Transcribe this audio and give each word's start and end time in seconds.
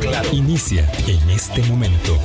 claro. 0.00 0.28
Inicia 0.32 0.88
en 1.06 1.30
este 1.30 1.62
momento. 1.64 2.18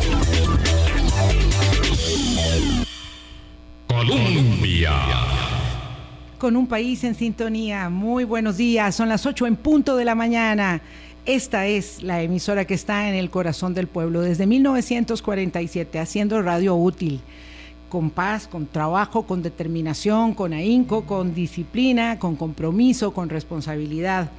Colombia. 3.88 4.92
Con 6.38 6.56
un 6.56 6.68
país 6.68 7.04
en 7.04 7.16
sintonía. 7.16 7.90
Muy 7.90 8.24
buenos 8.24 8.58
días. 8.58 8.96
Son 8.96 9.10
las 9.10 9.26
8 9.26 9.48
en 9.48 9.56
punto 9.56 9.96
de 9.96 10.06
la 10.06 10.16
mañana. 10.16 10.82
Esta 11.26 11.68
es 11.68 12.02
la 12.02 12.22
emisora 12.24 12.66
que 12.66 12.74
está 12.74 13.08
en 13.08 13.16
el 13.16 13.30
corazón 13.30 13.76
del 13.76 13.88
pueblo 13.88 14.22
desde 14.22 14.48
1947, 14.48 16.00
haciendo 16.00 16.42
radio 16.42 16.76
útil, 16.76 17.22
con 17.90 18.10
paz, 18.10 18.48
con 18.48 18.66
trabajo, 18.66 19.28
con 19.28 19.44
determinación, 19.44 20.34
con 20.34 20.54
ahínco, 20.54 21.06
con 21.06 21.36
disciplina, 21.36 22.18
con 22.18 22.36
compromiso, 22.36 23.14
con 23.14 23.30
responsabilidad. 23.30 24.32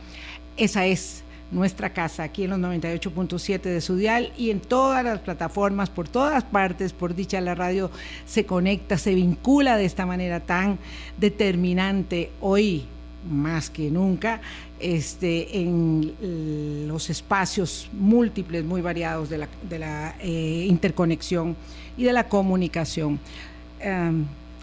Esa 0.57 0.87
es 0.87 1.23
nuestra 1.53 1.93
casa 1.93 2.25
aquí 2.25 2.45
en 2.45 2.51
los 2.51 2.59
98.7 2.59 3.61
de 3.61 3.81
su 3.81 3.97
dial 3.97 4.33
y 4.37 4.51
en 4.51 4.61
todas 4.61 5.05
las 5.05 5.21
plataformas, 5.21 5.91
por 5.91 6.09
todas 6.09 6.43
partes, 6.45 6.93
por 6.93 7.15
dicha 7.15 7.41
la 7.41 7.55
radio 7.55 7.91
se 8.27 8.47
conecta, 8.47 8.99
se 8.99 9.15
vincula 9.15 9.77
de 9.77 9.85
esta 9.85 10.07
manera 10.07 10.41
tan 10.41 10.79
determinante 11.19 12.31
hoy 12.41 12.87
más 13.31 13.71
que 13.71 13.91
nunca 13.91 14.41
este, 14.81 15.61
en 15.61 16.87
los 16.89 17.09
espacios 17.09 17.89
múltiples, 17.93 18.65
muy 18.65 18.81
variados 18.81 19.31
de 19.31 19.39
la, 19.79 20.17
eh, 20.21 20.67
interconexión 20.69 21.57
y 21.97 22.05
de 22.05 22.13
la 22.13 22.29
comunicación. 22.29 23.21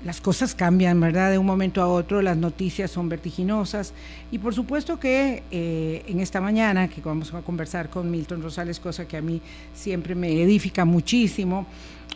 Las 0.06 0.22
cosas 0.22 0.56
cambian, 0.56 1.00
¿verdad? 1.00 1.32
De 1.32 1.38
un 1.38 1.46
momento 1.46 1.82
a 1.82 1.88
otro, 1.88 2.22
las 2.22 2.38
noticias 2.38 2.90
son 2.90 3.10
vertiginosas 3.10 3.94
y 4.32 4.40
por 4.40 4.54
supuesto 4.54 5.00
que 5.00 5.44
eh, 5.52 6.04
en 6.08 6.22
esta 6.22 6.40
mañana 6.40 6.88
que 6.88 7.02
vamos 7.02 7.34
a 7.34 7.42
conversar 7.42 7.90
con 7.90 8.10
Milton 8.10 8.42
Rosales, 8.42 8.80
cosa 8.80 9.08
que 9.08 9.18
a 9.18 9.22
mí 9.22 9.42
siempre 9.74 10.16
me 10.16 10.42
edifica 10.42 10.86
muchísimo 10.86 11.66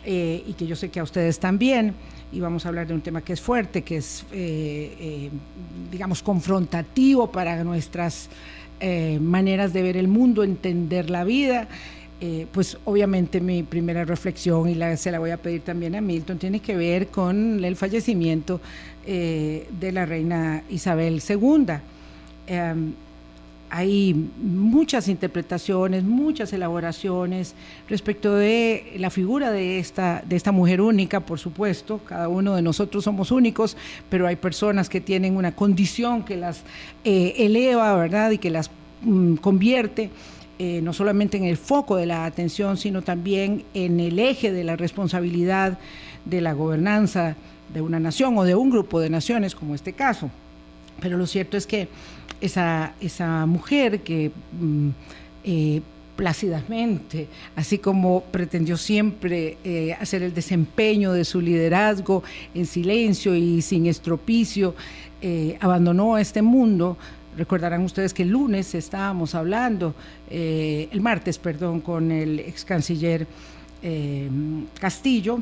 eh, 0.04 0.42
y 0.46 0.54
que 0.54 0.66
yo 0.66 0.76
sé 0.76 0.88
que 0.90 1.00
a 1.00 1.02
ustedes 1.02 1.38
también, 1.38 1.94
y 2.32 2.40
vamos 2.40 2.64
a 2.64 2.68
hablar 2.68 2.86
de 2.86 2.94
un 2.94 3.02
tema 3.02 3.20
que 3.20 3.34
es 3.34 3.40
fuerte, 3.40 3.82
que 3.82 3.98
es, 3.98 4.24
eh, 4.32 5.30
digamos, 5.90 6.22
confrontativo 6.22 7.30
para 7.30 7.62
nuestras 7.64 8.28
maneras 9.20 9.72
de 9.72 9.82
ver 9.82 9.96
el 9.96 10.08
mundo, 10.08 10.42
entender 10.42 11.08
la 11.08 11.24
vida. 11.24 11.68
Eh, 12.20 12.46
pues 12.52 12.78
obviamente 12.84 13.40
mi 13.40 13.64
primera 13.64 14.04
reflexión, 14.04 14.68
y 14.68 14.74
la, 14.74 14.96
se 14.96 15.10
la 15.10 15.18
voy 15.18 15.30
a 15.30 15.36
pedir 15.36 15.62
también 15.62 15.96
a 15.96 16.00
Milton, 16.00 16.38
tiene 16.38 16.60
que 16.60 16.76
ver 16.76 17.08
con 17.08 17.64
el 17.64 17.76
fallecimiento 17.76 18.60
eh, 19.04 19.68
de 19.78 19.92
la 19.92 20.06
reina 20.06 20.62
Isabel 20.70 21.20
II. 21.28 21.74
Em, 22.46 22.92
hay 23.68 24.14
muchas 24.40 25.08
interpretaciones, 25.08 26.04
muchas 26.04 26.52
elaboraciones 26.52 27.54
respecto 27.88 28.32
de 28.36 28.94
la 28.98 29.10
figura 29.10 29.50
de 29.50 29.80
esta, 29.80 30.22
de 30.24 30.36
esta 30.36 30.52
mujer 30.52 30.80
única, 30.80 31.18
por 31.18 31.40
supuesto, 31.40 31.98
cada 32.06 32.28
uno 32.28 32.54
de 32.54 32.62
nosotros 32.62 33.02
somos 33.02 33.32
únicos, 33.32 33.76
pero 34.08 34.28
hay 34.28 34.36
personas 34.36 34.88
que 34.88 35.00
tienen 35.00 35.36
una 35.36 35.56
condición 35.56 36.24
que 36.24 36.36
las 36.36 36.62
eh, 37.02 37.34
eleva, 37.38 37.96
¿verdad? 37.96 38.30
Y 38.30 38.38
que 38.38 38.50
las 38.50 38.70
mm, 39.02 39.34
convierte 39.36 40.10
eh, 40.58 40.80
no 40.82 40.92
solamente 40.92 41.36
en 41.36 41.44
el 41.44 41.56
foco 41.56 41.96
de 41.96 42.06
la 42.06 42.24
atención, 42.26 42.76
sino 42.76 43.02
también 43.02 43.64
en 43.74 43.98
el 43.98 44.20
eje 44.20 44.52
de 44.52 44.62
la 44.62 44.76
responsabilidad 44.76 45.78
de 46.24 46.40
la 46.40 46.52
gobernanza 46.52 47.34
de 47.72 47.80
una 47.80 47.98
nación 47.98 48.38
o 48.38 48.44
de 48.44 48.54
un 48.54 48.70
grupo 48.70 49.00
de 49.00 49.10
naciones, 49.10 49.56
como 49.56 49.74
este 49.74 49.92
caso. 49.94 50.30
Pero 51.00 51.18
lo 51.18 51.26
cierto 51.26 51.56
es 51.56 51.66
que 51.66 51.88
esa, 52.40 52.92
esa 53.00 53.46
mujer 53.46 54.02
que 54.02 54.30
mm, 54.60 54.88
eh, 55.42 55.82
plácidamente, 56.14 57.26
así 57.56 57.78
como 57.78 58.22
pretendió 58.22 58.76
siempre 58.76 59.58
eh, 59.64 59.96
hacer 60.00 60.22
el 60.22 60.32
desempeño 60.32 61.12
de 61.12 61.24
su 61.24 61.40
liderazgo 61.40 62.22
en 62.54 62.66
silencio 62.66 63.34
y 63.34 63.60
sin 63.60 63.86
estropicio, 63.86 64.74
abandonó 65.58 66.18
este 66.18 66.42
mundo, 66.42 66.98
Recordarán 67.36 67.82
ustedes 67.82 68.14
que 68.14 68.22
el 68.22 68.30
lunes 68.30 68.74
estábamos 68.74 69.34
hablando, 69.34 69.94
eh, 70.30 70.88
el 70.92 71.00
martes, 71.00 71.38
perdón, 71.38 71.80
con 71.80 72.12
el 72.12 72.40
ex 72.40 72.64
canciller 72.64 73.26
eh, 73.82 74.30
Castillo 74.80 75.40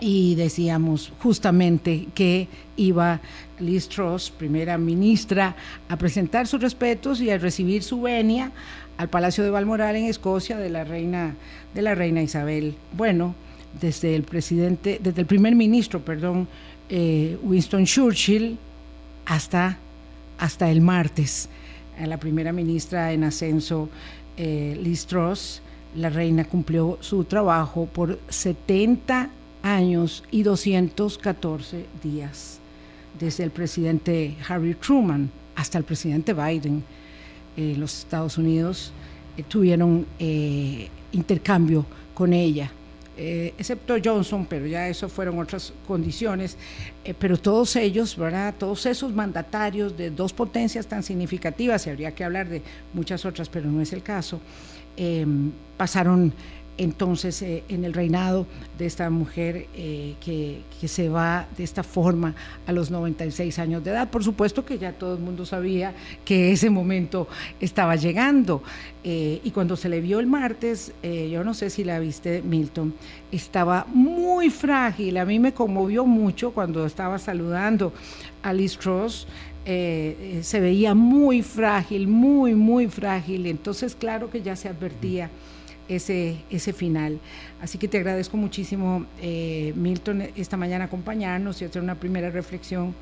y 0.00 0.36
decíamos 0.36 1.12
justamente 1.20 2.06
que 2.14 2.48
iba 2.76 3.20
Liz 3.58 3.88
Truss, 3.88 4.30
primera 4.30 4.78
ministra, 4.78 5.56
a 5.88 5.96
presentar 5.96 6.46
sus 6.46 6.60
respetos 6.60 7.20
y 7.20 7.30
a 7.30 7.38
recibir 7.38 7.82
su 7.82 8.00
venia 8.00 8.52
al 8.96 9.08
Palacio 9.08 9.44
de 9.44 9.50
Balmoral 9.50 9.96
en 9.96 10.04
Escocia 10.04 10.56
de 10.56 10.70
la 10.70 10.84
reina 10.84 11.34
de 11.74 11.82
la 11.82 11.94
reina 11.94 12.22
Isabel. 12.22 12.76
Bueno, 12.96 13.34
desde 13.80 14.14
el 14.14 14.22
presidente, 14.22 15.00
desde 15.02 15.20
el 15.20 15.26
primer 15.26 15.54
ministro, 15.54 16.00
perdón, 16.00 16.48
eh, 16.88 17.36
Winston 17.42 17.84
Churchill 17.84 18.58
hasta 19.26 19.78
hasta 20.38 20.70
el 20.70 20.80
martes. 20.80 21.48
A 22.00 22.06
la 22.06 22.18
primera 22.18 22.52
ministra 22.52 23.12
en 23.12 23.24
ascenso, 23.24 23.88
eh, 24.36 24.78
Liz 24.80 25.06
Truss, 25.06 25.60
la 25.96 26.10
reina 26.10 26.44
cumplió 26.44 26.98
su 27.00 27.24
trabajo 27.24 27.86
por 27.86 28.20
70 28.28 29.30
años 29.62 30.22
y 30.30 30.42
214 30.44 31.86
días, 32.02 32.60
desde 33.18 33.42
el 33.42 33.50
presidente 33.50 34.36
Harry 34.48 34.74
Truman 34.74 35.30
hasta 35.56 35.78
el 35.78 35.84
presidente 35.84 36.32
Biden. 36.32 36.84
Eh, 37.56 37.74
los 37.76 37.98
Estados 37.98 38.38
Unidos 38.38 38.92
eh, 39.36 39.42
tuvieron 39.42 40.06
intercambio 41.12 41.84
con 42.14 42.32
ella. 42.32 42.70
Eh, 43.20 43.52
excepto 43.58 43.96
Johnson, 44.02 44.46
pero 44.48 44.64
ya 44.64 44.88
eso 44.88 45.08
fueron 45.08 45.40
otras 45.40 45.72
condiciones, 45.88 46.56
eh, 47.04 47.14
pero 47.18 47.36
todos 47.36 47.74
ellos, 47.74 48.16
¿verdad? 48.16 48.54
Todos 48.56 48.86
esos 48.86 49.12
mandatarios 49.12 49.96
de 49.96 50.10
dos 50.10 50.32
potencias 50.32 50.86
tan 50.86 51.02
significativas, 51.02 51.84
y 51.84 51.90
habría 51.90 52.14
que 52.14 52.22
hablar 52.22 52.48
de 52.48 52.62
muchas 52.94 53.24
otras, 53.24 53.48
pero 53.48 53.68
no 53.68 53.80
es 53.80 53.92
el 53.92 54.04
caso, 54.04 54.40
eh, 54.96 55.26
pasaron 55.76 56.32
entonces 56.78 57.42
eh, 57.42 57.64
en 57.68 57.84
el 57.84 57.92
reinado 57.92 58.46
de 58.78 58.86
esta 58.86 59.10
mujer 59.10 59.66
eh, 59.74 60.14
que, 60.20 60.62
se 60.86 61.08
va 61.08 61.46
de 61.56 61.64
esta 61.64 61.82
forma 61.82 62.36
a 62.66 62.72
los 62.72 62.90
96 62.90 63.58
años 63.58 63.82
de 63.82 63.90
edad. 63.90 64.08
Por 64.08 64.22
supuesto 64.22 64.64
que 64.64 64.78
ya 64.78 64.92
todo 64.92 65.14
el 65.14 65.20
mundo 65.20 65.44
sabía 65.44 65.92
que 66.24 66.52
ese 66.52 66.70
momento 66.70 67.26
estaba 67.60 67.96
llegando. 67.96 68.62
Eh, 69.02 69.40
y 69.42 69.50
cuando 69.50 69.76
se 69.76 69.88
le 69.88 70.00
vio 70.00 70.20
el 70.20 70.28
martes, 70.28 70.92
yo 71.02 71.42
no 71.42 71.52
sé 71.52 71.70
si 71.70 71.82
la 71.82 71.98
viste, 71.98 72.42
Milton, 72.42 72.94
estaba 73.32 73.86
muy 73.92 74.50
frágil. 74.50 75.16
A 75.16 75.24
mí 75.24 75.40
me 75.40 75.52
conmovió 75.52 76.06
mucho 76.06 76.52
cuando 76.52 76.86
estaba 76.86 77.18
saludando 77.18 77.92
a 78.42 78.52
Liz 78.52 78.78
Truss. 78.78 79.26
se 79.64 80.60
veía 80.60 80.94
muy 80.94 81.42
frágil, 81.42 82.06
muy, 82.06 82.54
muy 82.54 82.86
frágil. 82.86 83.46
Entonces, 83.46 83.96
claro 83.96 84.30
que 84.30 84.42
ya 84.42 84.54
se 84.54 84.68
advertía 84.68 85.28
ese, 85.88 86.36
ese 86.50 86.72
final. 86.72 87.18
Así 87.60 87.78
que 87.78 87.88
te 87.88 87.98
agradezco 87.98 88.36
muchísimo, 88.36 89.06
eh, 89.20 89.72
Milton, 89.74 90.22
esta 90.36 90.56
mañana 90.56 90.84
acompañarnos 90.84 91.60
y 91.62 91.64
hacer 91.64 91.82
una 91.82 91.94
primera 91.94 92.30
reflexión 92.30 92.94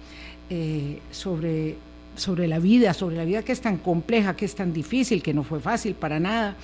eh, 0.48 1.00
sobre, 1.10 1.76
sobre 2.16 2.46
la 2.46 2.58
vida, 2.58 2.94
sobre 2.94 3.16
la 3.16 3.24
vida 3.24 3.42
que 3.42 3.52
es 3.52 3.60
tan 3.60 3.78
compleja, 3.78 4.36
que 4.36 4.44
es 4.44 4.54
tan 4.54 4.72
difícil, 4.72 5.22
que 5.22 5.34
no 5.34 5.42
fue 5.42 5.60
fácil 5.60 5.94
para 5.94 6.20
nada, 6.20 6.56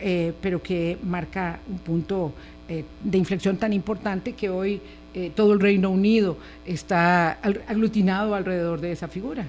eh, 0.00 0.32
pero 0.40 0.62
que 0.62 0.96
marca 1.02 1.60
un 1.68 1.78
punto 1.78 2.32
de 2.66 3.18
inflexión 3.18 3.58
tan 3.58 3.74
importante 3.74 4.32
que 4.32 4.48
hoy 4.48 4.80
todo 5.34 5.52
el 5.52 5.60
Reino 5.60 5.90
Unido 5.90 6.38
está 6.64 7.32
aglutinado 7.32 8.34
alrededor 8.34 8.80
de 8.80 8.90
esa 8.90 9.06
figura. 9.06 9.46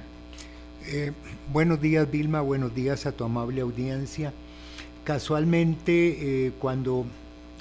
buenos 1.54 1.80
días, 1.80 2.12
Vilma, 2.12 2.42
buenos 2.42 2.76
días 2.76 3.06
a 3.06 3.14
tu 3.14 3.24
amable 3.24 3.62
audiencia. 3.62 4.34
Casualmente, 5.06 6.48
eh, 6.48 6.52
cuando 6.58 7.06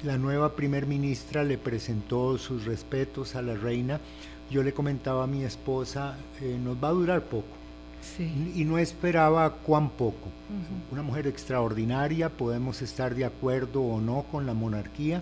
la 0.03 0.17
nueva 0.17 0.55
primer 0.55 0.87
ministra 0.87 1.43
le 1.43 1.59
presentó 1.59 2.39
sus 2.39 2.65
respetos 2.65 3.35
a 3.35 3.43
la 3.43 3.53
reina, 3.53 3.99
yo 4.49 4.63
le 4.63 4.73
comentaba 4.73 5.25
a 5.25 5.27
mi 5.27 5.43
esposa, 5.43 6.17
eh, 6.41 6.57
nos 6.61 6.83
va 6.83 6.87
a 6.87 6.93
durar 6.93 7.21
poco. 7.21 7.45
Y 8.55 8.63
no 8.65 8.79
esperaba 8.79 9.47
cuán 9.51 9.89
poco. 9.89 10.29
Una 10.91 11.03
mujer 11.03 11.27
extraordinaria, 11.27 12.29
podemos 12.29 12.81
estar 12.81 13.13
de 13.13 13.25
acuerdo 13.25 13.81
o 13.81 14.01
no 14.01 14.25
con 14.31 14.47
la 14.47 14.55
monarquía, 14.55 15.21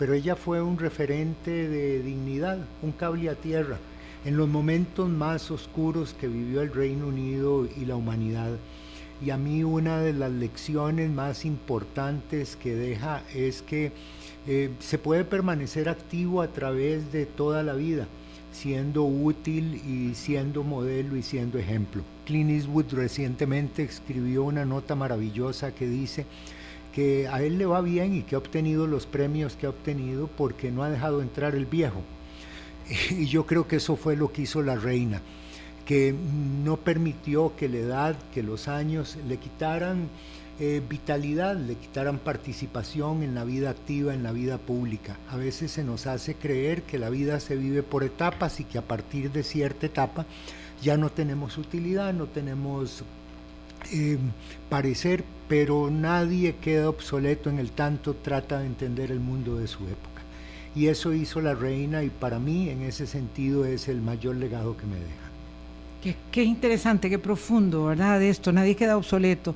pero 0.00 0.14
ella 0.14 0.34
fue 0.34 0.60
un 0.60 0.80
referente 0.80 1.68
de 1.68 2.02
dignidad, 2.02 2.58
un 2.82 2.90
cable 2.90 3.30
a 3.30 3.36
tierra, 3.36 3.78
en 4.24 4.36
los 4.36 4.48
momentos 4.48 5.08
más 5.08 5.48
oscuros 5.52 6.12
que 6.12 6.26
vivió 6.26 6.60
el 6.60 6.72
Reino 6.72 7.06
Unido 7.06 7.68
y 7.76 7.84
la 7.84 7.94
humanidad 7.94 8.50
y 9.24 9.30
a 9.30 9.36
mí 9.36 9.62
una 9.62 10.00
de 10.00 10.12
las 10.12 10.32
lecciones 10.32 11.10
más 11.10 11.44
importantes 11.44 12.56
que 12.56 12.74
deja 12.74 13.22
es 13.34 13.62
que 13.62 13.92
eh, 14.46 14.70
se 14.80 14.98
puede 14.98 15.24
permanecer 15.24 15.88
activo 15.88 16.42
a 16.42 16.48
través 16.48 17.12
de 17.12 17.26
toda 17.26 17.62
la 17.62 17.74
vida, 17.74 18.08
siendo 18.52 19.04
útil 19.04 19.80
y 19.86 20.14
siendo 20.16 20.64
modelo 20.64 21.16
y 21.16 21.22
siendo 21.22 21.58
ejemplo. 21.58 22.02
Clint 22.26 22.50
Eastwood 22.50 22.92
recientemente 22.92 23.84
escribió 23.84 24.42
una 24.42 24.64
nota 24.64 24.96
maravillosa 24.96 25.72
que 25.72 25.86
dice 25.86 26.26
que 26.92 27.28
a 27.28 27.42
él 27.42 27.58
le 27.58 27.66
va 27.66 27.80
bien 27.80 28.14
y 28.14 28.22
que 28.22 28.34
ha 28.34 28.38
obtenido 28.38 28.86
los 28.88 29.06
premios 29.06 29.54
que 29.54 29.66
ha 29.66 29.70
obtenido 29.70 30.26
porque 30.26 30.72
no 30.72 30.82
ha 30.82 30.90
dejado 30.90 31.22
entrar 31.22 31.54
el 31.54 31.66
viejo. 31.66 32.02
Y 33.10 33.26
yo 33.26 33.46
creo 33.46 33.68
que 33.68 33.76
eso 33.76 33.94
fue 33.94 34.16
lo 34.16 34.32
que 34.32 34.42
hizo 34.42 34.62
la 34.62 34.74
reina, 34.74 35.22
que 35.86 36.14
no 36.64 36.76
permitió 36.76 37.54
que 37.56 37.68
la 37.68 37.78
edad, 37.78 38.16
que 38.32 38.42
los 38.42 38.68
años 38.68 39.18
le 39.26 39.38
quitaran 39.38 40.08
eh, 40.60 40.82
vitalidad, 40.88 41.56
le 41.56 41.74
quitaran 41.74 42.18
participación 42.18 43.22
en 43.22 43.34
la 43.34 43.42
vida 43.42 43.70
activa, 43.70 44.14
en 44.14 44.22
la 44.22 44.32
vida 44.32 44.58
pública. 44.58 45.16
A 45.30 45.36
veces 45.36 45.72
se 45.72 45.82
nos 45.82 46.06
hace 46.06 46.34
creer 46.34 46.82
que 46.82 46.98
la 46.98 47.10
vida 47.10 47.40
se 47.40 47.56
vive 47.56 47.82
por 47.82 48.04
etapas 48.04 48.60
y 48.60 48.64
que 48.64 48.78
a 48.78 48.82
partir 48.82 49.32
de 49.32 49.42
cierta 49.42 49.86
etapa 49.86 50.26
ya 50.82 50.96
no 50.96 51.10
tenemos 51.10 51.58
utilidad, 51.58 52.12
no 52.12 52.26
tenemos 52.26 53.02
eh, 53.92 54.18
parecer, 54.68 55.24
pero 55.48 55.90
nadie 55.90 56.56
queda 56.56 56.88
obsoleto 56.88 57.50
en 57.50 57.58
el 57.58 57.72
tanto 57.72 58.14
trata 58.14 58.60
de 58.60 58.66
entender 58.66 59.10
el 59.10 59.20
mundo 59.20 59.56
de 59.56 59.66
su 59.66 59.84
época. 59.88 60.22
Y 60.76 60.86
eso 60.86 61.12
hizo 61.12 61.40
la 61.40 61.54
reina 61.54 62.02
y 62.02 62.10
para 62.10 62.38
mí 62.38 62.68
en 62.68 62.82
ese 62.82 63.06
sentido 63.06 63.64
es 63.64 63.88
el 63.88 64.00
mayor 64.00 64.36
legado 64.36 64.76
que 64.76 64.86
me 64.86 64.96
deja. 64.96 65.21
Qué, 66.02 66.42
interesante, 66.42 67.08
qué 67.08 67.18
profundo, 67.18 67.86
¿verdad? 67.86 68.18
De 68.18 68.28
esto, 68.28 68.52
nadie 68.52 68.74
queda 68.74 68.96
obsoleto 68.96 69.54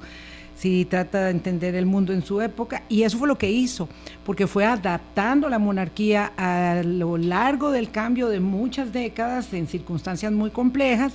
si 0.56 0.84
trata 0.84 1.25
de 1.25 1.32
entender 1.32 1.75
el 1.75 1.87
mundo 1.87 2.12
en 2.14 2.25
su 2.25 2.40
época, 2.40 2.84
y 2.88 3.02
eso 3.02 3.19
fue 3.19 3.28
lo 3.28 3.37
que 3.37 3.50
hizo, 3.50 3.88
porque 4.25 4.46
fue 4.46 4.64
adaptando 4.64 5.50
la 5.50 5.58
monarquía 5.58 6.32
a 6.37 6.82
lo 6.82 7.19
largo 7.19 7.70
del 7.70 7.90
cambio 7.90 8.28
de 8.28 8.40
muchas 8.40 8.90
décadas 8.90 9.52
en 9.52 9.66
circunstancias 9.66 10.32
muy 10.32 10.50
complejas, 10.50 11.12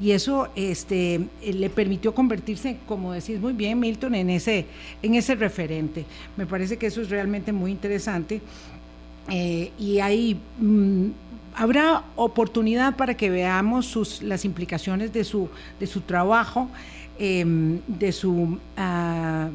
y 0.00 0.12
eso 0.12 0.48
este, 0.56 1.20
le 1.44 1.70
permitió 1.70 2.14
convertirse, 2.14 2.78
como 2.88 3.12
decís 3.12 3.38
muy 3.38 3.52
bien, 3.52 3.78
Milton, 3.78 4.14
en 4.14 4.30
ese, 4.30 4.64
en 5.02 5.14
ese 5.14 5.34
referente. 5.34 6.06
Me 6.38 6.46
parece 6.46 6.78
que 6.78 6.86
eso 6.86 7.02
es 7.02 7.10
realmente 7.10 7.52
muy 7.52 7.70
interesante. 7.70 8.40
Eh, 9.28 9.70
y 9.78 10.00
ahí 10.00 10.40
mm, 10.58 11.08
habrá 11.54 12.04
oportunidad 12.16 12.96
para 12.96 13.16
que 13.16 13.30
veamos 13.30 13.86
sus, 13.86 14.22
las 14.22 14.44
implicaciones 14.44 15.12
de 15.12 15.24
su, 15.24 15.48
de 15.78 15.86
su 15.86 16.00
trabajo, 16.02 16.68
em, 17.18 17.80
de 17.86 18.12
su 18.12 18.58
ah, 18.76 19.48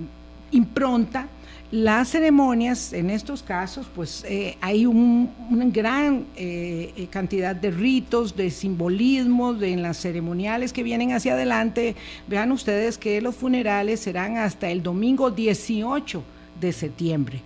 impronta. 0.51 1.27
Las 1.71 2.09
ceremonias, 2.09 2.93
en 2.93 3.09
estos 3.09 3.41
casos, 3.41 3.87
pues 3.93 4.23
eh, 4.27 4.55
hay 4.61 4.85
una 4.85 5.65
gran 5.65 6.25
eh, 6.35 7.07
cantidad 7.09 7.55
de 7.55 7.71
ritos, 7.71 8.35
de 8.35 8.51
simbolismos, 8.51 9.59
de, 9.59 9.73
en 9.73 9.81
las 9.81 9.97
ceremoniales 9.97 10.71
que 10.71 10.83
vienen 10.83 11.11
hacia 11.11 11.33
adelante. 11.33 11.95
Vean 12.27 12.51
ustedes 12.51 12.97
que 12.97 13.19
los 13.19 13.35
funerales 13.35 13.99
serán 13.99 14.37
hasta 14.37 14.69
el 14.69 14.83
domingo 14.83 15.31
18 15.31 16.23
de 16.61 16.71
septiembre. 16.71 17.41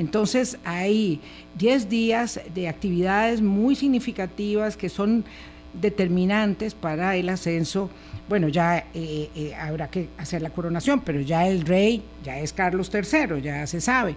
Entonces 0.00 0.56
hay 0.64 1.20
10 1.58 1.90
días 1.90 2.40
de 2.54 2.68
actividades 2.68 3.42
muy 3.42 3.76
significativas 3.76 4.74
que 4.74 4.88
son 4.88 5.26
determinantes 5.74 6.74
para 6.74 7.16
el 7.16 7.28
ascenso. 7.28 7.90
Bueno, 8.26 8.48
ya 8.48 8.78
eh, 8.94 9.28
eh, 9.36 9.54
habrá 9.54 9.90
que 9.90 10.08
hacer 10.16 10.40
la 10.40 10.48
coronación, 10.48 11.00
pero 11.00 11.20
ya 11.20 11.46
el 11.46 11.66
rey 11.66 12.02
ya 12.24 12.38
es 12.38 12.54
Carlos 12.54 12.90
III, 12.90 13.42
ya 13.42 13.66
se 13.66 13.82
sabe. 13.82 14.16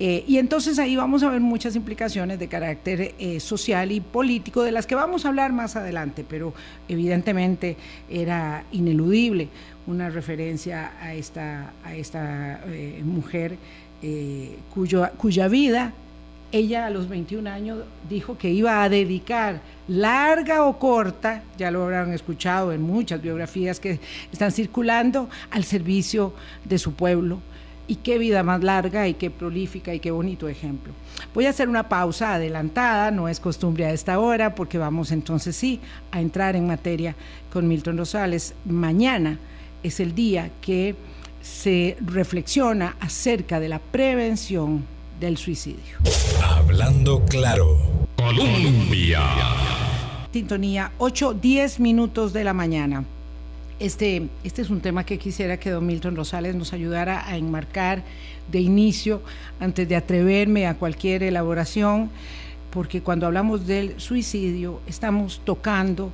Eh, 0.00 0.24
y 0.26 0.38
entonces 0.38 0.80
ahí 0.80 0.96
vamos 0.96 1.22
a 1.22 1.30
ver 1.30 1.40
muchas 1.40 1.76
implicaciones 1.76 2.40
de 2.40 2.48
carácter 2.48 3.14
social 3.38 3.92
y 3.92 4.00
político, 4.00 4.64
de 4.64 4.72
las 4.72 4.88
que 4.88 4.96
vamos 4.96 5.26
a 5.26 5.28
hablar 5.28 5.52
más 5.52 5.76
adelante, 5.76 6.24
pero 6.28 6.54
evidentemente 6.88 7.76
era 8.10 8.64
ineludible 8.72 9.48
una 9.86 10.10
referencia 10.10 10.92
a 11.00 11.14
esta, 11.14 11.72
a 11.84 11.94
esta 11.94 12.60
mujer 13.04 13.58
eh, 14.02 14.58
cuya 15.16 15.48
vida 15.48 15.92
ella 16.52 16.86
a 16.86 16.90
los 16.90 17.08
21 17.08 17.48
años 17.48 17.78
dijo 18.08 18.36
que 18.36 18.50
iba 18.50 18.82
a 18.82 18.88
dedicar, 18.88 19.60
larga 19.86 20.64
o 20.64 20.78
corta, 20.78 21.42
ya 21.56 21.70
lo 21.70 21.84
habrán 21.84 22.12
escuchado 22.12 22.72
en 22.72 22.82
muchas 22.82 23.22
biografías 23.22 23.78
que 23.78 24.00
están 24.32 24.50
circulando, 24.50 25.28
al 25.50 25.64
servicio 25.64 26.34
de 26.64 26.78
su 26.78 26.94
pueblo. 26.94 27.40
Y 27.86 27.96
qué 27.96 28.18
vida 28.18 28.44
más 28.44 28.62
larga 28.62 29.08
y 29.08 29.14
qué 29.14 29.30
prolífica 29.30 29.92
y 29.92 29.98
qué 29.98 30.12
bonito 30.12 30.48
ejemplo. 30.48 30.92
Voy 31.34 31.46
a 31.46 31.50
hacer 31.50 31.68
una 31.68 31.88
pausa 31.88 32.34
adelantada, 32.34 33.10
no 33.10 33.28
es 33.28 33.40
costumbre 33.40 33.84
a 33.84 33.92
esta 33.92 34.20
hora, 34.20 34.54
porque 34.54 34.78
vamos 34.78 35.10
entonces 35.10 35.56
sí 35.56 35.80
a 36.12 36.20
entrar 36.20 36.54
en 36.54 36.68
materia 36.68 37.16
con 37.52 37.66
Milton 37.66 37.98
Rosales. 37.98 38.54
Mañana 38.64 39.40
es 39.82 39.98
el 39.98 40.14
día 40.14 40.50
que 40.60 40.94
se 41.42 41.96
reflexiona 42.00 42.96
acerca 43.00 43.60
de 43.60 43.68
la 43.68 43.78
prevención 43.78 44.84
del 45.18 45.36
suicidio. 45.36 45.98
Hablando 46.42 47.24
claro, 47.26 47.78
Colombia. 48.16 49.22
Sintonía 50.32 50.92
8, 50.98 51.34
10 51.34 51.80
minutos 51.80 52.32
de 52.32 52.44
la 52.44 52.54
mañana. 52.54 53.04
Este, 53.78 54.28
este 54.44 54.62
es 54.62 54.70
un 54.70 54.80
tema 54.80 55.04
que 55.04 55.18
quisiera 55.18 55.58
que 55.58 55.70
don 55.70 55.86
Milton 55.86 56.14
Rosales 56.14 56.54
nos 56.54 56.72
ayudara 56.72 57.26
a 57.26 57.36
enmarcar 57.36 58.02
de 58.50 58.60
inicio, 58.60 59.22
antes 59.58 59.88
de 59.88 59.96
atreverme 59.96 60.66
a 60.66 60.74
cualquier 60.74 61.22
elaboración, 61.22 62.10
porque 62.70 63.02
cuando 63.02 63.26
hablamos 63.26 63.66
del 63.66 63.98
suicidio 63.98 64.80
estamos 64.86 65.40
tocando 65.44 66.12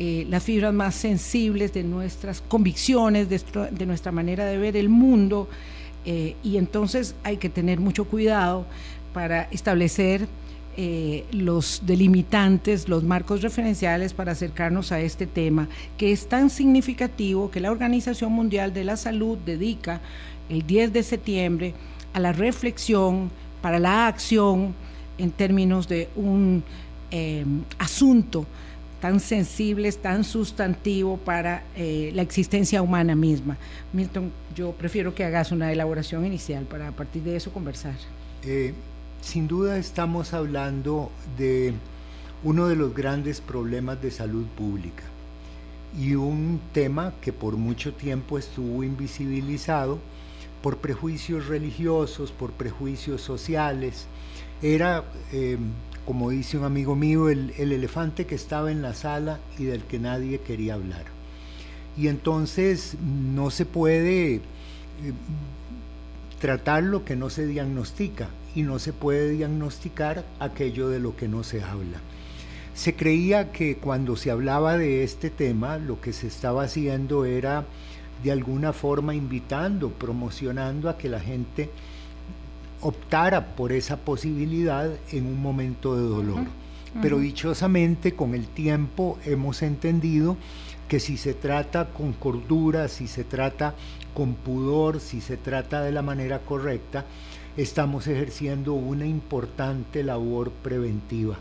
eh, 0.00 0.26
las 0.28 0.42
fibras 0.42 0.74
más 0.74 0.96
sensibles 0.96 1.72
de 1.72 1.84
nuestras 1.84 2.40
convicciones, 2.40 3.28
de, 3.28 3.86
nuestra 3.86 4.10
manera 4.10 4.44
de 4.44 4.58
ver 4.58 4.76
el 4.76 4.88
mundo, 4.88 5.48
eh, 6.04 6.34
y 6.42 6.56
entonces 6.56 7.14
hay 7.22 7.36
que 7.36 7.48
tener 7.48 7.78
mucho 7.78 8.04
cuidado 8.04 8.66
para 9.12 9.42
establecer 9.52 10.26
eh, 10.76 11.24
los 11.30 11.82
delimitantes, 11.86 12.88
los 12.88 13.04
marcos 13.04 13.40
referenciales 13.42 14.14
para 14.14 14.32
acercarnos 14.32 14.90
a 14.90 15.00
este 15.00 15.28
tema, 15.28 15.68
que 15.96 16.10
es 16.10 16.28
tan 16.28 16.50
significativo 16.50 17.52
que 17.52 17.60
la 17.60 17.70
Organización 17.70 18.32
Mundial 18.32 18.74
de 18.74 18.82
la 18.82 18.96
Salud 18.96 19.38
dedica 19.46 20.00
el 20.48 20.66
10 20.66 20.92
de 20.92 21.04
septiembre 21.04 21.74
a 22.12 22.18
la 22.18 22.32
reflexión, 22.32 23.30
para 23.62 23.78
la 23.78 24.08
acción 24.08 24.74
en 25.18 25.30
términos 25.30 25.86
de 25.86 26.08
un 26.16 26.64
asunto 27.78 28.44
tan 29.04 29.20
sensibles, 29.20 29.98
tan 29.98 30.24
sustantivo 30.24 31.18
para 31.18 31.62
eh, 31.76 32.10
la 32.14 32.22
existencia 32.22 32.80
humana 32.80 33.14
misma. 33.14 33.58
Milton, 33.92 34.32
yo 34.56 34.72
prefiero 34.72 35.14
que 35.14 35.24
hagas 35.24 35.52
una 35.52 35.70
elaboración 35.70 36.24
inicial 36.24 36.64
para 36.64 36.88
a 36.88 36.92
partir 36.92 37.22
de 37.22 37.36
eso 37.36 37.52
conversar. 37.52 37.96
Eh, 38.44 38.72
sin 39.20 39.46
duda 39.46 39.76
estamos 39.76 40.32
hablando 40.32 41.10
de 41.36 41.74
uno 42.44 42.66
de 42.66 42.76
los 42.76 42.94
grandes 42.94 43.42
problemas 43.42 44.00
de 44.00 44.10
salud 44.10 44.46
pública 44.56 45.02
y 46.00 46.14
un 46.14 46.58
tema 46.72 47.12
que 47.20 47.34
por 47.34 47.58
mucho 47.58 47.92
tiempo 47.92 48.38
estuvo 48.38 48.84
invisibilizado 48.84 49.98
por 50.62 50.78
prejuicios 50.78 51.48
religiosos, 51.48 52.32
por 52.32 52.52
prejuicios 52.52 53.20
sociales. 53.20 54.06
Era 54.62 55.04
eh, 55.30 55.58
como 56.06 56.30
dice 56.30 56.58
un 56.58 56.64
amigo 56.64 56.96
mío, 56.96 57.28
el, 57.28 57.50
elefante 57.58 58.26
que 58.26 58.34
estaba 58.34 58.70
en 58.70 58.82
la 58.82 58.94
sala 58.94 59.38
y 59.58 59.64
del 59.64 59.82
que 59.82 59.98
nadie 59.98 60.40
quería 60.40 60.74
hablar. 60.74 61.04
Y 61.96 62.08
entonces 62.08 62.96
no 63.02 63.50
se 63.50 63.64
puede 63.64 64.34
eh, 64.34 64.40
tratar 66.40 66.82
lo 66.82 67.04
que 67.04 67.16
no 67.16 67.30
se 67.30 67.46
diagnostica 67.46 68.28
y 68.54 68.62
no 68.62 68.78
se 68.78 68.92
puede 68.92 69.30
diagnosticar 69.30 70.24
aquello 70.40 70.88
de 70.88 71.00
lo 71.00 71.16
que 71.16 71.28
no 71.28 71.42
se 71.42 71.62
habla. 71.62 72.00
Se 72.74 72.94
creía 72.94 73.52
que 73.52 73.76
cuando 73.76 74.16
se 74.16 74.30
hablaba 74.30 74.76
de 74.76 75.04
este 75.04 75.30
tema 75.30 75.78
lo 75.78 76.00
que 76.00 76.12
se 76.12 76.26
estaba 76.26 76.64
haciendo 76.64 77.24
era 77.24 77.64
de 78.22 78.32
alguna 78.32 78.72
forma 78.72 79.14
invitando, 79.14 79.90
promocionando 79.90 80.88
a 80.88 80.98
que 80.98 81.08
la 81.08 81.20
gente 81.20 81.70
optara 82.84 83.56
por 83.56 83.72
esa 83.72 83.96
posibilidad 83.96 84.90
en 85.10 85.26
un 85.26 85.40
momento 85.40 85.96
de 85.96 86.02
dolor. 86.02 86.44
Pero 87.02 87.18
dichosamente 87.18 88.14
con 88.14 88.34
el 88.34 88.46
tiempo 88.46 89.18
hemos 89.24 89.62
entendido 89.62 90.36
que 90.86 91.00
si 91.00 91.16
se 91.16 91.34
trata 91.34 91.88
con 91.88 92.12
cordura, 92.12 92.86
si 92.88 93.08
se 93.08 93.24
trata 93.24 93.74
con 94.12 94.34
pudor, 94.34 95.00
si 95.00 95.20
se 95.20 95.36
trata 95.36 95.82
de 95.82 95.90
la 95.90 96.02
manera 96.02 96.40
correcta, 96.40 97.04
estamos 97.56 98.06
ejerciendo 98.06 98.74
una 98.74 99.06
importante 99.06 100.04
labor 100.04 100.52
preventiva, 100.52 101.36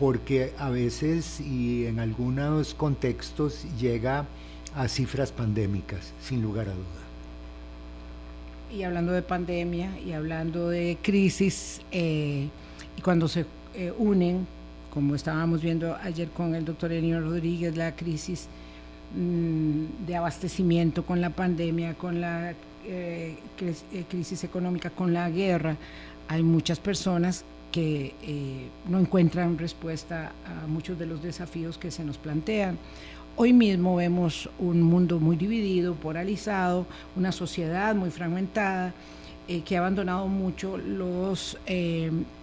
porque 0.00 0.52
a 0.58 0.70
veces 0.70 1.38
y 1.38 1.86
en 1.86 2.00
algunos 2.00 2.74
contextos 2.74 3.66
llega 3.78 4.26
a 4.74 4.88
cifras 4.88 5.30
pandémicas, 5.30 6.12
sin 6.20 6.42
lugar 6.42 6.68
a 6.68 6.72
dudas 6.72 7.01
y 8.72 8.84
hablando 8.84 9.12
de 9.12 9.22
pandemia 9.22 9.90
y 10.00 10.12
hablando 10.12 10.68
de 10.68 10.96
crisis, 11.02 11.82
eh, 11.92 12.48
y 12.96 13.00
cuando 13.02 13.28
se 13.28 13.44
eh, 13.74 13.92
unen, 13.96 14.46
como 14.90 15.14
estábamos 15.14 15.62
viendo 15.62 15.96
ayer 15.96 16.28
con 16.28 16.54
el 16.54 16.64
doctor 16.64 16.92
Enio 16.92 17.20
Rodríguez, 17.20 17.76
la 17.76 17.94
crisis 17.94 18.48
mm, 19.16 20.06
de 20.06 20.16
abastecimiento 20.16 21.04
con 21.04 21.20
la 21.20 21.30
pandemia, 21.30 21.94
con 21.94 22.20
la 22.20 22.54
eh, 22.84 23.36
eh, 23.60 24.04
crisis 24.08 24.44
económica, 24.44 24.90
con 24.90 25.12
la 25.12 25.30
guerra, 25.30 25.76
hay 26.28 26.42
muchas 26.42 26.78
personas 26.78 27.44
que 27.70 28.14
no 28.86 28.98
encuentran 28.98 29.56
respuesta 29.56 30.32
a 30.44 30.66
muchos 30.66 30.98
de 30.98 31.06
los 31.06 31.22
desafíos 31.22 31.78
que 31.78 31.90
se 31.90 32.04
nos 32.04 32.18
plantean. 32.18 32.76
Hoy 33.34 33.54
mismo 33.54 33.96
vemos 33.96 34.50
un 34.58 34.82
mundo 34.82 35.18
muy 35.18 35.36
dividido, 35.36 35.94
polarizado, 35.94 36.84
una 37.16 37.32
sociedad 37.32 37.94
muy 37.94 38.10
fragmentada, 38.10 38.92
que 39.64 39.76
ha 39.76 39.80
abandonado 39.80 40.28
mucho 40.28 40.76
los 40.76 41.56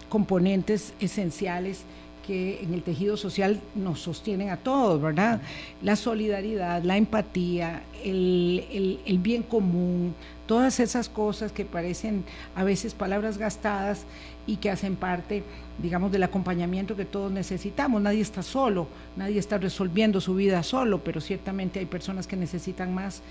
componentes 0.09 0.95
esenciales 0.99 1.83
que 2.25 2.61
en 2.61 2.73
el 2.73 2.83
tejido 2.83 3.17
social 3.17 3.59
nos 3.75 4.01
sostienen 4.01 4.49
a 4.49 4.57
todos, 4.57 5.01
¿verdad? 5.01 5.41
La 5.81 5.95
solidaridad, 5.95 6.83
la 6.83 6.97
empatía, 6.97 7.83
el, 8.03 8.99
el, 9.05 9.19
bien 9.19 9.43
común, 9.43 10.13
todas 10.45 10.79
esas 10.79 11.09
cosas 11.09 11.51
que 11.51 11.65
parecen 11.65 12.23
a 12.55 12.63
veces 12.63 12.93
palabras 12.93 13.37
gastadas 13.37 14.05
y 14.47 14.57
que 14.57 14.71
hacen 14.71 14.95
parte, 14.95 15.43
digamos, 15.81 16.11
del 16.11 16.23
acompañamiento 16.23 16.95
que 16.95 17.05
todos 17.05 17.31
necesitamos. 17.31 18.01
Nadie 18.01 18.21
está 18.21 18.43
solo, 18.43 18.87
nadie 19.15 19.39
está 19.39 19.57
resolviendo 19.57 20.21
su 20.21 20.35
vida 20.35 20.63
solo, 20.63 21.03
pero 21.03 21.21
ciertamente 21.21 21.79
hay 21.79 21.85
personas 21.85 22.27
que 22.27 22.35
necesitan 22.35 22.93
más 22.93 23.21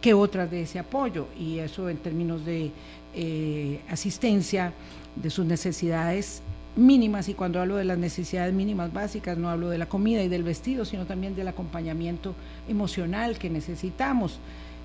que 0.00 0.14
otras 0.14 0.50
de 0.50 0.62
ese 0.62 0.78
apoyo 0.78 1.28
y 1.38 1.60
eso 1.60 1.88
en 1.88 1.96
términos 1.96 2.44
de 2.44 2.70
eh, 3.14 3.80
asistencia 3.88 4.72
de 5.16 5.30
sus 5.30 5.46
necesidades 5.46 6.42
mínimas 6.76 7.28
y 7.28 7.34
cuando 7.34 7.60
hablo 7.60 7.76
de 7.76 7.84
las 7.84 7.98
necesidades 7.98 8.52
mínimas 8.52 8.92
básicas 8.92 9.38
no 9.38 9.48
hablo 9.48 9.70
de 9.70 9.78
la 9.78 9.86
comida 9.86 10.22
y 10.22 10.28
del 10.28 10.42
vestido, 10.42 10.84
sino 10.84 11.06
también 11.06 11.36
del 11.36 11.48
acompañamiento 11.48 12.34
emocional 12.68 13.38
que 13.38 13.50
necesitamos, 13.50 14.38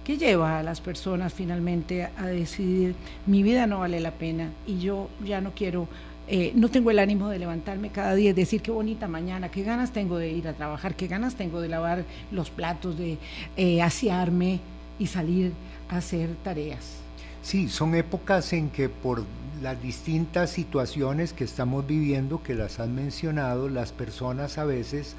que 0.03 0.17
lleva 0.17 0.59
a 0.59 0.63
las 0.63 0.81
personas 0.81 1.33
finalmente 1.33 2.09
a 2.17 2.27
decidir 2.27 2.95
mi 3.25 3.43
vida 3.43 3.67
no 3.67 3.79
vale 3.79 3.99
la 3.99 4.11
pena 4.11 4.51
y 4.67 4.79
yo 4.79 5.09
ya 5.23 5.41
no 5.41 5.51
quiero, 5.51 5.87
eh, 6.27 6.51
no 6.55 6.69
tengo 6.69 6.91
el 6.91 6.99
ánimo 6.99 7.29
de 7.29 7.39
levantarme 7.39 7.89
cada 7.89 8.15
día 8.15 8.31
y 8.31 8.33
decir 8.33 8.61
qué 8.61 8.71
bonita 8.71 9.07
mañana, 9.07 9.49
qué 9.49 9.63
ganas 9.63 9.91
tengo 9.91 10.17
de 10.17 10.31
ir 10.31 10.47
a 10.47 10.53
trabajar, 10.53 10.95
qué 10.95 11.07
ganas 11.07 11.35
tengo 11.35 11.61
de 11.61 11.69
lavar 11.69 12.05
los 12.31 12.49
platos, 12.49 12.97
de 12.97 13.17
eh, 13.57 13.83
y 14.99 15.07
salir 15.07 15.53
a 15.89 15.97
hacer 15.97 16.29
tareas. 16.43 16.97
Sí, 17.41 17.69
son 17.69 17.95
épocas 17.95 18.51
en 18.53 18.69
que 18.69 18.89
por 18.89 19.23
las 19.61 19.81
distintas 19.81 20.49
situaciones 20.49 21.33
que 21.33 21.43
estamos 21.43 21.85
viviendo, 21.85 22.41
que 22.41 22.55
las 22.55 22.79
han 22.79 22.95
mencionado, 22.95 23.69
las 23.69 23.91
personas 23.91 24.57
a 24.57 24.65
veces 24.65 25.15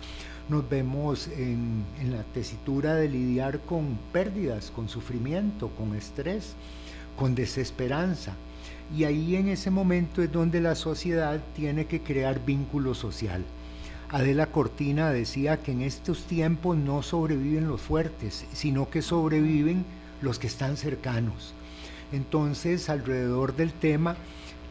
nos 0.48 0.68
vemos 0.68 1.28
en, 1.28 1.84
la 2.10 2.22
tesitura 2.24 2.94
de 2.94 3.08
lidiar 3.08 3.60
con 3.60 3.98
pérdidas, 4.12 4.70
con 4.70 4.88
sufrimiento, 4.88 5.68
con 5.70 5.94
estrés, 5.94 6.54
con 7.16 7.34
desesperanza. 7.34 8.34
Y 8.96 9.04
ahí 9.04 9.36
en 9.36 9.48
ese 9.48 9.70
momento 9.70 10.22
es 10.22 10.32
donde 10.32 10.60
la 10.60 10.74
sociedad 10.74 11.40
tiene 11.54 11.86
que 11.86 12.00
crear 12.00 12.44
vínculo 12.44 12.94
social. 12.94 13.44
Adela 14.08 14.46
Cortina 14.46 15.10
decía 15.10 15.58
que 15.58 15.70
en 15.70 15.82
estos 15.82 16.24
tiempos 16.24 16.76
no 16.76 17.02
sobreviven 17.02 17.68
los 17.68 17.80
fuertes, 17.80 18.44
sino 18.52 18.90
que 18.90 19.02
sobreviven 19.02 19.84
los 20.20 20.40
que 20.40 20.48
están 20.48 20.76
cercanos. 20.76 21.54
Entonces, 22.12 22.88
alrededor 22.88 23.54
del 23.54 23.72
tema, 23.72 24.16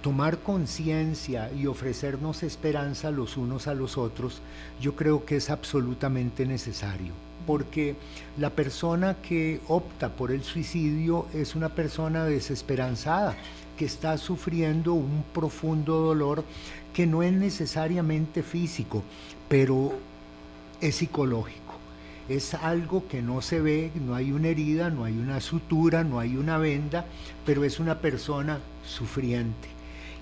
tomar 0.02 0.40
conciencia 0.40 1.52
y 1.52 1.68
ofrecernos 1.68 2.44
esperanza 2.44 3.12
los 3.12 3.38
unos 3.38 3.68
a 3.68 3.74
los 3.74 3.98
otros, 3.98 4.42
yo 4.80 4.96
creo 4.96 5.26
que 5.26 5.38
es 5.38 5.50
absolutamente 5.50 6.46
necesario, 6.46 7.14
porque 7.46 7.96
la 8.38 8.50
persona 8.50 9.18
que 9.22 9.60
opta 9.68 10.10
por 10.10 10.32
el 10.32 10.44
suicidio 10.44 11.28
es 11.34 11.56
una 11.56 11.70
persona 11.70 12.26
desesperanzada, 12.26 13.36
que 13.78 13.86
está 13.86 14.18
sufriendo 14.18 14.94
un 14.94 15.24
profundo 15.34 16.00
dolor 16.00 16.44
que 16.94 17.08
no 17.08 17.24
es 17.24 17.32
necesariamente 17.32 18.44
físico, 18.44 19.04
pero 19.48 19.94
es 20.82 20.96
psicológico 20.96 21.59
es 22.30 22.54
algo 22.54 23.08
que 23.08 23.22
no 23.22 23.42
se 23.42 23.60
ve, 23.60 23.92
no 23.96 24.16
hay 24.16 24.32
una 24.32 24.50
herida, 24.50 24.90
no 24.90 25.04
hay 25.04 25.18
una 25.18 25.42
sutura, 25.42 26.04
no 26.04 26.20
hay 26.20 26.38
una 26.38 26.58
venda, 26.58 27.06
pero 27.46 27.64
es 27.64 27.80
una 27.80 28.00
persona 28.00 28.60
sufriente. 28.86 29.68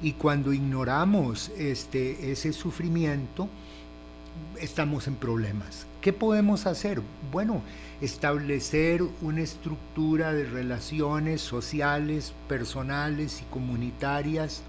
Y 0.01 0.13
cuando 0.13 0.53
ignoramos 0.53 1.49
este, 1.57 2.31
ese 2.31 2.53
sufrimiento, 2.53 3.49
estamos 4.59 5.07
en 5.07 5.15
problemas. 5.15 5.85
¿Qué 6.01 6.13
podemos 6.13 6.65
hacer? 6.65 7.01
Bueno, 7.31 7.61
establecer 7.99 9.03
una 9.21 9.41
estructura 9.41 10.33
de 10.33 10.45
relaciones 10.45 11.41
sociales, 11.41 12.33
personales 12.47 13.41
y 13.41 13.45
comunitarias 13.51 14.63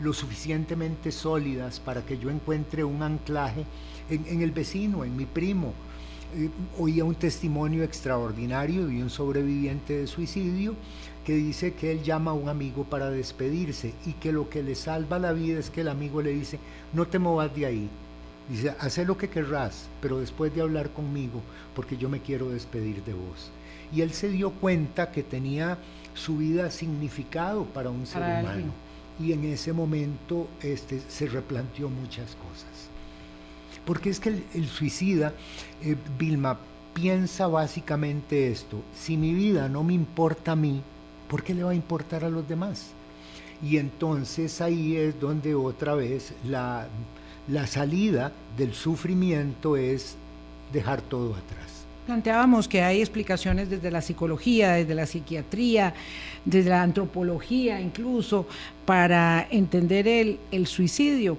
lo 0.00 0.12
suficientemente 0.12 1.10
sólidas 1.10 1.80
para 1.80 2.02
que 2.02 2.18
yo 2.18 2.30
encuentre 2.30 2.84
un 2.84 3.02
anclaje 3.02 3.64
en, 4.10 4.42
el 4.42 4.52
vecino, 4.52 5.04
en 5.04 5.16
mi 5.16 5.26
primo, 5.26 5.74
oía 6.78 7.04
un 7.04 7.14
testimonio 7.14 7.82
extraordinario 7.84 8.86
de 8.86 9.02
un 9.02 9.10
sobreviviente 9.10 9.98
de 9.98 10.06
suicidio 10.06 10.74
que 11.24 11.34
dice 11.34 11.74
que 11.74 11.92
él 11.92 12.02
llama 12.02 12.30
a 12.30 12.34
un 12.34 12.48
amigo 12.48 12.84
para 12.84 13.10
despedirse 13.10 13.92
y 14.06 14.12
que 14.14 14.32
lo 14.32 14.48
que 14.48 14.62
le 14.62 14.74
salva 14.74 15.18
la 15.18 15.32
vida 15.32 15.58
es 15.58 15.70
que 15.70 15.82
el 15.82 15.88
amigo 15.88 16.22
le 16.22 16.30
dice, 16.30 16.58
no 16.92 17.06
te 17.06 17.18
movas 17.18 17.54
de 17.54 17.66
ahí. 17.66 17.88
Dice, 18.48 18.74
haz 18.80 18.96
lo 18.98 19.18
que 19.18 19.28
querrás, 19.28 19.88
pero 20.00 20.20
después 20.20 20.54
de 20.54 20.62
hablar 20.62 20.90
conmigo, 20.90 21.42
porque 21.74 21.98
yo 21.98 22.08
me 22.08 22.20
quiero 22.20 22.48
despedir 22.48 23.04
de 23.04 23.12
vos. 23.12 23.50
Y 23.92 24.00
él 24.00 24.12
se 24.12 24.28
dio 24.30 24.52
cuenta 24.52 25.12
que 25.12 25.22
tenía 25.22 25.76
su 26.14 26.38
vida 26.38 26.70
significado 26.70 27.64
para 27.64 27.90
un 27.90 28.06
ser 28.06 28.22
humano. 28.22 28.72
Y 29.20 29.32
en 29.32 29.44
ese 29.44 29.72
momento 29.72 30.48
este, 30.62 31.00
se 31.08 31.26
replanteó 31.26 31.90
muchas 31.90 32.36
cosas. 32.36 32.77
Porque 33.88 34.10
es 34.10 34.20
que 34.20 34.42
el, 34.52 34.68
suicida, 34.68 35.32
eh, 35.82 35.96
Vilma, 36.18 36.58
piensa 36.92 37.46
básicamente 37.46 38.52
esto, 38.52 38.82
si 38.94 39.16
mi 39.16 39.32
vida 39.32 39.66
no 39.70 39.82
me 39.82 39.94
importa 39.94 40.52
a 40.52 40.56
mí, 40.56 40.82
¿por 41.26 41.42
qué 41.42 41.54
le 41.54 41.64
va 41.64 41.70
a 41.70 41.74
importar 41.74 42.22
a 42.22 42.28
los 42.28 42.46
demás? 42.46 42.90
Y 43.62 43.78
entonces 43.78 44.60
ahí 44.60 44.94
es 44.94 45.18
donde 45.18 45.54
otra 45.54 45.94
vez 45.94 46.34
la, 46.44 46.86
la 47.48 47.66
salida 47.66 48.30
del 48.58 48.74
sufrimiento 48.74 49.74
es 49.78 50.16
dejar 50.70 51.00
todo 51.00 51.30
atrás. 51.30 51.86
Planteábamos 52.04 52.68
que 52.68 52.82
hay 52.82 53.00
explicaciones 53.00 53.70
desde 53.70 53.90
la 53.90 54.02
psicología, 54.02 54.72
desde 54.72 54.94
la 54.94 55.06
psiquiatría, 55.06 55.94
desde 56.44 56.68
la 56.68 56.82
antropología 56.82 57.80
incluso, 57.80 58.46
para 58.84 59.48
entender 59.50 60.06
el, 60.06 60.38
el 60.50 60.66
suicidio, 60.66 61.38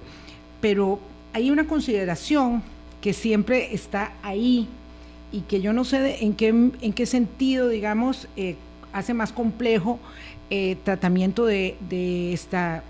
pero 0.60 0.98
hay 1.32 1.50
una 1.50 1.66
consideración 1.66 2.62
que 3.00 3.12
siempre 3.12 3.74
está 3.74 4.12
ahí 4.22 4.68
y 5.32 5.42
que 5.42 5.60
yo 5.60 5.72
no 5.72 5.84
sé 5.84 6.24
en 6.24 6.34
qué, 6.34 6.48
en 6.48 6.92
qué 6.92 7.06
sentido, 7.06 7.68
digamos, 7.68 8.28
eh, 8.36 8.56
hace 8.92 9.14
más 9.14 9.32
complejo 9.32 9.98
eh, 10.50 10.76
tratamiento 10.84 11.46
de, 11.46 11.76
esta... 12.32 12.82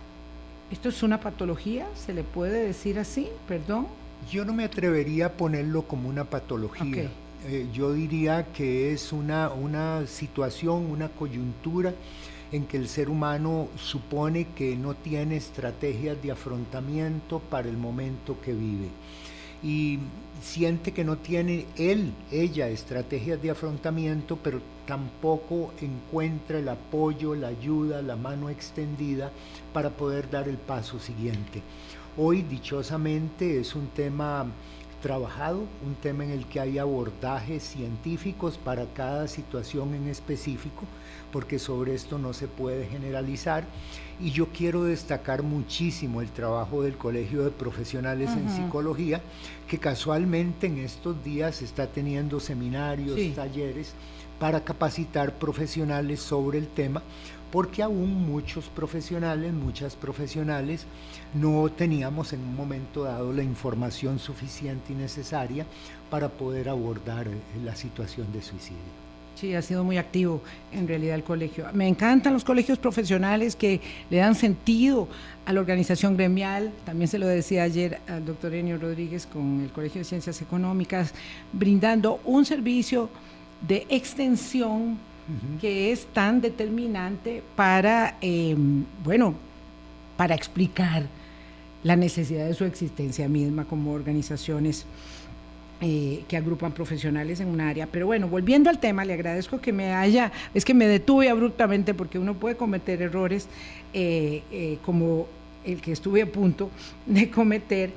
¿Esto 0.71 0.89
es 0.89 1.03
una 1.03 1.21
patología? 1.21 1.87
¿Se 1.95 2.15
le 2.15 2.23
puede 2.23 2.65
decir 2.65 2.99
así? 2.99 3.29
Perdón. 3.49 3.89
Yo 4.31 4.45
no 4.45 4.53
me 4.53 4.65
atrevería 4.65 5.27
a 5.27 5.33
ponerlo 5.33 5.83
como 5.83 6.09
una 6.09 6.25
patología. 6.25 7.11
Eh, 7.47 7.67
yo 7.75 7.93
diría 7.93 8.47
que 8.53 8.93
es 8.93 9.13
una, 9.13 9.51
una 9.51 10.07
situación, 10.07 10.87
una 10.91 11.09
coyuntura 11.09 11.93
en 12.53 12.67
que 12.67 12.77
el 12.77 12.89
ser 12.89 13.09
humano 13.09 13.69
supone 13.77 14.49
que 14.57 14.77
no 14.77 14.95
tiene 14.95 15.37
estrategias 15.37 16.21
de 16.23 16.33
afrontamiento 16.33 17.39
para 17.39 17.69
el 17.69 17.77
momento 17.77 18.41
que 18.41 18.53
vive 18.53 18.89
y 19.63 19.99
siente 20.43 20.93
que 20.93 21.05
no 21.05 21.19
tiene 21.19 21.67
él, 21.77 22.13
ella, 22.31 22.69
estrategias 22.69 23.43
de 23.43 23.51
afrontamiento, 23.51 24.39
pero 24.43 24.61
tampoco 24.87 25.73
encuentra 25.81 26.59
el 26.59 26.69
apoyo, 26.69 27.35
la 27.35 27.49
ayuda, 27.49 28.03
la 28.03 28.17
mano 28.17 28.49
extendida 28.49 29.31
para 29.73 29.91
poder 29.91 30.31
dar 30.31 30.49
el 30.49 30.57
paso 30.57 30.99
siguiente. 30.99 31.63
Hoy, 32.17 32.43
dichosamente, 32.43 33.61
es 33.61 33.75
un 33.75 33.89
tema 33.89 34.47
trabajado, 35.03 35.61
un 35.87 35.95
tema 36.03 36.25
en 36.25 36.31
el 36.31 36.47
que 36.47 36.61
hay 36.61 36.79
abordajes 36.79 37.63
científicos 37.63 38.59
para 38.59 38.87
cada 38.87 39.29
situación 39.29 39.95
en 39.95 40.09
específico, 40.09 40.85
porque 41.33 41.59
sobre 41.59 41.95
esto 41.95 42.19
no 42.19 42.33
se 42.33 42.49
puede 42.49 42.87
generalizar. 42.87 43.65
Y 44.21 44.33
yo 44.33 44.49
quiero 44.49 44.85
destacar 44.85 45.43
muchísimo 45.43 46.21
el 46.21 46.29
trabajo 46.29 46.83
del 46.83 46.97
Colegio 46.97 47.43
de 47.43 47.51
Profesionales 47.51 48.31
en 48.31 48.51
Psicología, 48.51 49.23
que 49.67 49.79
casualmente 49.79 50.67
en 50.67 50.79
estos 50.79 51.25
días 51.25 51.63
está 51.63 51.87
teniendo 51.87 52.39
seminarios, 52.39 53.19
talleres 53.35 53.95
para 54.39 54.65
capacitar 54.65 55.39
profesionales 55.39 56.21
sobre 56.21 56.59
el 56.59 56.69
tema, 56.69 57.03
porque 57.51 57.83
aún 57.83 58.27
muchos 58.27 58.67
profesionales, 58.67 59.53
muchas 59.53 59.97
profesionales, 59.97 60.87
no 61.35 61.69
teníamos 61.71 62.33
en 62.33 62.41
un 62.41 62.57
momento 62.57 63.05
dado 63.05 63.33
la 63.33 63.43
información 63.43 64.19
suficiente 64.19 64.93
y 64.93 64.97
necesaria 64.97 65.67
para 66.11 66.29
poder 66.29 66.69
abordar 66.69 67.29
eh, 67.29 67.41
la 67.65 67.75
situación 67.75 68.33
de 68.33 68.43
suicidio. 68.43 69.10
Sí, 69.41 69.55
ha 69.55 69.63
sido 69.63 69.85
muy 69.85 69.97
activo 69.97 70.43
en 70.71 70.87
realidad 70.87 71.15
el 71.15 71.25
colegio. 71.25 71.65
Me 71.73 71.89
encantan 71.89 72.35
los 72.35 72.45
colegios 72.45 72.79
profesionales 72.79 73.57
que 73.57 73.81
le 74.11 74.19
dan 74.19 74.35
sentido 74.35 75.09
a 75.47 75.55
la 75.55 75.61
organización 75.61 76.15
gremial. 76.15 76.71
También 76.85 77.09
se 77.09 77.19
lo 77.19 77.27
decía 77.27 77.63
ayer 77.63 78.01
al 78.07 78.27
doctor 78.27 78.53
Enio 78.53 78.77
Rodríguez 78.77 79.27
con 79.27 79.63
el 79.63 79.71
Colegio 79.71 80.01
de 80.01 80.05
Ciencias 80.05 80.43
Económicas, 80.43 81.15
brindando 81.55 82.21
un 82.27 82.45
servicio 82.45 83.09
de 83.67 83.87
extensión 83.89 84.99
que 85.59 85.91
es 85.91 86.05
tan 86.13 86.43
determinante 86.43 87.43
para, 87.57 88.19
em, 88.21 88.85
bueno, 89.03 89.35
para 90.19 90.35
explicar 90.35 91.05
la 91.83 91.97
necesidad 91.97 92.47
de 92.47 92.53
su 92.53 92.67
existencia 92.67 93.27
misma 93.27 93.65
como 93.65 93.93
organizaciones 93.93 94.85
eh, 95.83 96.25
que 96.29 96.37
agrupan 96.37 96.73
profesionales 96.73 97.41
en 97.41 97.49
un 97.49 97.59
área. 97.59 97.87
Pero 97.87 98.05
bueno, 98.05 98.29
volviendo 98.29 98.69
al 98.69 98.79
tema, 98.79 99.03
le 99.03 99.15
agradezco 99.15 99.63
que 99.63 99.73
me 99.73 99.95
haya, 99.95 100.31
es 100.53 100.67
que 100.67 100.75
me 100.75 100.87
detuve 100.87 101.31
abruptamente 101.31 101.95
porque 101.95 102.19
uno 102.19 102.35
puede 102.35 102.55
cometer 102.55 103.01
errores 103.01 103.49
eh, 103.95 104.43
eh, 104.53 104.77
como 104.85 105.27
el 105.65 105.81
que 105.81 105.93
estuve 105.93 106.21
a 106.21 106.31
punto 106.31 106.69
de 107.07 107.31
cometer, 107.31 107.93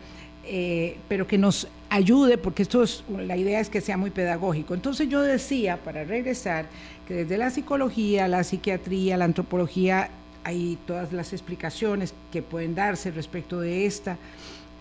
pero 1.09 1.27
que 1.27 1.37
nos 1.37 1.67
ayude, 1.89 2.37
porque 2.37 2.63
esto 2.63 2.83
es, 2.83 3.03
la 3.09 3.35
idea 3.35 3.59
es 3.59 3.69
que 3.69 3.81
sea 3.81 3.97
muy 3.97 4.11
pedagógico. 4.11 4.73
Entonces 4.73 5.09
yo 5.09 5.21
decía, 5.21 5.75
para 5.75 6.05
regresar, 6.05 6.67
que 7.05 7.15
desde 7.15 7.37
la 7.37 7.49
psicología, 7.49 8.29
la 8.29 8.45
psiquiatría, 8.45 9.17
la 9.17 9.25
antropología, 9.25 10.09
hay 10.45 10.77
todas 10.87 11.11
las 11.11 11.33
explicaciones 11.33 12.13
que 12.31 12.41
pueden 12.41 12.75
darse 12.75 13.11
respecto 13.11 13.59
de 13.59 13.85
esta 13.85 14.17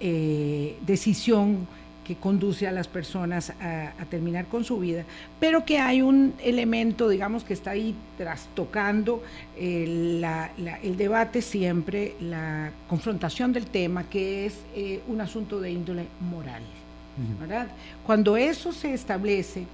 decisión 0.01 1.67
que 2.05 2.17
conduce 2.17 2.67
a 2.67 2.73
las 2.73 2.89
personas 2.89 3.51
a, 3.61 3.93
terminar 4.11 4.47
con 4.47 4.65
su 4.65 4.79
vida, 4.79 5.05
pero 5.39 5.65
que 5.65 5.79
hay 5.79 6.03
un 6.03 6.35
elemento, 6.43 7.09
digamos, 7.09 7.45
que 7.45 7.55
está 7.55 7.71
ahí 7.71 7.95
trastocando 8.19 9.23
el, 9.59 10.25
el 10.83 10.97
debate 10.97 11.43
siempre, 11.43 12.15
la 12.21 12.73
confrontación 12.89 13.53
del 13.53 13.67
tema, 13.67 14.05
que 14.05 14.47
es 14.47 14.59
eh, 14.75 15.01
un 15.09 15.21
asunto 15.21 15.61
de 15.61 15.71
índole 15.71 16.07
moral. 16.21 16.63
¿verdad? 17.39 17.69
Cuando 18.07 18.37
eso 18.37 18.73
se 18.73 18.95
establece, 18.95 19.67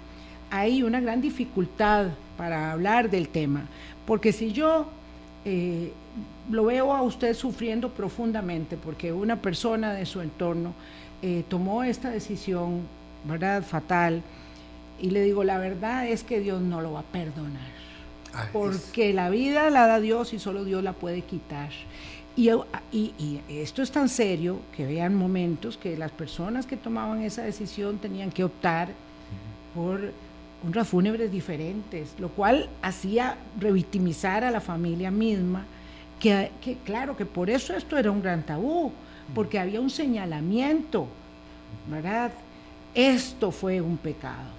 hay 0.50 0.82
una 0.82 1.00
gran 1.00 1.20
dificultad 1.20 2.08
para 2.36 2.72
hablar 2.72 3.10
del 3.10 3.28
tema, 3.28 3.66
porque 4.06 4.32
si 4.32 4.52
yo 4.52 4.88
eh, 5.44 5.92
lo 6.50 6.64
veo 6.64 6.92
a 6.92 7.02
usted 7.02 7.34
sufriendo 7.34 7.90
profundamente, 7.90 8.76
porque 8.76 9.12
una 9.12 9.36
persona 9.36 9.92
de 9.92 10.06
su 10.06 10.20
entorno 10.20 10.74
eh, 11.22 11.44
tomó 11.48 11.82
esta 11.82 12.10
decisión, 12.10 12.82
¿verdad? 13.24 13.62
Fatal. 13.62 14.22
Y 15.00 15.10
le 15.10 15.22
digo, 15.22 15.44
la 15.44 15.58
verdad 15.58 16.06
es 16.06 16.24
que 16.24 16.40
Dios 16.40 16.60
no 16.60 16.80
lo 16.80 16.92
va 16.92 17.00
a 17.00 17.04
perdonar. 17.04 17.78
Ah, 18.34 18.46
porque 18.52 19.12
la 19.12 19.30
vida 19.30 19.70
la 19.70 19.86
da 19.86 20.00
Dios 20.00 20.32
y 20.32 20.38
solo 20.38 20.64
Dios 20.64 20.82
la 20.82 20.92
puede 20.92 21.22
quitar. 21.22 21.70
Y, 22.36 22.50
y, 22.92 23.40
esto 23.48 23.82
es 23.82 23.90
tan 23.90 24.08
serio 24.08 24.60
que 24.76 24.86
vean 24.86 25.12
momentos 25.12 25.76
que 25.76 25.96
las 25.96 26.12
personas 26.12 26.66
que 26.66 26.76
tomaban 26.76 27.22
esa 27.22 27.42
decisión 27.42 27.98
tenían 27.98 28.30
que 28.30 28.44
optar 28.44 28.90
por 29.74 30.12
honras 30.64 30.86
fúnebres 30.86 31.32
diferentes, 31.32 32.14
lo 32.20 32.28
cual 32.28 32.68
hacía 32.80 33.36
revictimizar 33.58 34.44
a 34.44 34.52
la 34.52 34.60
familia 34.60 35.10
misma, 35.10 35.64
que, 36.20 36.52
que 36.60 36.76
claro 36.84 37.16
que 37.16 37.26
por 37.26 37.50
eso 37.50 37.74
esto 37.74 37.98
era 37.98 38.12
un 38.12 38.22
gran 38.22 38.44
tabú, 38.44 38.92
porque 39.34 39.58
había 39.58 39.80
un 39.80 39.90
señalamiento, 39.90 41.06
¿verdad? 41.90 42.32
Esto 42.94 43.50
fue 43.50 43.80
un 43.80 43.96
pecado. 43.96 44.58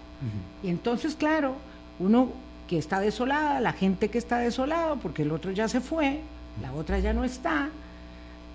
Y 0.63 0.69
entonces, 0.69 1.15
claro, 1.15 1.55
uno 1.99 2.29
que 2.67 2.77
está 2.77 2.99
desolada, 2.99 3.59
la 3.59 3.73
gente 3.73 4.09
que 4.09 4.17
está 4.17 4.37
desolada, 4.39 4.95
porque 4.95 5.23
el 5.23 5.31
otro 5.31 5.51
ya 5.51 5.67
se 5.67 5.81
fue, 5.81 6.19
la 6.61 6.73
otra 6.73 6.99
ya 6.99 7.13
no 7.13 7.23
está, 7.23 7.69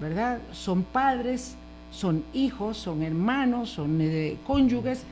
¿verdad? 0.01 0.39
Son 0.53 0.83
padres, 0.83 1.57
son 1.91 2.25
hijos, 2.33 2.77
son 2.77 3.03
hermanos, 3.03 3.71
son 3.71 3.99
eh, 4.01 4.37
cónyuges, 4.47 5.03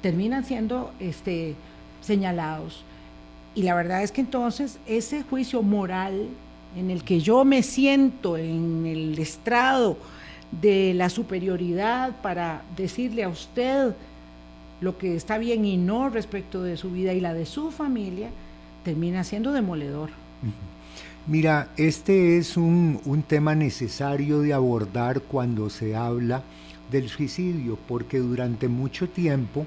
terminan 0.00 0.44
siendo 0.44 0.92
este, 1.00 1.54
señalados. 2.00 2.84
Y 3.54 3.62
la 3.64 3.74
verdad 3.74 4.02
es 4.02 4.12
que 4.12 4.20
entonces 4.20 4.78
ese 4.86 5.22
juicio 5.22 5.62
moral 5.62 6.28
en 6.76 6.90
el 6.90 7.04
que 7.04 7.20
yo 7.20 7.44
me 7.44 7.62
siento 7.62 8.36
en 8.36 8.86
el 8.86 9.18
estrado 9.18 9.96
de 10.60 10.92
la 10.94 11.08
superioridad 11.08 12.20
para 12.20 12.62
decirle 12.76 13.24
a 13.24 13.28
usted 13.28 13.94
lo 14.80 14.98
que 14.98 15.16
está 15.16 15.38
bien 15.38 15.64
y 15.64 15.76
no 15.76 16.10
respecto 16.10 16.62
de 16.62 16.76
su 16.76 16.90
vida 16.90 17.12
y 17.12 17.20
la 17.20 17.34
de 17.34 17.46
su 17.46 17.70
familia, 17.70 18.30
termina 18.84 19.24
siendo 19.24 19.52
demoledor. 19.52 20.10
Mira, 21.26 21.68
este 21.76 22.36
es 22.36 22.56
un, 22.56 23.00
un, 23.04 23.22
tema 23.22 23.54
necesario 23.54 24.40
de 24.40 24.52
abordar 24.52 25.20
cuando 25.20 25.70
se 25.70 25.94
habla 25.94 26.42
del 26.90 27.08
suicidio, 27.08 27.78
porque 27.86 28.18
durante 28.18 28.66
mucho 28.66 29.08
tiempo 29.08 29.66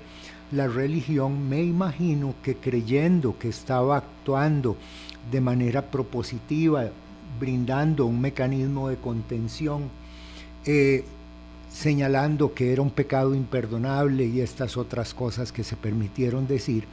la 0.52 0.67
religión, 0.67 1.48
me 1.48 1.63
imagino 1.63 2.36
que 2.43 2.56
creyendo 2.56 3.39
que 3.39 3.48
estaba 3.48 3.98
actuando 3.98 4.76
de 5.32 5.41
manera 5.41 5.89
propositiva, 5.89 6.89
brindando 7.39 8.06
un 8.06 8.19
mecanismo 8.19 8.89
de 8.89 8.98
contención, 8.98 9.89
eh, 10.65 11.04
señalando 11.69 12.54
que 12.54 12.71
era 12.71 12.82
un 12.82 12.89
pecado 12.89 13.36
imperdonable 13.36 14.25
y 14.25 14.41
estas 14.41 14.78
otras 14.78 15.13
cosas 15.13 15.51
que 15.51 15.63
se 15.63 15.75
permitieron 15.75 16.47
decir, 16.47 16.86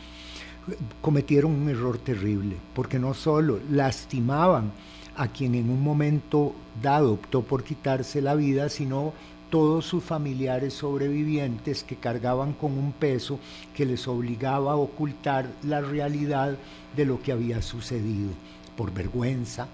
cometieron 1.00 1.52
un 1.52 1.68
error 1.68 1.98
terrible, 1.98 2.56
porque 2.74 2.98
no 2.98 3.14
solo 3.14 3.61
lastimaban 3.70 4.72
a 5.16 5.28
quien 5.28 5.54
en 5.54 5.70
un 5.70 5.82
momento 5.82 6.54
dado 6.82 7.12
optó 7.12 7.42
por 7.42 7.64
quitarse 7.64 8.22
la 8.22 8.35
vida, 8.35 8.68
sino 8.68 9.12
todos 9.50 9.85
sus 9.85 10.02
familiares 10.02 10.72
sobrevivientes 10.72 11.85
que 11.85 11.96
cargaban 11.96 12.54
con 12.54 12.72
un 12.72 12.92
peso 12.92 13.38
que 13.74 13.85
les 13.85 14.08
obligaba 14.08 14.72
a 14.72 14.76
ocultar 14.76 15.50
la 15.62 15.82
realidad 15.82 16.56
de 16.96 17.04
lo 17.04 17.20
que 17.20 17.32
había 17.32 17.61
sucedido, 17.61 18.30
por 18.76 18.94
vergüenza, 18.94 19.68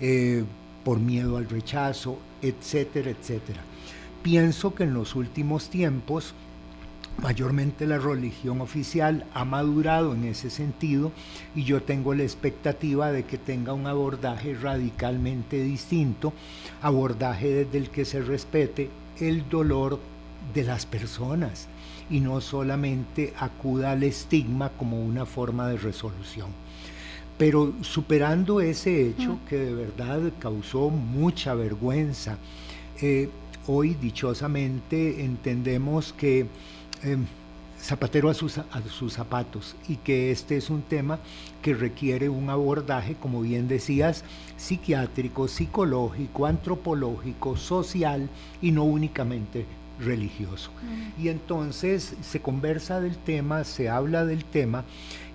eh, 0.00 0.44
por 0.90 0.98
miedo 0.98 1.36
al 1.36 1.48
rechazo, 1.48 2.18
etcétera, 2.42 3.10
etcétera. 3.10 3.60
Pienso 4.24 4.74
que 4.74 4.82
en 4.82 4.92
los 4.92 5.14
últimos 5.14 5.70
tiempos, 5.70 6.34
mayormente 7.22 7.86
la 7.86 7.98
religión 7.98 8.60
oficial 8.60 9.24
ha 9.32 9.44
madurado 9.44 10.16
en 10.16 10.24
ese 10.24 10.50
sentido 10.50 11.12
y 11.54 11.62
yo 11.62 11.80
tengo 11.80 12.12
la 12.12 12.24
expectativa 12.24 13.12
de 13.12 13.22
que 13.22 13.38
tenga 13.38 13.72
un 13.72 13.86
abordaje 13.86 14.52
radicalmente 14.54 15.62
distinto, 15.62 16.32
abordaje 16.82 17.66
desde 17.66 17.78
el 17.78 17.90
que 17.90 18.04
se 18.04 18.20
respete 18.20 18.90
el 19.20 19.48
dolor 19.48 20.00
de 20.52 20.64
las 20.64 20.86
personas 20.86 21.68
y 22.10 22.18
no 22.18 22.40
solamente 22.40 23.32
acuda 23.38 23.92
al 23.92 24.02
estigma 24.02 24.70
como 24.70 25.00
una 25.00 25.24
forma 25.24 25.68
de 25.68 25.76
resolución. 25.76 26.48
Pero 27.40 27.72
superando 27.80 28.60
ese 28.60 29.08
hecho 29.08 29.38
que 29.48 29.56
de 29.56 29.74
verdad 29.74 30.20
causó 30.40 30.90
mucha 30.90 31.54
vergüenza, 31.54 32.36
eh, 33.00 33.30
hoy 33.66 33.94
dichosamente 33.94 35.24
entendemos 35.24 36.12
que 36.12 36.40
em, 37.02 37.24
zapatero 37.80 38.28
a 38.28 38.34
sus, 38.34 38.58
a 38.58 38.82
sus 38.90 39.14
zapatos 39.14 39.74
y 39.88 39.96
que 39.96 40.30
este 40.30 40.58
es 40.58 40.68
un 40.68 40.82
tema 40.82 41.18
que 41.62 41.72
requiere 41.72 42.28
un 42.28 42.50
abordaje, 42.50 43.16
como 43.18 43.40
bien 43.40 43.68
decías, 43.68 44.22
psiquiátrico, 44.58 45.48
psicológico, 45.48 46.44
antropológico, 46.44 47.56
social 47.56 48.28
y 48.60 48.70
no 48.72 48.84
únicamente 48.84 49.64
religioso. 49.98 50.70
Y 51.18 51.28
entonces 51.28 52.16
se 52.20 52.40
conversa 52.40 53.00
del 53.00 53.16
tema, 53.16 53.64
se 53.64 53.88
habla 53.88 54.26
del 54.26 54.44
tema 54.44 54.84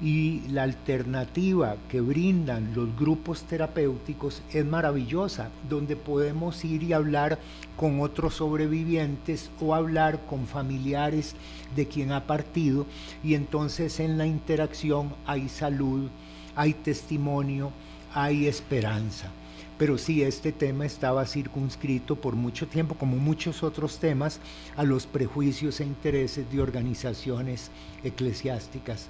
y 0.01 0.41
la 0.49 0.63
alternativa 0.63 1.77
que 1.89 2.01
brindan 2.01 2.73
los 2.75 2.95
grupos 2.97 3.43
terapéuticos 3.43 4.41
es 4.51 4.65
maravillosa, 4.65 5.49
donde 5.69 5.95
podemos 5.95 6.63
ir 6.65 6.83
y 6.83 6.93
hablar 6.93 7.39
con 7.77 8.01
otros 8.01 8.35
sobrevivientes 8.35 9.49
o 9.61 9.73
hablar 9.73 10.25
con 10.25 10.47
familiares 10.47 11.35
de 11.75 11.87
quien 11.87 12.11
ha 12.11 12.27
partido 12.27 12.85
y 13.23 13.35
entonces 13.35 13.99
en 13.99 14.17
la 14.17 14.25
interacción 14.25 15.13
hay 15.25 15.47
salud, 15.49 16.09
hay 16.55 16.73
testimonio, 16.73 17.71
hay 18.13 18.47
esperanza. 18.47 19.31
Pero 19.77 19.97
sí 19.97 20.23
este 20.23 20.53
tema 20.53 20.85
estaba 20.85 21.25
circunscrito 21.25 22.15
por 22.15 22.35
mucho 22.35 22.65
tiempo, 22.65 22.95
como 22.95 23.17
muchos 23.17 23.61
otros 23.61 23.99
temas, 23.99 24.39
a 24.77 24.83
los 24.83 25.05
prejuicios 25.05 25.81
e 25.81 25.83
intereses 25.83 26.49
de 26.49 26.61
organizaciones 26.61 27.71
eclesiásticas 28.01 29.09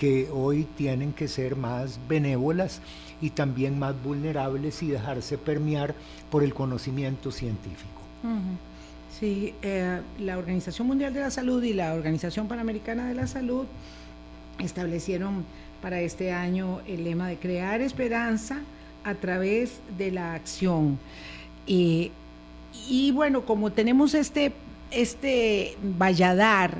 que 0.00 0.30
hoy 0.32 0.66
tienen 0.78 1.12
que 1.12 1.28
ser 1.28 1.56
más 1.56 2.00
benévolas 2.08 2.80
y 3.20 3.28
también 3.28 3.78
más 3.78 4.02
vulnerables 4.02 4.82
y 4.82 4.86
dejarse 4.86 5.36
permear 5.36 5.94
por 6.30 6.42
el 6.42 6.54
conocimiento 6.54 7.30
científico. 7.30 8.00
Sí, 9.18 9.52
eh, 9.60 10.00
la 10.18 10.38
Organización 10.38 10.86
Mundial 10.86 11.12
de 11.12 11.20
la 11.20 11.30
Salud 11.30 11.62
y 11.62 11.74
la 11.74 11.92
Organización 11.92 12.48
Panamericana 12.48 13.08
de 13.08 13.14
la 13.14 13.26
Salud 13.26 13.66
establecieron 14.58 15.44
para 15.82 16.00
este 16.00 16.32
año 16.32 16.80
el 16.86 17.04
lema 17.04 17.28
de 17.28 17.36
crear 17.36 17.82
esperanza 17.82 18.60
a 19.04 19.14
través 19.16 19.80
de 19.98 20.12
la 20.12 20.32
acción. 20.32 20.98
y 21.66 22.10
bueno, 23.12 23.44
como 23.44 23.70
tenemos 23.70 24.14
este, 24.14 24.52
este 24.92 25.76
valladar 25.98 26.78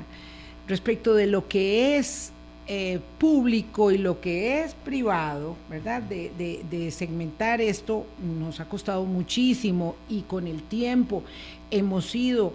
respecto 0.67 1.13
de 1.13 1.27
lo 1.27 1.47
que 1.47 1.97
es 1.97 2.31
eh, 2.67 2.99
público 3.17 3.91
y 3.91 3.97
lo 3.97 4.21
que 4.21 4.61
es 4.61 4.73
privado, 4.73 5.55
¿verdad? 5.69 6.01
De, 6.03 6.91
segmentar 6.91 7.59
esto 7.59 8.05
nos 8.39 8.59
ha 8.59 8.65
costado 8.65 9.03
muchísimo 9.05 9.95
y 10.07 10.21
con 10.21 10.47
el 10.47 10.61
tiempo 10.63 11.23
hemos 11.71 12.13
ido 12.13 12.53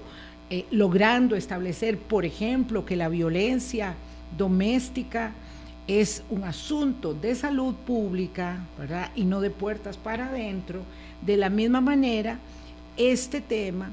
eh, 0.48 0.64
logrando 0.70 1.34
establecer, 1.34 1.98
por 1.98 2.24
ejemplo, 2.24 2.86
que 2.86 2.96
la 2.96 3.08
violencia 3.08 3.94
doméstica 4.38 5.32
es 5.88 6.22
un 6.30 6.44
asunto 6.44 7.12
de 7.12 7.34
salud 7.34 7.74
pública, 7.74 8.64
¿verdad? 8.78 9.10
Y 9.16 9.24
no 9.24 9.40
de 9.40 9.50
puertas 9.50 9.96
para 9.96 10.28
adentro. 10.28 10.82
De 11.20 11.36
la 11.36 11.50
misma 11.50 11.80
manera, 11.80 12.38
este 12.96 13.40
tema 13.40 13.90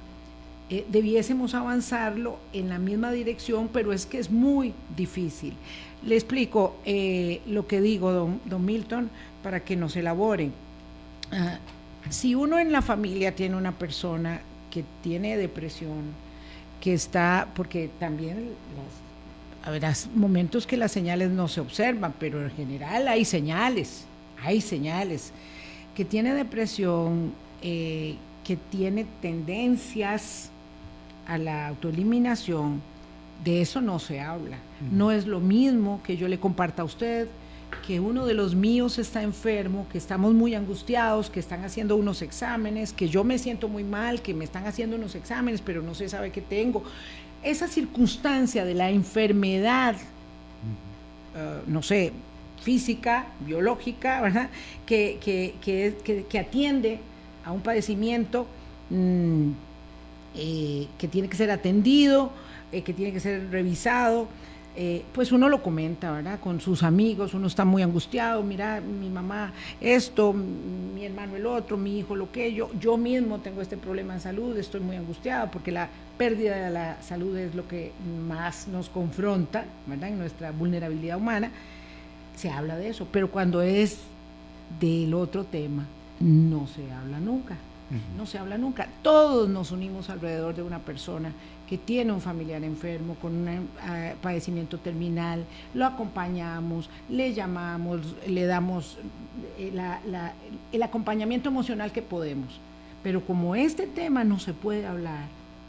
eh, 0.70 0.86
debiésemos 0.90 1.54
avanzarlo 1.54 2.38
en 2.54 2.70
la 2.70 2.80
misma 2.80 3.12
dirección, 3.12 3.70
pero 3.72 3.94
es 3.94 4.06
que 4.06 4.20
es 4.20 4.32
muy 4.32 4.74
difícil. 4.96 5.54
Le 6.06 6.16
explico 6.16 6.76
eh, 6.86 7.42
lo 7.48 7.68
que 7.68 7.82
digo, 7.82 8.38
don, 8.46 8.66
Milton, 8.66 9.10
para 9.42 9.62
que 9.62 9.76
nos 9.76 9.96
elaboren. 9.96 10.54
Ah, 11.32 11.58
si 12.10 12.36
uno 12.36 12.60
en 12.60 12.72
la 12.72 12.82
familia 12.82 13.36
tiene 13.36 13.56
una 13.56 13.72
persona 13.72 14.42
que 14.70 14.84
tiene 15.02 15.38
depresión, 15.38 16.14
que 16.82 16.94
está, 16.94 17.48
porque 17.56 17.90
también 18.00 18.50
habrá 19.64 19.94
momentos 20.14 20.68
que 20.68 20.76
las 20.76 20.92
señales 20.92 21.30
no 21.30 21.48
se 21.48 21.62
observan, 21.62 22.14
pero 22.20 22.44
en 22.44 22.52
general 22.52 23.08
hay 23.08 23.24
señales, 23.24 24.06
hay 24.44 24.60
señales, 24.60 25.32
que 25.96 26.04
tiene 26.04 26.34
depresión, 26.34 27.34
eh, 27.62 28.16
que 28.44 28.58
tiene 28.58 29.06
tendencias 29.22 30.50
a 31.28 31.38
la 31.38 31.70
autoeliminación, 31.70 32.82
de 33.44 33.62
eso 33.62 33.82
no 33.82 34.00
se 34.00 34.20
habla. 34.20 34.58
No 34.92 35.12
es 35.12 35.28
lo 35.28 35.40
mismo 35.40 36.02
que 36.04 36.18
yo 36.18 36.28
le 36.28 36.40
comparta 36.40 36.82
a 36.82 36.86
usted 36.86 37.28
que 37.86 38.00
uno 38.00 38.26
de 38.26 38.34
los 38.34 38.56
míos 38.56 39.00
está 39.00 39.24
enfermo, 39.24 39.88
que 39.92 39.98
estamos 39.98 40.34
muy 40.34 40.56
angustiados, 40.56 41.30
que 41.30 41.40
están 41.40 41.64
haciendo 41.64 41.96
unos 41.96 42.22
exámenes, 42.22 42.94
que 42.94 43.10
yo 43.10 43.24
me 43.24 43.38
siento 43.38 43.68
muy 43.68 43.84
mal, 43.84 44.22
que 44.22 44.34
me 44.34 44.46
están 44.46 44.66
haciendo 44.68 44.96
unos 44.96 45.16
exámenes, 45.16 45.62
pero 45.62 45.82
no 45.82 45.96
se 45.96 46.08
sabe 46.08 46.32
qué 46.32 46.42
tengo. 46.42 46.84
Esa 47.44 47.68
circunstancia 47.68 48.64
de 48.64 48.74
la 48.74 48.90
enfermedad, 48.90 49.96
eh, 51.36 51.62
no 51.68 51.82
sé, 51.82 52.14
física, 52.62 53.28
biológica, 53.42 54.22
¿verdad? 54.22 54.50
Que, 54.86 55.18
que, 55.22 56.40
atiende 56.40 57.00
a 57.44 57.52
un 57.52 57.62
padecimiento 57.62 58.48
mm, 58.90 59.50
eh, 60.36 60.88
que 60.98 61.08
tiene 61.10 61.28
que 61.28 61.36
ser 61.36 61.52
atendido, 61.52 62.32
eh, 62.74 62.82
que 62.82 62.94
tiene 62.94 63.14
que 63.14 63.20
ser 63.20 63.50
revisado, 63.50 64.28
eh, 64.76 65.06
pues 65.14 65.32
uno 65.32 65.50
lo 65.50 65.62
comenta, 65.62 66.12
¿verdad? 66.12 66.40
Con 66.40 66.60
sus 66.60 66.82
amigos, 66.82 67.36
uno 67.36 67.46
está 67.46 67.64
muy 67.64 67.84
angustiado, 67.84 68.42
mira, 68.42 68.82
mi 68.82 69.08
mamá 69.08 69.54
esto, 69.80 70.34
mi 70.34 71.06
hermano 71.06 71.36
el 71.36 71.46
otro, 71.46 71.78
mi 71.78 72.00
hijo 72.00 72.16
lo 72.16 72.32
que, 72.32 72.52
yo, 72.52 72.72
yo 72.80 72.98
mismo 72.98 73.38
tengo 73.40 73.62
este 73.62 73.78
problema 73.78 74.16
en 74.16 74.20
salud, 74.20 74.58
estoy 74.58 74.82
muy 74.82 74.96
angustiado 74.96 75.52
porque 75.52 75.72
la 75.72 75.90
pérdida 76.18 76.56
de 76.56 76.72
la 76.72 77.00
salud 77.04 77.38
es 77.38 77.54
lo 77.54 77.68
que 77.68 77.92
más 78.28 78.68
nos 78.68 78.90
confronta, 78.90 79.66
¿verdad? 79.86 80.10
En 80.10 80.18
nuestra 80.18 80.52
vulnerabilidad 80.52 81.18
humana, 81.18 81.52
se 82.36 82.50
habla 82.50 82.76
de 82.76 82.90
eso, 82.90 83.08
pero 83.12 83.30
cuando 83.30 83.62
es 83.62 84.00
del 84.80 85.14
otro 85.14 85.44
tema, 85.44 85.86
no 86.20 86.66
se 86.66 86.92
habla 86.92 87.20
nunca. 87.20 87.58
No 88.18 88.26
se 88.26 88.38
habla 88.38 88.58
nunca. 88.58 88.88
Todos 89.02 89.50
nos 89.50 89.72
unimos 89.72 90.10
alrededor 90.10 90.56
de 90.56 90.64
una 90.64 90.80
persona 90.80 91.32
que 91.68 91.78
tiene 91.78 92.12
un 92.12 92.22
familiar 92.22 92.64
enfermo 92.64 93.16
con 93.22 93.36
un 93.36 93.48
eh, 93.48 94.16
padecimiento 94.22 94.78
terminal, 94.78 95.44
lo 95.74 95.86
acompañamos, 95.86 96.90
le 97.10 97.34
llamamos, 97.34 98.16
le 98.28 98.46
damos 98.46 98.98
eh, 99.58 99.72
el 100.72 100.84
acompañamiento 100.84 101.50
emocional 101.50 101.92
que 101.92 102.02
podemos. 102.02 102.60
Pero 103.02 103.26
como 103.26 103.56
este 103.56 103.88
tema 103.88 104.24
no 104.24 104.40
se 104.40 104.54
puede 104.54 104.86
hablar, 104.86 105.26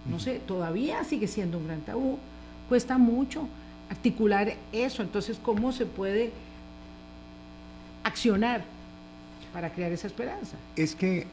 no 0.09 0.21
sé, 0.21 0.41
todavía 0.47 1.03
sigue 1.05 1.27
siendo 1.27 1.59
un 1.59 1.67
gran 1.67 1.81
tabú, 1.81 2.19
cuesta 2.69 2.99
mucho 2.99 3.49
articular 3.91 4.55
eso. 4.73 5.03
Entonces, 5.03 5.39
¿cómo 5.43 5.73
se 5.73 5.87
puede 5.87 6.33
accionar 8.03 8.63
para 9.53 9.71
crear 9.71 9.93
esa 9.93 10.07
esperanza? 10.07 10.57
Es 10.77 10.95
que 10.95 11.27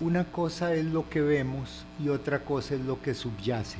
una 0.00 0.24
cosa 0.24 0.74
es 0.74 0.84
lo 0.84 1.08
que 1.08 1.20
vemos 1.20 1.84
y 2.02 2.08
otra 2.08 2.44
cosa 2.44 2.74
es 2.74 2.80
lo 2.80 3.02
que 3.02 3.14
subyace. 3.14 3.78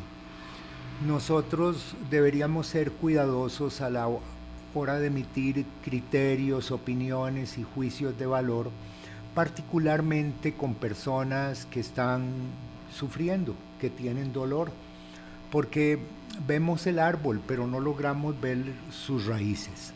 Nosotros 1.06 1.94
deberíamos 2.10 2.66
ser 2.66 2.90
cuidadosos 2.90 3.80
a 3.80 3.90
la 3.90 4.08
hora 4.74 4.98
de 4.98 5.06
emitir 5.06 5.64
criterios, 5.84 6.72
opiniones 6.72 7.56
y 7.56 7.62
juicios 7.62 8.18
de 8.18 8.26
valor, 8.26 8.70
particularmente 9.34 10.54
con 10.54 10.74
personas 10.74 11.66
que 11.66 11.80
están 11.80 12.24
sufriendo, 12.92 13.54
que 13.80 13.90
tienen 13.90 14.32
dolor, 14.32 14.72
porque 15.52 16.00
vemos 16.48 16.86
el 16.88 16.98
árbol, 16.98 17.40
pero 17.46 17.68
no 17.68 17.78
logramos 17.78 18.40
ver 18.40 18.58
sus 18.90 19.26
raíces 19.26 19.92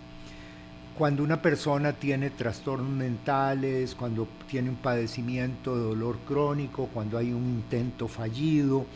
cuando 1.02 1.24
una 1.24 1.42
persona 1.42 1.94
tiene 1.94 2.30
trastornos 2.30 2.88
mentales, 2.88 3.96
cuando 3.96 4.28
tiene 4.48 4.70
un 4.70 4.76
padecimiento 4.76 5.74
de 5.74 5.82
dolor 5.82 6.18
crónico, 6.28 6.88
cuando 6.94 7.18
hay 7.18 7.32
un 7.32 7.42
intento 7.42 8.06
fallido, 8.06 8.86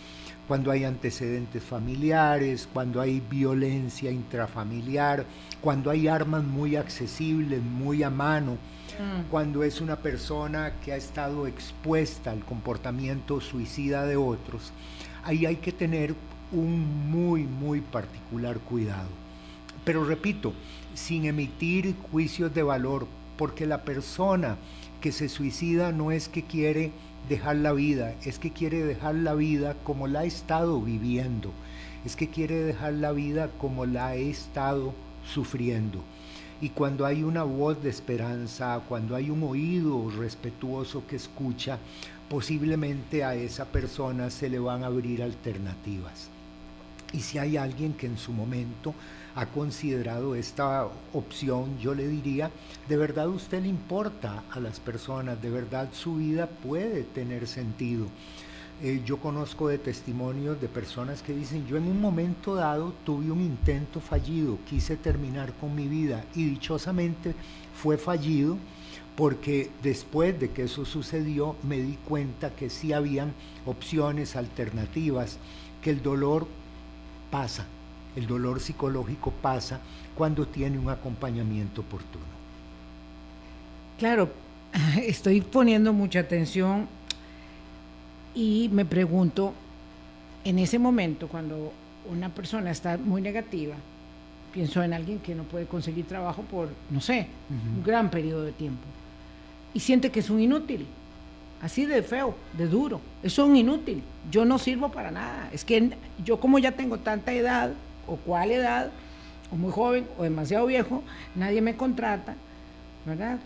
cuando 0.47 0.71
hay 0.71 0.85
antecedentes 0.85 1.65
familiares, 1.65 2.69
cuando 2.73 3.01
hay 3.01 3.19
violencia 3.19 4.13
intrafamiliar, 4.13 5.27
cuando 5.61 5.91
hay 5.91 6.07
armas 6.07 6.45
muy 6.45 6.77
accesibles, 6.77 7.61
muy 7.61 8.05
a 8.05 8.11
mano, 8.11 8.53
mm. 8.53 9.29
cuando 9.29 9.65
es 9.65 9.81
una 9.81 9.97
persona 9.97 10.75
que 10.85 10.93
ha 10.93 10.97
estado 10.97 11.49
expuesta 11.49 12.31
al 12.31 12.45
comportamiento 12.45 13.41
suicida 13.41 14.07
de 14.07 14.17
otros, 14.17 14.71
ahí 15.25 15.45
hay 15.45 15.57
que 15.57 15.73
tener 15.73 16.15
un 16.53 17.11
muy, 17.11 17.43
muy 17.43 17.81
particular 17.81 18.61
cuidado. 18.61 19.09
Pero 19.85 20.05
repito, 20.05 20.53
sin 20.97 21.27
emitir 21.27 21.95
juicios 22.11 22.55
de 22.55 22.63
valor, 22.63 23.07
porque 23.37 23.67
la 23.67 23.85
persona 23.85 24.57
que 25.01 25.13
se 25.13 25.29
suicida 25.29 25.93
no 25.93 26.11
es 26.11 26.29
que 26.29 26.43
quiere 26.43 26.91
dejar 27.29 27.57
la 27.57 27.73
vida, 27.73 28.15
es 28.25 28.39
que 28.39 28.51
quiere 28.51 28.83
dejar 28.83 29.15
la 29.15 29.35
vida 29.35 29.77
como 29.85 30.07
la 30.07 30.21
ha 30.21 30.25
estado 30.25 30.81
viviendo, 30.81 31.53
es 32.05 32.17
que 32.17 32.29
quiere 32.29 32.63
dejar 32.63 32.95
la 32.95 33.13
vida 33.13 33.51
como 33.59 33.85
la 33.85 34.09
ha 34.09 34.15
estado 34.15 34.95
sufriendo. 35.33 36.03
Y 36.61 36.71
cuando 36.71 37.05
hay 37.05 37.23
una 37.23 37.43
voz 37.43 37.83
de 37.83 37.91
esperanza, 37.91 38.81
cuando 38.89 39.15
hay 39.15 39.29
un 39.29 39.43
oído 39.43 40.11
respetuoso 40.11 41.07
que 41.07 41.17
escucha, 41.17 41.79
posiblemente 42.31 43.23
a 43.23 43.35
esa 43.35 43.67
persona 43.67 44.31
se 44.31 44.49
le 44.49 44.59
van 44.59 44.83
a 44.83 44.87
abrir 44.87 45.23
alternativas. 45.23 46.31
Y 47.13 47.21
si 47.21 47.39
hay 47.39 47.59
alguien 47.59 47.93
que 47.93 48.07
en 48.07 48.17
su 48.17 48.33
momento 48.33 48.95
ha 49.37 49.45
considerado 49.47 50.35
esta 50.35 50.89
opción, 51.13 51.79
yo 51.79 51.95
le 51.95 52.09
diría, 52.09 52.51
de 52.89 52.97
verdad 52.97 53.29
usted 53.29 53.63
le 53.63 53.69
importa 53.69 54.43
a 54.51 54.61
las 54.61 54.81
personas, 54.81 55.41
de 55.43 55.51
verdad 55.51 55.91
su 55.93 56.17
vida 56.17 56.47
puede 56.47 57.03
tener 57.03 57.47
sentido. 57.47 58.07
Eh, 58.83 59.03
yo 59.05 59.19
conozco 59.19 59.69
de 59.69 59.79
testimonios 59.79 60.61
de 60.61 60.69
personas 60.69 61.23
que 61.23 61.35
dicen, 61.35 61.67
yo 61.67 61.77
en 61.77 61.85
un 61.85 62.01
momento 62.01 62.55
dado 62.55 62.95
tuve 63.05 63.31
un 63.31 63.43
intento 63.43 64.01
fallido, 64.01 64.59
quise 64.69 64.97
terminar 64.97 65.53
con 65.55 65.75
mi 65.75 65.87
vida 65.87 66.25
y 66.35 66.47
dichosamente 66.47 67.35
fue 67.75 67.99
fallido 67.99 68.57
porque 69.17 69.71
después 69.83 70.39
de 70.41 70.51
que 70.51 70.65
eso 70.65 70.87
sucedió 70.87 71.57
me 71.63 71.79
di 71.79 71.99
cuenta 72.09 72.51
que 72.51 72.71
sí 72.71 72.95
habían 72.95 73.35
opciones 73.67 74.35
alternativas, 74.35 75.39
que 75.83 75.91
el 75.91 76.03
dolor 76.03 76.47
pasa, 77.31 77.67
el 78.17 78.27
dolor 78.27 78.61
psicológico 78.61 79.31
pasa 79.31 79.81
cuando 80.17 80.47
tiene 80.47 80.79
un 80.79 80.89
acompañamiento 80.89 81.83
oportuno. 81.83 82.25
Claro, 83.99 84.31
estoy 85.03 85.41
poniendo 85.41 85.93
mucha 85.93 86.21
atención 86.21 86.89
y 88.35 88.69
me 88.73 88.85
pregunto, 88.85 89.55
en 90.45 90.59
ese 90.59 90.79
momento, 90.79 91.29
cuando 91.29 91.73
una 92.11 92.29
persona 92.29 92.71
está 92.71 92.99
muy 92.99 93.21
negativa, 93.23 93.75
pienso 94.53 94.83
en 94.83 94.93
alguien 94.93 95.19
que 95.19 95.35
no 95.35 95.43
puede 95.45 95.67
conseguir 95.67 96.07
trabajo 96.07 96.43
por, 96.43 96.69
no 96.91 97.01
sé, 97.01 97.29
un 97.51 97.83
gran 97.83 98.11
periodo 98.11 98.43
de 98.43 98.53
tiempo, 98.53 98.85
y 99.75 99.81
siente 99.81 100.11
que 100.11 100.21
es 100.21 100.31
un 100.31 100.41
inútil, 100.41 100.87
así 101.63 101.87
de 101.87 102.03
feo, 102.03 102.35
de 102.57 102.67
duro, 102.67 103.01
es 103.23 103.39
un 103.39 103.57
inútil, 103.57 104.03
yo 104.31 104.45
no 104.45 104.59
sirvo 104.59 104.91
para 104.91 105.11
nada, 105.11 105.49
es 105.53 105.65
que 105.65 105.91
yo 106.25 106.39
como 106.39 106.59
ya 106.59 106.73
tengo 106.73 106.99
tanta 106.99 107.33
edad, 107.33 107.73
o 108.07 108.17
cuál 108.17 108.51
edad, 108.51 108.91
o 109.51 109.57
muy 109.57 109.73
joven 109.73 110.07
o 110.19 110.23
demasiado 110.23 110.67
viejo, 110.67 111.03
nadie 111.35 111.61
me 111.61 111.77
contrata, 111.77 112.35
¿verdad? 113.05 113.39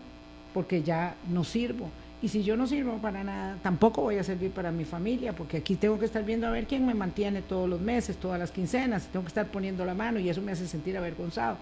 Porque 0.54 0.82
ya 0.82 1.14
no 1.28 1.44
sirvo. 1.44 1.90
Y 2.22 2.28
si 2.28 2.42
yo 2.42 2.56
no 2.56 2.66
sirvo 2.66 2.98
para 2.98 3.24
nada, 3.24 3.56
tampoco 3.62 4.02
voy 4.02 4.18
a 4.18 4.24
servir 4.24 4.50
para 4.50 4.70
mi 4.70 4.84
familia, 4.84 5.32
porque 5.32 5.58
aquí 5.58 5.74
tengo 5.74 5.98
que 5.98 6.04
estar 6.04 6.22
viendo 6.22 6.46
a 6.46 6.50
ver 6.50 6.66
quién 6.66 6.84
me 6.84 6.92
mantiene 6.92 7.40
todos 7.40 7.68
los 7.68 7.80
meses, 7.80 8.16
todas 8.16 8.38
las 8.38 8.50
quincenas, 8.50 9.06
tengo 9.06 9.24
que 9.24 9.28
estar 9.28 9.46
poniendo 9.46 9.86
la 9.86 9.94
mano 9.94 10.18
y 10.20 10.28
eso 10.28 10.42
me 10.42 10.52
hace 10.52 10.66
sentir 10.66 10.98
avergonzado. 10.98 11.56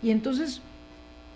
Y 0.00 0.10
entonces, 0.10 0.62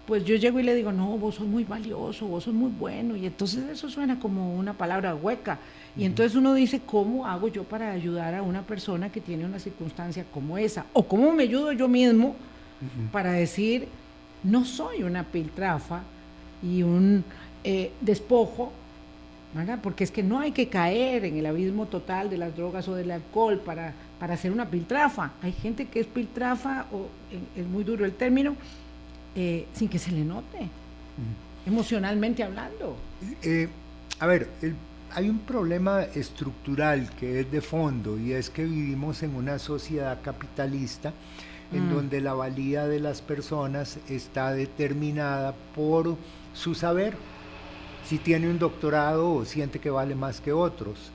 pues 0.06 0.24
yo 0.24 0.36
llego 0.36 0.60
y 0.60 0.62
le 0.62 0.74
digo, 0.74 0.92
no, 0.92 1.16
vos 1.16 1.36
sos 1.36 1.46
muy 1.46 1.64
valioso, 1.64 2.26
vos 2.26 2.44
sos 2.44 2.54
muy 2.54 2.70
bueno, 2.70 3.16
y 3.16 3.26
entonces 3.26 3.64
eso 3.70 3.88
suena 3.88 4.18
como 4.18 4.54
una 4.54 4.74
palabra 4.74 5.14
hueca. 5.14 5.58
Y 5.96 6.04
entonces 6.04 6.36
uno 6.36 6.52
dice, 6.54 6.80
¿cómo 6.84 7.26
hago 7.26 7.48
yo 7.48 7.64
para 7.64 7.92
ayudar 7.92 8.34
a 8.34 8.42
una 8.42 8.62
persona 8.62 9.10
que 9.10 9.20
tiene 9.20 9.44
una 9.44 9.58
circunstancia 9.58 10.24
como 10.32 10.58
esa? 10.58 10.86
¿O 10.92 11.04
cómo 11.06 11.32
me 11.32 11.44
ayudo 11.44 11.72
yo 11.72 11.88
mismo 11.88 12.36
para 13.12 13.32
decir, 13.32 13.88
no 14.42 14.64
soy 14.64 15.04
una 15.04 15.24
piltrafa 15.24 16.02
y 16.62 16.82
un 16.82 17.24
eh, 17.62 17.92
despojo, 18.00 18.72
¿verdad? 19.54 19.78
porque 19.82 20.04
es 20.04 20.10
que 20.10 20.22
no 20.22 20.40
hay 20.40 20.52
que 20.52 20.68
caer 20.68 21.24
en 21.24 21.38
el 21.38 21.46
abismo 21.46 21.86
total 21.86 22.28
de 22.28 22.36
las 22.36 22.54
drogas 22.56 22.88
o 22.88 22.94
del 22.94 23.10
alcohol 23.10 23.60
para, 23.64 23.94
para 24.18 24.34
hacer 24.34 24.50
una 24.52 24.68
piltrafa. 24.68 25.30
Hay 25.40 25.52
gente 25.52 25.86
que 25.86 26.00
es 26.00 26.06
piltrafa, 26.06 26.86
o 26.92 27.06
es 27.56 27.66
muy 27.66 27.84
duro 27.84 28.04
el 28.04 28.12
término, 28.12 28.56
eh, 29.35 29.66
sin 29.73 29.88
que 29.88 29.99
se 29.99 30.12
le 30.12 30.25
note, 30.25 30.68
emocionalmente 31.66 32.42
hablando. 32.42 32.97
Eh, 33.42 33.68
a 34.20 34.27
ver, 34.27 34.49
hay 35.14 35.29
un 35.29 35.40
problema 35.40 36.03
estructural 36.03 37.11
que 37.18 37.40
es 37.40 37.51
de 37.51 37.61
fondo 37.61 38.18
y 38.18 38.33
es 38.33 38.51
que 38.51 38.64
vivimos 38.64 39.23
en 39.23 39.35
una 39.35 39.59
sociedad 39.59 40.18
capitalista 40.23 41.12
en 41.73 41.88
mm. 41.88 41.94
donde 41.94 42.20
la 42.20 42.35
valía 42.35 42.87
de 42.87 43.01
las 43.01 43.23
personas 43.23 43.99
está 44.09 44.53
determinada 44.53 45.55
por 45.75 46.16
su 46.53 46.75
saber, 46.75 47.16
si 48.07 48.18
tiene 48.18 48.49
un 48.49 48.59
doctorado 48.59 49.33
o 49.33 49.44
siente 49.44 49.79
que 49.79 49.90
vale 49.90 50.14
más 50.14 50.40
que 50.40 50.53
otros, 50.53 51.11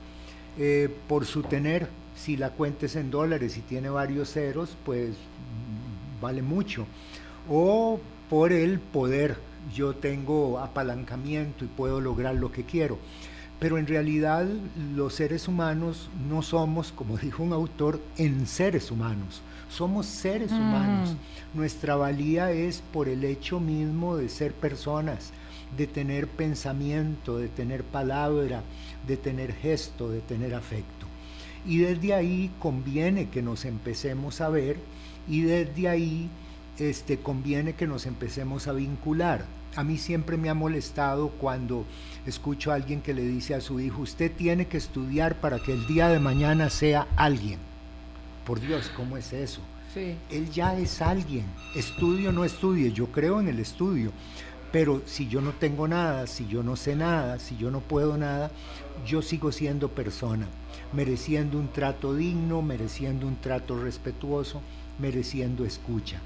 eh, 0.58 0.88
por 1.08 1.24
su 1.24 1.42
tener, 1.42 1.88
si 2.16 2.36
la 2.36 2.50
cuenta 2.50 2.86
es 2.86 2.96
en 2.96 3.10
dólares 3.10 3.56
y 3.56 3.60
tiene 3.60 3.88
varios 3.88 4.32
ceros, 4.32 4.76
pues 4.84 5.10
mm, 5.10 6.20
vale 6.20 6.42
mucho, 6.42 6.86
o 7.48 8.00
por 8.30 8.52
el 8.52 8.78
poder, 8.78 9.36
yo 9.74 9.94
tengo 9.96 10.60
apalancamiento 10.60 11.64
y 11.64 11.68
puedo 11.68 12.00
lograr 12.00 12.36
lo 12.36 12.52
que 12.52 12.62
quiero. 12.62 12.96
Pero 13.58 13.76
en 13.76 13.88
realidad 13.88 14.46
los 14.94 15.14
seres 15.14 15.48
humanos 15.48 16.08
no 16.28 16.40
somos, 16.40 16.92
como 16.92 17.18
dijo 17.18 17.42
un 17.42 17.52
autor, 17.52 18.00
en 18.16 18.46
seres 18.46 18.92
humanos. 18.92 19.42
Somos 19.68 20.06
seres 20.06 20.52
humanos. 20.52 21.16
Nuestra 21.54 21.96
valía 21.96 22.52
es 22.52 22.82
por 22.92 23.08
el 23.08 23.24
hecho 23.24 23.60
mismo 23.60 24.16
de 24.16 24.28
ser 24.28 24.52
personas, 24.52 25.32
de 25.76 25.86
tener 25.88 26.26
pensamiento, 26.28 27.36
de 27.36 27.48
tener 27.48 27.84
palabra, 27.84 28.62
de 29.06 29.16
tener 29.16 29.52
gesto, 29.52 30.08
de 30.08 30.20
tener 30.20 30.54
afecto. 30.54 31.06
Y 31.66 31.78
desde 31.78 32.14
ahí 32.14 32.50
conviene 32.60 33.28
que 33.28 33.42
nos 33.42 33.64
empecemos 33.64 34.40
a 34.40 34.48
ver 34.48 34.76
y 35.28 35.42
desde 35.42 35.88
ahí 35.88 36.30
este, 36.80 37.18
conviene 37.18 37.74
que 37.74 37.86
nos 37.86 38.06
empecemos 38.06 38.68
a 38.68 38.72
vincular. 38.72 39.44
A 39.76 39.84
mí 39.84 39.98
siempre 39.98 40.36
me 40.36 40.48
ha 40.48 40.54
molestado 40.54 41.28
cuando 41.28 41.84
escucho 42.26 42.72
a 42.72 42.74
alguien 42.74 43.02
que 43.02 43.14
le 43.14 43.22
dice 43.22 43.54
a 43.54 43.60
su 43.60 43.80
hijo, 43.80 44.02
usted 44.02 44.32
tiene 44.32 44.66
que 44.66 44.76
estudiar 44.76 45.40
para 45.40 45.58
que 45.58 45.72
el 45.72 45.86
día 45.86 46.08
de 46.08 46.18
mañana 46.18 46.70
sea 46.70 47.06
alguien. 47.16 47.58
Por 48.44 48.60
Dios, 48.60 48.90
¿cómo 48.96 49.16
es 49.16 49.32
eso? 49.32 49.60
Él 50.30 50.50
ya 50.52 50.78
es 50.78 51.02
alguien. 51.02 51.44
Estudio 51.74 52.30
o 52.30 52.32
no 52.32 52.44
estudie, 52.44 52.92
yo 52.92 53.06
creo 53.06 53.40
en 53.40 53.48
el 53.48 53.58
estudio. 53.58 54.12
Pero 54.72 55.02
si 55.04 55.28
yo 55.28 55.40
no 55.40 55.50
tengo 55.52 55.88
nada, 55.88 56.28
si 56.28 56.46
yo 56.46 56.62
no 56.62 56.76
sé 56.76 56.94
nada, 56.94 57.40
si 57.40 57.56
yo 57.56 57.72
no 57.72 57.80
puedo 57.80 58.16
nada, 58.16 58.52
yo 59.04 59.20
sigo 59.20 59.50
siendo 59.50 59.88
persona, 59.88 60.46
mereciendo 60.92 61.58
un 61.58 61.72
trato 61.72 62.14
digno, 62.14 62.62
mereciendo 62.62 63.26
un 63.26 63.36
trato 63.36 63.82
respetuoso, 63.82 64.62
mereciendo 65.00 65.64
escucha. 65.64 66.20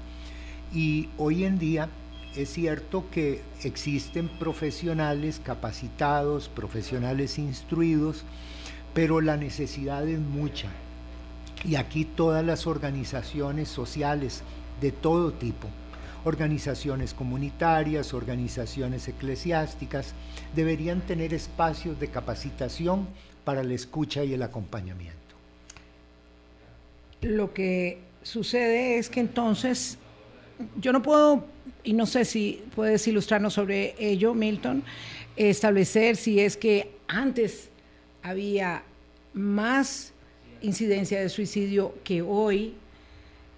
Y 0.75 1.07
hoy 1.17 1.45
en 1.45 1.57
día 1.57 1.87
es 2.35 2.51
cierto 2.51 3.05
que 3.09 3.41
existen 3.63 4.27
profesionales 4.27 5.39
capacitados, 5.41 6.49
profesionales 6.49 7.39
instruidos, 7.39 8.25
pero 8.93 9.21
la 9.21 9.37
necesidad 9.37 10.05
es 10.05 10.19
mucha. 10.19 10.67
Y 11.63 11.75
aquí 11.75 12.03
todas 12.03 12.45
las 12.45 12.67
organizaciones 12.67 13.69
sociales 13.69 14.43
de 14.81 14.91
todo 14.91 15.31
tipo, 15.31 15.69
organizaciones 16.25 17.13
comunitarias, 17.13 18.13
organizaciones 18.13 19.07
eclesiásticas, 19.07 20.13
deberían 20.53 20.99
tener 20.99 21.33
espacios 21.33 21.97
de 22.01 22.09
capacitación 22.09 23.07
para 23.45 23.63
la 23.63 23.73
escucha 23.73 24.25
y 24.25 24.33
el 24.33 24.43
acompañamiento. 24.43 25.15
Lo 27.21 27.53
que 27.53 27.99
sucede 28.23 28.97
es 28.97 29.09
que 29.09 29.21
entonces 29.21 29.99
yo 30.77 30.91
no 30.91 31.01
puedo, 31.01 31.45
y 31.83 31.93
no 31.93 32.05
sé 32.05 32.25
si 32.25 32.63
puedes 32.75 33.07
ilustrarnos 33.07 33.53
sobre 33.53 33.95
ello, 33.99 34.33
Milton, 34.33 34.83
establecer 35.35 36.15
si 36.15 36.39
es 36.39 36.57
que 36.57 36.91
antes 37.07 37.69
había 38.23 38.83
más 39.33 40.13
incidencia 40.61 41.19
de 41.19 41.29
suicidio 41.29 41.93
que 42.03 42.21
hoy, 42.21 42.73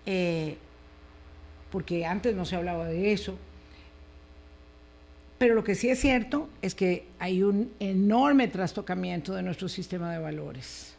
eh, 0.05 0.57
porque 1.71 2.05
antes 2.05 2.35
no 2.35 2.45
se 2.45 2.55
hablaba 2.55 2.87
de 2.87 3.13
eso. 3.13 3.37
Pero 5.37 5.53
lo 5.53 5.63
que 5.63 5.75
sí 5.75 5.89
es 5.89 5.99
cierto 5.99 6.49
es 6.61 6.73
que 6.73 7.05
hay 7.19 7.43
un 7.43 7.71
enorme 7.79 8.47
trastocamiento 8.47 9.33
de 9.33 9.43
nuestro 9.43 9.69
sistema 9.69 10.11
de 10.11 10.19
valores 10.19 10.95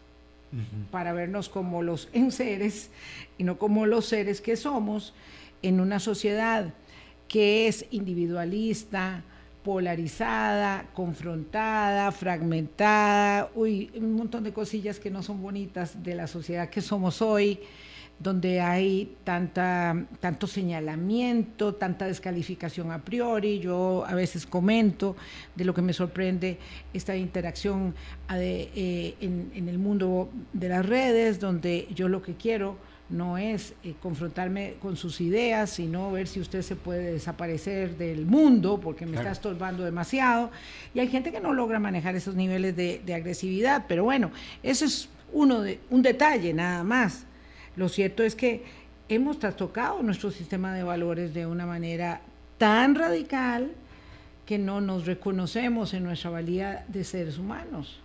para 0.91 1.13
vernos 1.13 1.49
como 1.49 1.83
los 1.83 2.09
enseres 2.13 2.91
y 3.37 3.45
no 3.45 3.59
como 3.59 3.87
los 3.87 4.07
seres 4.07 4.41
que 4.41 4.57
somos 4.57 5.13
en 5.63 5.81
una 5.81 5.99
sociedad 6.01 6.73
que 7.29 7.69
es 7.69 7.87
individualista, 7.91 9.23
polarizada, 9.63 10.87
confrontada, 10.95 12.11
fragmentada, 12.11 13.51
uy, 13.55 13.91
un 13.97 14.15
montón 14.15 14.45
de 14.45 14.53
cosillas 14.53 14.99
que 14.99 15.11
no 15.11 15.23
son 15.23 15.43
bonitas 15.43 16.03
de 16.03 16.15
la 16.15 16.27
sociedad 16.27 16.71
que 16.71 16.81
somos 16.81 17.21
hoy, 17.21 17.61
donde 18.19 18.61
hay 18.61 19.17
tanta, 19.25 20.07
tanto 20.21 20.47
señalamiento, 20.47 21.75
tanta 21.75 22.07
descalificación 22.07 22.91
a 22.91 23.05
priori. 23.05 23.61
Yo 23.61 24.05
a 24.07 24.15
veces 24.15 24.47
comento 24.47 25.17
de 25.55 25.65
lo 25.65 25.75
que 25.75 25.83
me 25.83 25.93
sorprende 25.93 26.59
esta 26.95 27.15
interacción 27.15 27.95
eh, 28.35 29.15
en, 29.21 29.53
en 29.55 29.69
el 29.69 29.79
mundo 29.79 30.31
de 30.53 30.69
las 30.69 30.87
redes, 30.87 31.39
donde 31.39 31.87
yo 31.95 32.09
lo 32.09 32.23
que 32.23 32.35
quiero 32.35 32.77
no 33.11 33.39
es 33.39 33.75
eh, 33.85 33.95
confrontarme 34.03 34.75
con 34.81 34.97
sus 34.97 35.21
ideas, 35.21 35.71
sino 35.71 36.13
ver 36.13 36.27
si 36.27 36.41
usted 36.41 36.63
se 36.63 36.77
puede 36.77 37.13
desaparecer 37.13 37.97
del 37.97 38.27
mundo 38.27 38.79
porque 38.81 39.07
me 39.07 39.17
está 39.17 39.33
estorbando 39.33 39.85
demasiado. 39.85 40.51
Y 40.95 41.01
hay 41.01 41.09
gente 41.09 41.33
que 41.33 41.41
no 41.41 41.55
logra 41.55 41.79
manejar 41.79 42.17
esos 42.17 42.35
niveles 42.35 42.77
de, 42.77 43.15
agresividad, 43.15 43.87
pero 43.89 44.05
bueno, 44.05 44.31
eso 44.63 44.85
es 44.85 45.09
uno 45.33 45.63
de, 45.63 45.81
un 45.91 46.03
detalle 46.03 46.53
nada 46.53 46.85
más. 46.85 47.25
Lo 47.77 47.89
cierto 47.89 48.23
es 48.23 48.35
que 48.35 48.65
hemos 49.09 49.39
trastocado 49.39 50.03
nuestro 50.03 50.31
sistema 50.31 50.75
de 50.75 50.83
valores 50.83 51.33
de 51.33 51.47
una 51.47 51.65
manera 51.65 52.21
tan 52.59 52.95
radical 52.95 53.71
que 54.45 54.59
no 54.59 54.81
nos 54.81 55.07
reconocemos 55.07 55.95
en 55.95 56.05
nuestra 56.05 56.31
valía 56.31 56.85
de 56.89 57.05
seres 57.05 57.39
humanos. 57.39 58.01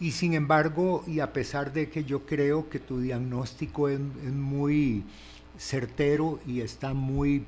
Y 0.00 0.12
sin 0.12 0.34
embargo, 0.34 1.02
y 1.06 1.20
a 1.20 1.32
pesar 1.32 1.72
de 1.72 1.88
que 1.88 2.04
yo 2.04 2.24
creo 2.24 2.68
que 2.68 2.78
tu 2.78 3.00
diagnóstico 3.00 3.88
es, 3.88 3.98
muy 3.98 5.04
certero 5.58 6.38
y 6.46 6.60
está 6.60 6.94
muy 6.94 7.44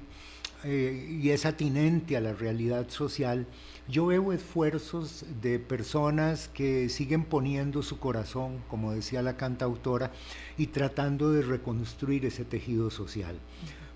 eh, 0.64 1.18
y 1.22 1.30
es 1.30 1.46
atinente 1.46 2.16
a 2.16 2.20
la 2.20 2.32
realidad 2.32 2.88
social, 2.88 3.46
yo 3.88 4.06
veo 4.06 4.32
esfuerzos 4.32 5.24
de 5.40 5.58
personas 5.58 6.48
que 6.48 6.88
siguen 6.88 7.24
poniendo 7.24 7.82
su 7.82 7.98
corazón, 7.98 8.58
como 8.68 8.92
decía 8.92 9.22
la 9.22 9.36
cantautora, 9.36 10.12
y 10.58 10.66
tratando 10.66 11.32
de 11.32 11.42
reconstruir 11.42 12.26
ese 12.26 12.44
tejido 12.44 12.90
social 12.90 13.36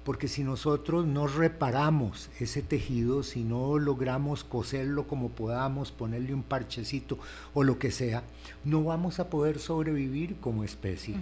porque 0.04 0.28
si 0.28 0.44
nosotros 0.44 1.06
no 1.06 1.26
reparamos 1.26 2.28
ese 2.38 2.62
tejido, 2.62 3.22
si 3.22 3.42
no 3.42 3.78
logramos 3.78 4.44
coserlo 4.44 5.06
como 5.06 5.30
podamos, 5.30 5.92
ponerle 5.92 6.34
un 6.34 6.42
parchecito 6.42 7.18
o 7.54 7.64
lo 7.64 7.78
que 7.78 7.90
sea, 7.90 8.22
no 8.64 8.84
vamos 8.84 9.18
a 9.18 9.30
poder 9.30 9.58
sobrevivir 9.58 10.36
como 10.36 10.62
especie. 10.62 11.16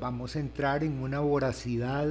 vamos 0.00 0.36
a 0.36 0.40
entrar 0.40 0.84
en 0.84 1.00
una 1.00 1.20
voracidad 1.20 2.08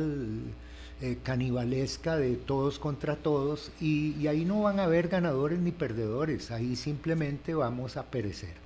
eh, 1.01 1.17
canibalesca 1.23 2.17
de 2.17 2.35
todos 2.35 2.79
contra 2.79 3.15
todos 3.15 3.71
y 3.79 4.27
ahí 4.27 4.43
no 4.43 4.61
van 4.61 4.79
a 4.79 4.83
haber 4.83 5.07
ganadores 5.07 5.59
ni 5.59 5.71
perdedores, 5.71 6.51
ahí 6.51 6.75
simplemente 6.75 7.53
vamos 7.53 7.95
a 7.95 8.03
perecer. 8.03 8.63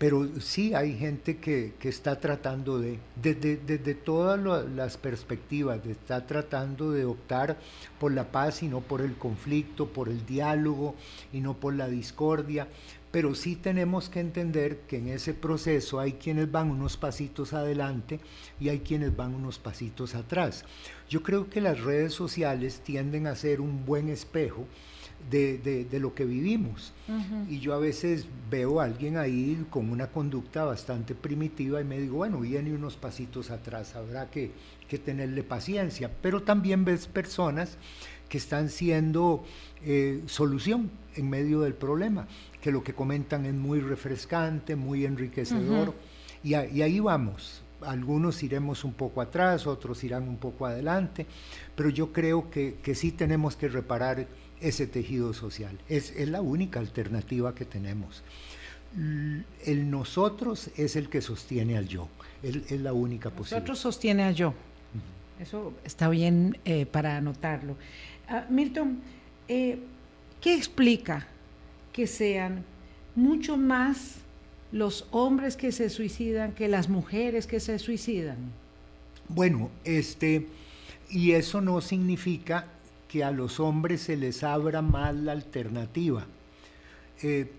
Pero 0.00 0.40
sí 0.40 0.72
hay 0.72 0.96
gente 0.96 1.36
que, 1.36 1.74
está 1.82 2.18
tratando 2.18 2.78
de, 2.78 2.98
desde, 3.16 3.94
todas 3.94 4.40
las 4.70 4.96
perspectivas, 4.96 5.84
está 5.84 6.26
tratando 6.26 6.92
de 6.92 7.04
optar 7.04 7.58
por 7.98 8.10
la 8.10 8.32
paz 8.32 8.62
y 8.62 8.68
no 8.68 8.80
por 8.80 9.02
el 9.02 9.16
conflicto, 9.16 9.88
por 9.88 10.08
el 10.08 10.24
diálogo 10.24 10.94
y 11.34 11.42
no 11.42 11.52
por 11.52 11.74
la 11.74 11.86
discordia, 11.86 12.66
pero 13.10 13.34
sí 13.34 13.56
tenemos 13.56 14.08
que 14.08 14.20
entender 14.20 14.78
que 14.88 14.96
en 14.96 15.08
ese 15.08 15.34
proceso 15.34 16.00
hay 16.00 16.14
quienes 16.14 16.50
van 16.50 16.70
unos 16.70 16.96
pasitos 16.96 17.52
adelante 17.52 18.20
y 18.58 18.70
hay 18.70 18.78
quienes 18.78 19.14
van 19.14 19.34
unos 19.34 19.58
pasitos 19.58 20.14
atrás. 20.14 20.64
Yo 21.10 21.22
creo 21.22 21.50
que 21.50 21.60
las 21.60 21.78
redes 21.78 22.14
sociales 22.14 22.80
tienden 22.82 23.26
a 23.26 23.34
ser 23.34 23.60
un 23.60 23.84
buen 23.84 24.08
espejo 24.08 24.66
de, 25.28 25.86
lo 26.00 26.14
que 26.14 26.24
vivimos. 26.24 26.92
Y 27.48 27.60
yo 27.60 27.74
a 27.74 27.78
veces 27.78 28.26
veo 28.50 28.80
a 28.80 28.84
alguien 28.84 29.16
ahí 29.16 29.64
con 29.70 29.90
una 29.90 30.08
conducta 30.08 30.64
bastante 30.64 31.14
primitiva 31.14 31.80
y 31.80 31.84
me 31.84 31.98
digo, 31.98 32.18
bueno, 32.18 32.40
viene 32.40 32.74
unos 32.74 32.96
pasitos 32.96 33.50
atrás, 33.50 33.96
habrá 33.96 34.30
que, 34.30 34.52
tenerle 35.04 35.42
paciencia. 35.44 36.10
Pero 36.20 36.42
también 36.42 36.84
ves 36.84 37.06
personas 37.06 37.78
que 38.28 38.38
están 38.38 38.68
siendo 38.68 39.44
eh, 39.84 40.22
solución 40.26 40.90
en 41.16 41.28
medio 41.28 41.60
del 41.60 41.74
problema, 41.74 42.26
que 42.60 42.72
lo 42.72 42.82
que 42.82 42.92
comentan 42.92 43.46
es 43.46 43.54
muy 43.54 43.80
refrescante, 43.80 44.76
muy 44.76 45.04
enriquecedor, 45.04 45.94
y, 46.42 46.54
ahí 46.54 47.00
vamos. 47.00 47.62
Algunos 47.82 48.42
iremos 48.42 48.84
un 48.84 48.92
poco 48.92 49.20
atrás, 49.20 49.66
otros 49.66 50.04
irán 50.04 50.28
un 50.28 50.36
poco 50.36 50.66
adelante, 50.66 51.26
pero 51.74 51.88
yo 51.88 52.12
creo 52.12 52.50
que, 52.50 52.76
que 52.82 52.94
sí 52.94 53.10
tenemos 53.10 53.56
que 53.56 53.68
reparar 53.68 54.26
ese 54.60 54.86
tejido 54.86 55.32
social. 55.32 55.78
Es, 55.88 56.14
la 56.28 56.40
única 56.40 56.80
alternativa 56.80 57.54
que 57.54 57.64
tenemos. 57.64 58.22
El 59.64 59.90
nosotros 59.90 60.70
es 60.76 60.96
el 60.96 61.08
que 61.08 61.20
sostiene 61.20 61.76
al 61.76 61.86
yo, 61.86 62.08
es, 62.42 62.70
la 62.72 62.92
única 62.92 63.30
posibilidad. 63.30 63.58
Nosotros 63.58 63.78
sostiene 63.78 64.24
al 64.24 64.34
yo. 64.34 64.54
Eso 65.38 65.72
está 65.84 66.08
bien 66.08 66.58
eh, 66.64 66.86
para 66.86 67.16
anotarlo. 67.16 67.76
Ah, 68.28 68.46
Milton, 68.50 69.00
eh, 69.48 69.78
¿qué 70.40 70.54
explica 70.54 71.26
que 71.92 72.06
sean 72.06 72.64
mucho 73.14 73.56
más 73.56 74.16
los 74.72 75.06
hombres 75.10 75.56
que 75.56 75.72
se 75.72 75.88
suicidan 75.90 76.52
que 76.52 76.68
las 76.68 76.88
mujeres 76.88 77.46
que 77.46 77.60
se 77.60 77.78
suicidan? 77.78 78.36
Bueno, 79.28 79.70
este, 79.84 80.46
y 81.08 81.32
eso 81.32 81.60
no 81.60 81.80
significa 81.80 82.66
que 83.10 83.24
a 83.24 83.32
los 83.32 83.58
hombres 83.58 84.02
se 84.02 84.16
les 84.16 84.44
abra 84.44 84.82
más 84.82 85.14
la 85.14 85.32
alternativa. 85.32 86.26
Eh, 87.22 87.50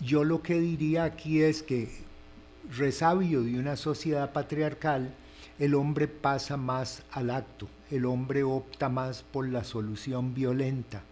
yo 0.00 0.24
lo 0.24 0.42
que 0.42 0.58
diría 0.58 1.04
aquí 1.04 1.40
es 1.40 1.62
que 1.62 1.88
resabio 2.76 3.42
de 3.44 3.60
una 3.60 3.76
sociedad 3.76 4.32
patriarcal, 4.32 5.14
el 5.60 5.74
hombre 5.74 6.08
pasa 6.08 6.56
más 6.56 7.04
al 7.12 7.30
acto, 7.30 7.68
el 7.92 8.06
hombre 8.06 8.42
opta 8.42 8.88
más 8.88 9.22
por 9.22 9.48
la 9.48 9.62
solución 9.62 10.34
violenta. 10.34 11.04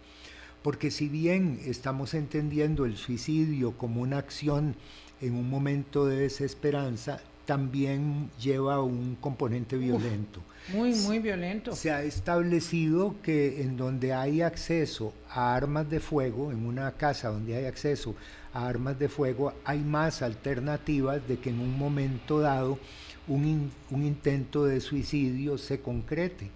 Porque 0.63 0.91
si 0.91 1.07
bien 1.07 1.61
estamos 1.65 2.13
entendiendo 2.13 2.85
el 2.85 2.97
suicidio 2.97 3.77
como 3.77 4.01
una 4.01 4.17
acción 4.17 4.75
en 5.21 5.35
un 5.35 5.49
momento 5.49 6.05
de 6.05 6.17
desesperanza, 6.17 7.21
también 7.51 8.29
lleva 8.41 8.81
un 8.81 9.17
componente 9.19 9.75
violento. 9.75 10.39
muy, 10.73 10.95
muy 10.95 11.19
violento. 11.19 11.75
Se 11.75 11.91
ha 11.91 12.01
establecido 12.01 13.15
que 13.21 13.61
en 13.61 13.75
donde 13.75 14.13
hay 14.13 14.41
acceso 14.41 15.13
a 15.29 15.53
armas 15.53 15.89
de 15.89 15.99
fuego, 15.99 16.53
en 16.53 16.65
una 16.65 16.93
casa 16.93 17.27
donde 17.27 17.57
hay 17.57 17.65
acceso 17.65 18.15
a 18.53 18.65
armas 18.65 18.97
de 18.97 19.09
fuego, 19.09 19.51
hay 19.65 19.79
más 19.79 20.21
alternativas 20.21 21.27
de 21.27 21.39
que 21.39 21.49
en 21.49 21.59
un 21.59 21.77
momento 21.77 22.39
dado 22.39 22.79
un, 23.27 23.69
un 23.89 24.05
intento 24.05 24.63
de 24.63 24.79
suicidio 24.79 25.57
se 25.57 25.81
concrete. 25.81 26.49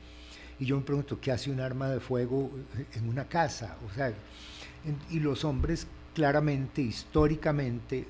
Y 0.62 0.66
yo 0.66 0.78
me 0.78 0.84
pregunto, 0.84 1.20
¿qué 1.20 1.34
hace 1.34 1.52
un 1.52 1.60
arma 1.60 1.90
de 1.90 2.00
fuego 2.00 2.52
en 2.94 3.10
una 3.10 3.28
casa? 3.28 3.76
O 3.86 3.94
sea, 3.94 4.14
y 5.12 5.20
los 5.20 5.44
hombres 5.44 5.88
claramente, 6.16 6.82
históricamente, 6.82 8.06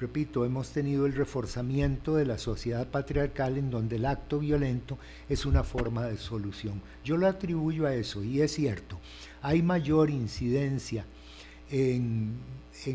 repito, 0.00 0.46
hemos 0.46 0.70
tenido 0.70 1.04
el 1.04 1.14
reforzamiento 1.14 2.16
de 2.16 2.24
la 2.24 2.38
sociedad 2.38 2.88
patriarcal 2.88 3.58
en 3.58 3.70
donde 3.70 3.96
el 3.96 4.06
acto 4.06 4.38
violento 4.38 4.98
es 5.28 5.44
una 5.44 5.62
forma 5.62 6.06
de 6.06 6.16
solución. 6.16 6.80
Yo 7.04 7.18
lo 7.18 7.28
atribuyo 7.28 7.86
a 7.86 7.94
eso 7.94 8.24
y 8.24 8.40
es 8.40 8.54
cierto, 8.54 8.98
hay 9.42 9.62
mayor 9.62 10.08
incidencia 10.08 11.04
en, 11.70 12.38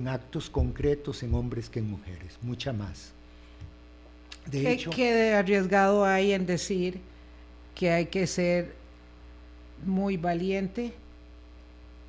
actos 0.08 0.49
concretos 0.49 1.21
en 1.21 1.36
hombres 1.36 1.69
que 1.69 1.80
en 1.80 1.91
mujeres, 1.91 2.39
mucha 2.41 2.73
más. 2.73 3.13
De 4.47 4.62
¿Qué, 4.62 4.71
hecho, 4.73 4.89
¿Qué 4.89 5.34
arriesgado 5.34 6.06
hay 6.06 6.34
en 6.34 6.47
decir 6.47 6.99
que 7.75 7.91
hay 7.91 8.08
que 8.08 8.25
ser 8.25 8.73
muy 9.86 10.17
valiente 10.17 10.91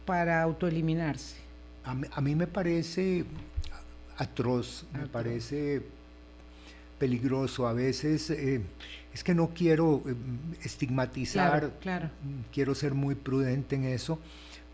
para 0.06 0.40
autoeliminarse? 0.40 1.45
A, 1.86 2.20
mí 2.20 2.34
me 2.34 2.46
parece 2.46 3.24
atroz, 4.16 4.86
me 4.92 5.06
parece 5.06 5.82
peligroso. 6.98 7.66
A 7.66 7.72
veces 7.72 8.30
eh, 8.30 8.60
es 9.14 9.22
que 9.22 9.34
no 9.34 9.50
quiero 9.54 10.02
eh, 10.06 10.14
estigmatizar, 10.62 11.72
quiero 12.52 12.74
ser 12.74 12.94
muy 12.94 13.14
prudente 13.14 13.76
en 13.76 13.84
eso, 13.84 14.18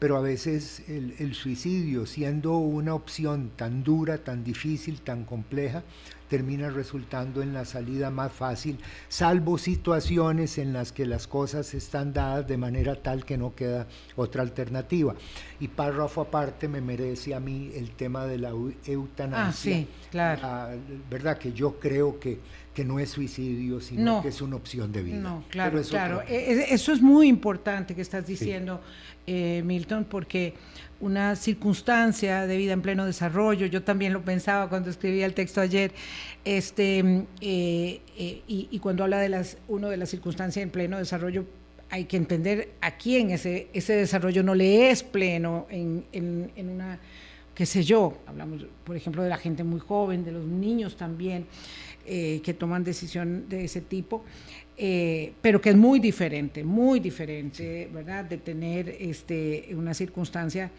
pero 0.03 0.17
a 0.17 0.21
veces 0.21 0.83
el, 0.89 1.33
suicidio, 1.33 2.07
siendo 2.07 2.57
una 2.57 2.93
opción 2.93 3.53
tan 3.55 3.85
dura, 3.85 4.19
tan 4.19 4.43
difícil, 4.43 5.01
tan 5.01 5.25
compleja, 5.25 5.85
termina 6.29 6.71
resultando 6.71 7.41
en 7.41 7.55
la 7.55 7.65
salida 7.65 8.11
más 8.11 8.33
fácil, 8.33 8.81
salvo 9.09 9.59
situaciones 9.59 10.59
en 10.59 10.73
las 10.73 10.91
que 10.91 11.07
las 11.07 11.29
cosas 11.29 11.73
están 11.73 12.13
dadas 12.13 12.49
de 12.49 12.57
manera 12.57 12.97
tal 12.97 13.25
que 13.25 13.39
no 13.39 13.55
queda 13.55 13.87
otra 14.17 14.43
alternativa. 14.43 15.15
Y 15.61 15.69
párrafo 15.69 16.23
aparte 16.23 16.67
me 16.67 16.81
merece 16.81 17.33
a 17.33 17.39
mí 17.39 17.71
el 17.73 17.93
tema 17.93 18.27
de 18.27 18.39
la 18.39 18.53
eutanasia. 18.85 19.47
Ah, 19.47 19.53
sí, 19.53 19.87
claro. 20.11 20.41
Ah, 20.43 20.71
¿Verdad? 21.09 21.39
Que 21.39 21.53
yo 21.53 21.79
creo 21.79 22.19
que, 22.19 22.41
que 22.75 22.85
no 22.85 22.99
es 22.99 23.11
suicidio, 23.11 23.81
sino 23.81 24.23
que 24.23 24.29
es 24.29 24.41
una 24.41 24.57
opción 24.57 24.93
de 24.93 25.03
vida. 25.03 25.17
No, 25.17 25.45
claro, 25.51 25.83
claro. 25.83 26.23
E, 26.23 26.53
e, 26.53 26.75
eso 26.75 26.93
es 26.93 27.03
muy 27.03 27.29
importante 27.29 27.95
que 27.95 28.01
estás 28.01 28.27
diciendo, 28.27 28.81
eh, 29.27 29.63
Milton, 29.65 30.05
porque 30.05 30.55
una 31.03 31.35
circunstancia 31.35 32.47
de 32.47 32.57
vida 32.57 32.73
en 32.73 32.81
pleno 32.81 33.05
desarrollo. 33.05 33.67
Yo 33.67 33.83
también 33.83 34.13
lo 34.13 34.23
pensaba 34.23 34.69
cuando 34.69 34.89
escribía 34.89 35.27
el 35.27 35.35
texto 35.35 35.61
ayer. 35.61 35.93
Este, 36.45 37.01
eh, 37.41 38.01
eh, 38.17 38.43
y, 38.47 38.79
cuando 38.79 39.05
habla 39.05 39.19
de 39.19 39.29
las, 39.29 39.59
uno 39.69 39.91
de 39.91 39.97
las 39.97 40.09
circunstancias 40.09 40.63
en 40.63 40.71
pleno 40.71 40.99
desarrollo, 40.99 41.45
hay 41.91 42.05
que 42.05 42.17
entender 42.17 42.71
a 42.81 42.93
quién 42.93 43.31
ese, 43.31 43.69
ese 43.75 43.95
desarrollo 43.95 44.43
no 44.43 44.55
le 44.55 44.91
es 44.91 45.03
pleno 45.03 45.67
en, 45.69 46.05
en, 46.13 46.69
una, 46.69 47.01
qué 47.55 47.67
sé 47.67 47.83
yo, 47.83 48.19
hablamos, 48.27 48.65
por 48.85 48.97
ejemplo, 48.97 49.23
de 49.23 49.29
la 49.29 49.37
gente 49.37 49.63
muy 49.65 49.81
joven, 49.81 50.25
de 50.25 50.33
los 50.33 50.47
niños 50.47 50.97
también, 50.97 51.47
eh, 52.07 52.41
que 52.43 52.55
toman 52.55 52.85
decisión 52.85 53.49
de 53.49 53.65
ese 53.65 53.81
tipo. 53.81 54.25
pero 55.41 55.61
que 55.61 55.71
es 55.71 55.77
muy 55.77 56.01
diferente, 56.01 56.65
muy 56.65 56.99
diferente, 56.99 57.89
¿verdad? 57.93 58.25
De 58.25 58.39
tener 58.39 58.89
este, 58.99 59.69
una 59.77 59.95
circunstancia 59.95 60.71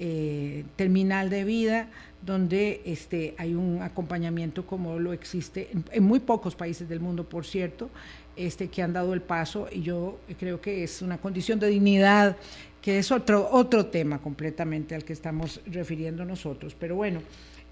eh, 0.00 0.62
terminal 0.76 1.28
de 1.28 1.42
vida 1.42 1.88
donde 2.22 2.82
este, 2.84 3.34
hay 3.36 3.54
un 3.54 3.82
acompañamiento 3.82 4.64
como 4.64 4.96
lo 5.00 5.12
existe 5.12 5.70
en, 5.90 6.04
muy 6.04 6.20
pocos 6.20 6.54
países 6.54 6.88
del 6.88 7.00
mundo, 7.00 7.28
por 7.28 7.44
cierto, 7.44 7.90
este, 8.36 8.68
que 8.68 8.80
han 8.80 8.92
dado 8.92 9.12
el 9.12 9.22
paso 9.22 9.66
y 9.72 9.82
yo 9.82 10.20
creo 10.38 10.60
que 10.60 10.84
es 10.84 11.02
una 11.02 11.18
condición 11.18 11.58
de 11.58 11.66
dignidad 11.66 12.36
que 12.80 13.00
es 13.00 13.10
otro, 13.10 13.48
otro 13.50 13.86
tema 13.86 14.20
completamente 14.20 14.94
al 14.94 15.02
que 15.02 15.12
estamos 15.12 15.60
refiriendo 15.66 16.24
nosotros. 16.24 16.76
Pero 16.78 16.94
bueno, 16.94 17.20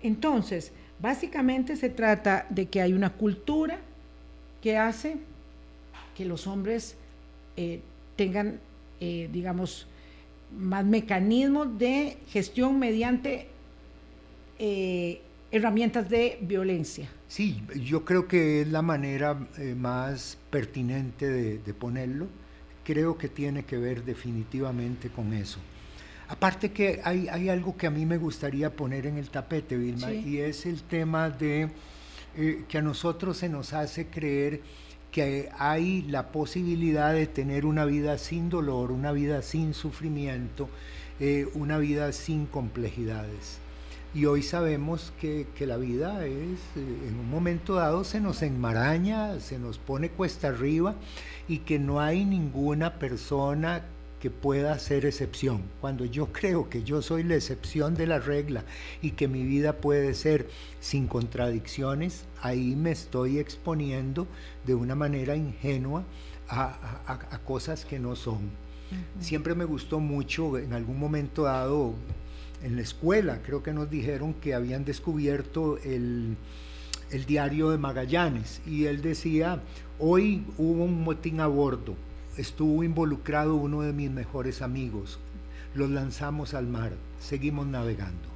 entonces, 0.02 0.72
básicamente 1.00 1.76
se 1.76 1.88
trata 1.88 2.46
de 2.50 2.66
que 2.66 2.80
hay 2.80 2.92
una 2.92 3.10
cultura 3.10 3.78
que 4.62 4.76
hace 4.76 5.16
que 6.16 6.24
los 6.24 6.46
hombres 6.46 6.96
eh, 7.56 7.80
tengan, 8.16 8.58
eh, 9.00 9.28
digamos, 9.32 9.86
más 10.56 10.84
mecanismos 10.84 11.78
de 11.78 12.16
gestión 12.28 12.78
mediante 12.78 13.48
eh, 14.58 15.20
herramientas 15.50 16.08
de 16.08 16.38
violencia. 16.40 17.08
Sí, 17.28 17.62
yo 17.82 18.04
creo 18.04 18.28
que 18.28 18.62
es 18.62 18.68
la 18.68 18.82
manera 18.82 19.36
eh, 19.58 19.74
más 19.76 20.38
pertinente 20.50 21.28
de, 21.28 21.74
ponerlo. 21.74 22.26
Creo 22.84 23.18
que 23.18 23.28
tiene 23.28 23.64
que 23.64 23.76
ver 23.76 24.04
definitivamente 24.04 25.08
con 25.08 25.32
eso. 25.32 25.58
Aparte 26.28 26.72
que 26.72 27.00
hay, 27.04 27.28
hay 27.28 27.48
algo 27.48 27.76
que 27.76 27.86
a 27.86 27.90
mí 27.90 28.04
me 28.04 28.18
gustaría 28.18 28.74
poner 28.74 29.06
en 29.06 29.16
el 29.16 29.30
tapete, 29.30 29.76
Vilma, 29.76 30.12
y 30.12 30.38
es 30.38 30.66
el 30.66 30.82
tema 30.82 31.30
de 31.30 31.70
eh, 32.36 32.64
que 32.68 32.78
a 32.78 32.82
nosotros 32.82 33.36
se 33.38 33.48
nos 33.48 33.72
hace 33.72 34.08
creer 34.08 34.60
que 35.10 35.48
hay 35.58 36.02
la 36.02 36.32
posibilidad 36.32 37.14
de 37.14 37.26
tener 37.26 37.64
una 37.64 37.86
vida 37.86 38.18
sin 38.18 38.50
dolor, 38.50 38.90
una 38.90 39.12
vida 39.12 39.40
sin 39.40 39.72
sufrimiento, 39.72 40.68
eh, 41.18 41.48
una 41.54 41.78
vida 41.78 42.12
sin 42.12 42.46
complejidades. 42.46 43.60
y 44.14 44.24
hoy 44.24 44.42
sabemos 44.42 45.12
que, 45.20 45.46
la 45.60 45.76
vida 45.76 46.24
es, 46.26 46.58
eh, 46.76 47.08
en 47.08 47.18
un 47.18 47.30
momento 47.30 47.74
dado 47.74 48.02
se 48.02 48.20
nos 48.20 48.42
enmaraña, 48.42 49.40
se 49.40 49.58
nos 49.58 49.78
pone 49.78 50.08
cuesta 50.10 50.48
arriba 50.48 50.94
y 51.48 51.58
que 51.58 51.78
no 51.78 52.00
hay 52.00 52.24
ninguna 52.24 52.98
persona 52.98 53.84
que 54.20 54.30
pueda 54.30 54.78
ser 54.78 55.04
excepción. 55.04 55.62
Cuando 55.80 56.04
yo 56.04 56.32
creo 56.32 56.70
que 56.70 56.82
yo 56.82 57.02
soy 57.02 57.22
la 57.22 57.34
excepción 57.34 57.94
de 57.94 58.06
la 58.06 58.18
regla 58.18 58.64
y 59.02 59.12
que 59.12 59.28
mi 59.28 59.44
vida 59.44 59.74
puede 59.74 60.14
ser 60.14 60.48
sin 60.80 61.06
contradicciones, 61.06 62.24
ahí 62.40 62.76
me 62.76 62.92
estoy 62.92 63.38
exponiendo 63.38 64.26
de 64.64 64.74
una 64.74 64.94
manera 64.94 65.36
ingenua 65.36 66.04
a, 66.48 67.40
cosas 67.44 67.84
que 67.84 67.98
no 67.98 68.16
son. 68.16 68.50
Siempre 69.20 69.54
me 69.54 69.64
gustó 69.64 69.98
mucho, 69.98 70.58
en 70.58 70.72
algún 70.72 70.98
momento 70.98 71.42
dado, 71.42 71.94
en 72.62 72.76
la 72.76 72.82
escuela, 72.82 73.40
creo 73.42 73.62
que 73.62 73.72
nos 73.72 73.90
dijeron 73.90 74.34
que 74.34 74.54
habían 74.54 74.84
descubierto 74.84 75.78
el, 75.78 76.36
diario 77.26 77.70
de 77.70 77.78
Magallanes 77.78 78.60
y 78.66 78.86
él 78.86 79.00
decía, 79.02 79.62
hoy 79.98 80.44
hubo 80.58 80.84
un 80.84 81.02
motín 81.04 81.40
a 81.40 81.46
bordo, 81.46 81.94
estuvo 82.36 82.82
involucrado 82.82 83.54
uno 83.54 83.82
de 83.82 83.92
mis 83.92 84.10
mejores 84.10 84.62
amigos, 84.62 85.18
los 85.74 85.90
lanzamos 85.90 86.54
al 86.54 86.66
mar, 86.66 86.92
seguimos 87.20 87.66
navegando. 87.66 88.28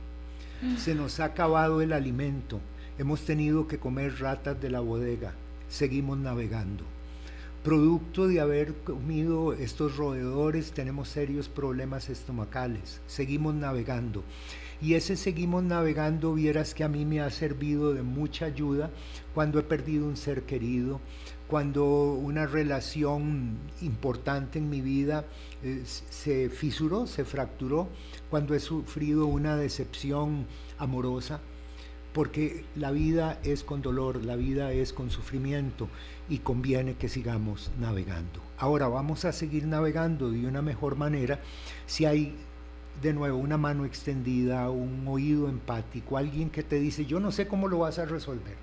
Se 0.76 0.94
nos 0.94 1.20
ha 1.20 1.24
acabado 1.24 1.80
el 1.80 1.92
alimento, 1.92 2.60
hemos 2.98 3.22
tenido 3.22 3.66
que 3.66 3.78
comer 3.78 4.20
ratas 4.20 4.60
de 4.60 4.70
la 4.70 4.80
bodega, 4.80 5.32
seguimos 5.68 6.18
navegando. 6.18 6.84
Producto 7.62 8.26
de 8.26 8.40
haber 8.40 8.72
comido 8.72 9.52
estos 9.52 9.98
roedores 9.98 10.72
tenemos 10.72 11.10
serios 11.10 11.50
problemas 11.50 12.08
estomacales. 12.08 13.02
Seguimos 13.06 13.54
navegando. 13.54 14.24
Y 14.80 14.94
ese 14.94 15.14
seguimos 15.14 15.62
navegando, 15.62 16.32
vieras 16.32 16.72
que 16.72 16.84
a 16.84 16.88
mí 16.88 17.04
me 17.04 17.20
ha 17.20 17.28
servido 17.28 17.92
de 17.92 18.02
mucha 18.02 18.46
ayuda 18.46 18.90
cuando 19.34 19.58
he 19.58 19.62
perdido 19.62 20.06
un 20.06 20.16
ser 20.16 20.44
querido, 20.44 21.00
cuando 21.50 21.84
una 21.84 22.46
relación 22.46 23.58
importante 23.82 24.60
en 24.60 24.70
mi 24.70 24.80
vida 24.80 25.24
eh, 25.64 25.82
se 25.84 26.48
fisuró, 26.48 27.08
se 27.08 27.24
fracturó, 27.24 27.88
cuando 28.30 28.54
he 28.54 28.60
sufrido 28.60 29.26
una 29.26 29.56
decepción 29.56 30.46
amorosa, 30.78 31.40
porque 32.12 32.64
la 32.76 32.92
vida 32.92 33.40
es 33.42 33.64
con 33.64 33.82
dolor, 33.82 34.24
la 34.24 34.36
vida 34.36 34.70
es 34.70 34.92
con 34.92 35.10
sufrimiento 35.10 35.88
y 36.28 36.38
conviene 36.38 36.94
que 36.94 37.08
sigamos 37.08 37.72
navegando. 37.80 38.40
Ahora 38.56 38.86
vamos 38.86 39.24
a 39.24 39.32
seguir 39.32 39.66
navegando 39.66 40.30
de 40.30 40.46
una 40.46 40.62
mejor 40.62 40.94
manera 40.94 41.40
si 41.86 42.04
hay 42.04 42.36
de 43.02 43.12
nuevo 43.12 43.38
una 43.38 43.58
mano 43.58 43.86
extendida, 43.86 44.70
un 44.70 45.04
oído 45.08 45.48
empático, 45.48 46.16
alguien 46.16 46.48
que 46.48 46.62
te 46.62 46.78
dice, 46.78 47.06
yo 47.06 47.18
no 47.18 47.32
sé 47.32 47.48
cómo 47.48 47.66
lo 47.66 47.78
vas 47.78 47.98
a 47.98 48.04
resolver, 48.04 48.56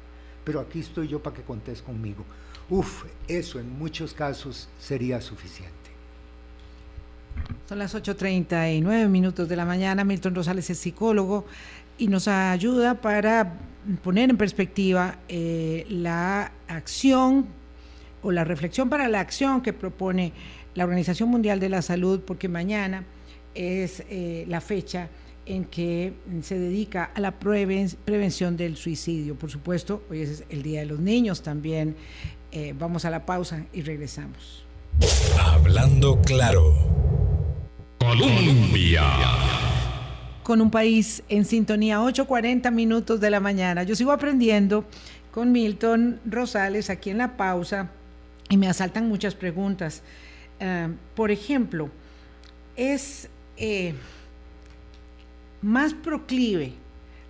pero 0.45 0.61
aquí 0.61 0.79
estoy 0.79 1.09
yo 1.09 1.21
para 1.21 1.35
que 1.35 1.41
contes 1.41 1.81
conmigo. 1.81 2.23
Uf, 2.69 3.05
eso 3.27 3.59
en 3.59 3.77
muchos 3.77 4.13
casos 4.13 4.67
sería 4.79 5.21
suficiente. 5.21 5.73
Son 7.69 7.79
las 7.79 7.95
8.39 7.95 9.07
minutos 9.07 9.47
de 9.47 9.55
la 9.55 9.65
mañana. 9.65 10.03
Milton 10.03 10.35
Rosales 10.35 10.69
es 10.69 10.77
psicólogo 10.77 11.45
y 11.97 12.07
nos 12.07 12.27
ayuda 12.27 12.95
para 12.95 13.53
poner 14.03 14.29
en 14.29 14.37
perspectiva 14.37 15.19
eh, 15.29 15.85
la 15.89 16.51
acción 16.67 17.47
o 18.21 18.31
la 18.31 18.43
reflexión 18.43 18.89
para 18.89 19.07
la 19.07 19.19
acción 19.19 19.61
que 19.61 19.73
propone 19.73 20.33
la 20.75 20.83
Organización 20.83 21.29
Mundial 21.29 21.59
de 21.59 21.69
la 21.69 21.81
Salud, 21.81 22.21
porque 22.21 22.49
mañana 22.49 23.05
es 23.55 24.03
eh, 24.09 24.45
la 24.47 24.61
fecha 24.61 25.09
en 25.45 25.65
que 25.65 26.13
se 26.41 26.59
dedica 26.59 27.11
a 27.15 27.21
la 27.21 27.39
prevención 27.39 28.57
del 28.57 28.75
suicidio. 28.75 29.35
Por 29.35 29.49
supuesto, 29.49 30.03
hoy 30.09 30.21
es 30.21 30.43
el 30.49 30.61
Día 30.61 30.81
de 30.81 30.87
los 30.87 30.99
Niños 30.99 31.41
también. 31.41 31.95
Eh, 32.51 32.73
vamos 32.77 33.05
a 33.05 33.09
la 33.09 33.25
pausa 33.25 33.65
y 33.73 33.81
regresamos. 33.81 34.65
Hablando 35.39 36.21
claro. 36.21 36.73
Colombia 37.99 39.03
con 40.47 40.61
un 40.61 40.71
país 40.71 41.23
en 41.27 41.43
sintonía, 41.43 41.99
8.40 41.99 42.71
minutos 42.71 43.19
de 43.19 43.29
la 43.29 43.41
mañana. 43.41 43.83
Yo 43.83 43.97
sigo 43.97 44.13
aprendiendo 44.13 44.85
con 45.29 45.51
Milton 45.51 46.21
Rosales 46.25 46.89
aquí 46.89 47.09
en 47.09 47.17
la 47.17 47.35
pausa 47.35 47.89
y 48.47 48.55
me 48.55 48.69
asaltan 48.69 49.09
muchas 49.09 49.35
preguntas. 49.35 50.03
Eh, 50.61 50.87
por 51.15 51.31
ejemplo, 51.31 51.89
¿es 52.77 53.27
eh, 53.57 53.93
más 55.61 55.93
proclive 55.93 56.71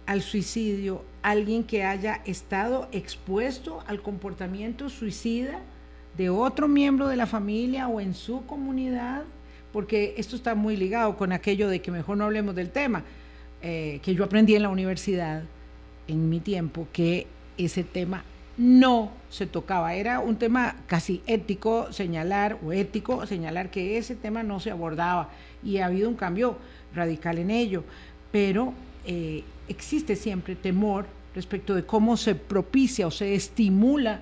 al 0.06 0.22
suicidio 0.22 1.04
alguien 1.32 1.64
que 1.64 1.84
haya 1.84 2.22
estado 2.26 2.88
expuesto 2.92 3.84
al 3.88 4.02
comportamiento 4.02 4.90
suicida 4.90 5.60
de 6.18 6.30
otro 6.30 6.68
miembro 6.68 7.08
de 7.08 7.16
la 7.16 7.26
familia 7.26 7.88
o 7.88 8.00
en 8.00 8.14
su 8.14 8.46
comunidad? 8.46 9.24
porque 9.72 10.16
esto 10.18 10.36
está 10.36 10.56
muy 10.56 10.78
ligado 10.78 11.18
con 11.18 11.32
aquello 11.32 11.70
de 11.70 11.82
que 11.82 11.92
mejor 11.92 12.18
no 12.18 12.26
hablemos 12.26 12.56
del 12.56 12.72
tema, 12.72 13.04
eh, 13.62 14.00
que 14.02 14.16
yo 14.16 14.24
aprendí 14.24 14.56
en 14.56 14.64
la 14.64 14.70
universidad 14.70 15.44
en 16.08 16.30
mi 16.30 16.40
tiempo, 16.40 16.88
que 16.92 17.28
ese 17.58 17.84
tema 17.84 18.24
no 18.58 19.12
se 19.30 19.46
tocaba. 19.46 19.94
Era 19.94 20.20
un 20.20 20.38
tema 20.38 20.78
casi 20.88 21.22
ético 21.28 21.92
señalar, 21.92 22.58
o 22.66 22.72
ético 22.72 23.26
señalar 23.28 23.70
que 23.70 24.00
ese 24.00 24.16
tema 24.16 24.42
no 24.42 24.60
se 24.60 24.72
abordaba 24.72 25.30
y 25.64 25.78
ha 25.78 25.86
habido 25.86 26.10
un 26.10 26.16
cambio 26.16 26.58
radical 26.96 27.38
en 27.38 27.52
ello, 27.52 27.84
pero 28.32 28.74
eh, 29.06 29.44
existe 29.68 30.16
siempre 30.16 30.56
temor 30.56 31.06
respecto 31.38 31.74
de 31.74 31.86
cómo 31.86 32.18
se 32.18 32.36
propicia 32.36 33.08
o 33.08 33.12
se 33.12 33.34
estimula 33.34 34.22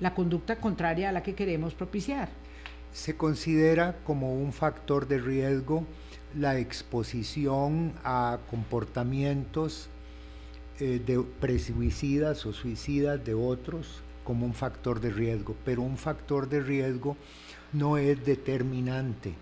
la 0.00 0.12
conducta 0.12 0.56
contraria 0.56 1.10
a 1.10 1.12
la 1.12 1.22
que 1.22 1.34
queremos 1.34 1.74
propiciar 1.74 2.28
se 2.96 3.14
considera 3.14 3.94
como 4.04 4.32
un 4.32 4.54
factor 4.54 5.06
de 5.06 5.18
riesgo 5.18 5.84
la 6.34 6.58
exposición 6.58 7.92
a 8.04 8.38
comportamientos 8.48 9.90
eh, 10.80 10.98
de 11.04 11.20
presuicidas 11.20 12.46
o 12.46 12.54
suicidas 12.54 13.22
de 13.22 13.34
otros 13.34 14.02
como 14.24 14.46
un 14.46 14.54
factor 14.54 15.00
de 15.00 15.10
riesgo, 15.10 15.54
pero 15.62 15.82
un 15.82 15.98
factor 15.98 16.48
de 16.48 16.60
riesgo 16.60 17.18
no 17.74 17.98
es 17.98 18.24
determinante. 18.24 19.34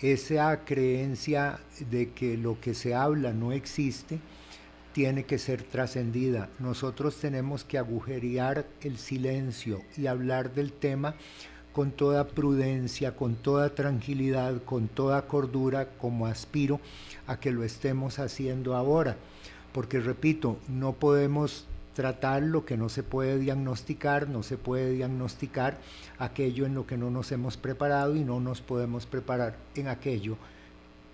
Esa 0.00 0.64
creencia 0.64 1.60
de 1.90 2.12
que 2.12 2.38
lo 2.38 2.58
que 2.58 2.72
se 2.72 2.94
habla 2.94 3.34
no 3.34 3.52
existe 3.52 4.18
tiene 4.92 5.24
que 5.24 5.38
ser 5.38 5.62
trascendida. 5.62 6.48
Nosotros 6.58 7.16
tenemos 7.16 7.64
que 7.64 7.78
agujerear 7.78 8.66
el 8.80 8.98
silencio 8.98 9.82
y 9.96 10.06
hablar 10.06 10.54
del 10.54 10.72
tema 10.72 11.14
con 11.72 11.92
toda 11.92 12.26
prudencia, 12.26 13.14
con 13.14 13.36
toda 13.36 13.74
tranquilidad, 13.74 14.62
con 14.64 14.88
toda 14.88 15.26
cordura, 15.28 15.90
como 15.98 16.26
aspiro 16.26 16.80
a 17.26 17.38
que 17.38 17.52
lo 17.52 17.62
estemos 17.62 18.18
haciendo 18.18 18.74
ahora. 18.74 19.16
Porque 19.72 20.00
repito, 20.00 20.58
no 20.68 20.94
podemos 20.94 21.66
tratar 21.94 22.42
lo 22.42 22.64
que 22.64 22.76
no 22.76 22.88
se 22.88 23.02
puede 23.02 23.38
diagnosticar, 23.38 24.28
no 24.28 24.42
se 24.42 24.56
puede 24.56 24.92
diagnosticar 24.92 25.78
aquello 26.18 26.64
en 26.64 26.74
lo 26.74 26.86
que 26.86 26.96
no 26.96 27.10
nos 27.10 27.32
hemos 27.32 27.56
preparado 27.56 28.16
y 28.16 28.24
no 28.24 28.40
nos 28.40 28.60
podemos 28.60 29.06
preparar 29.06 29.56
en 29.74 29.88
aquello 29.88 30.36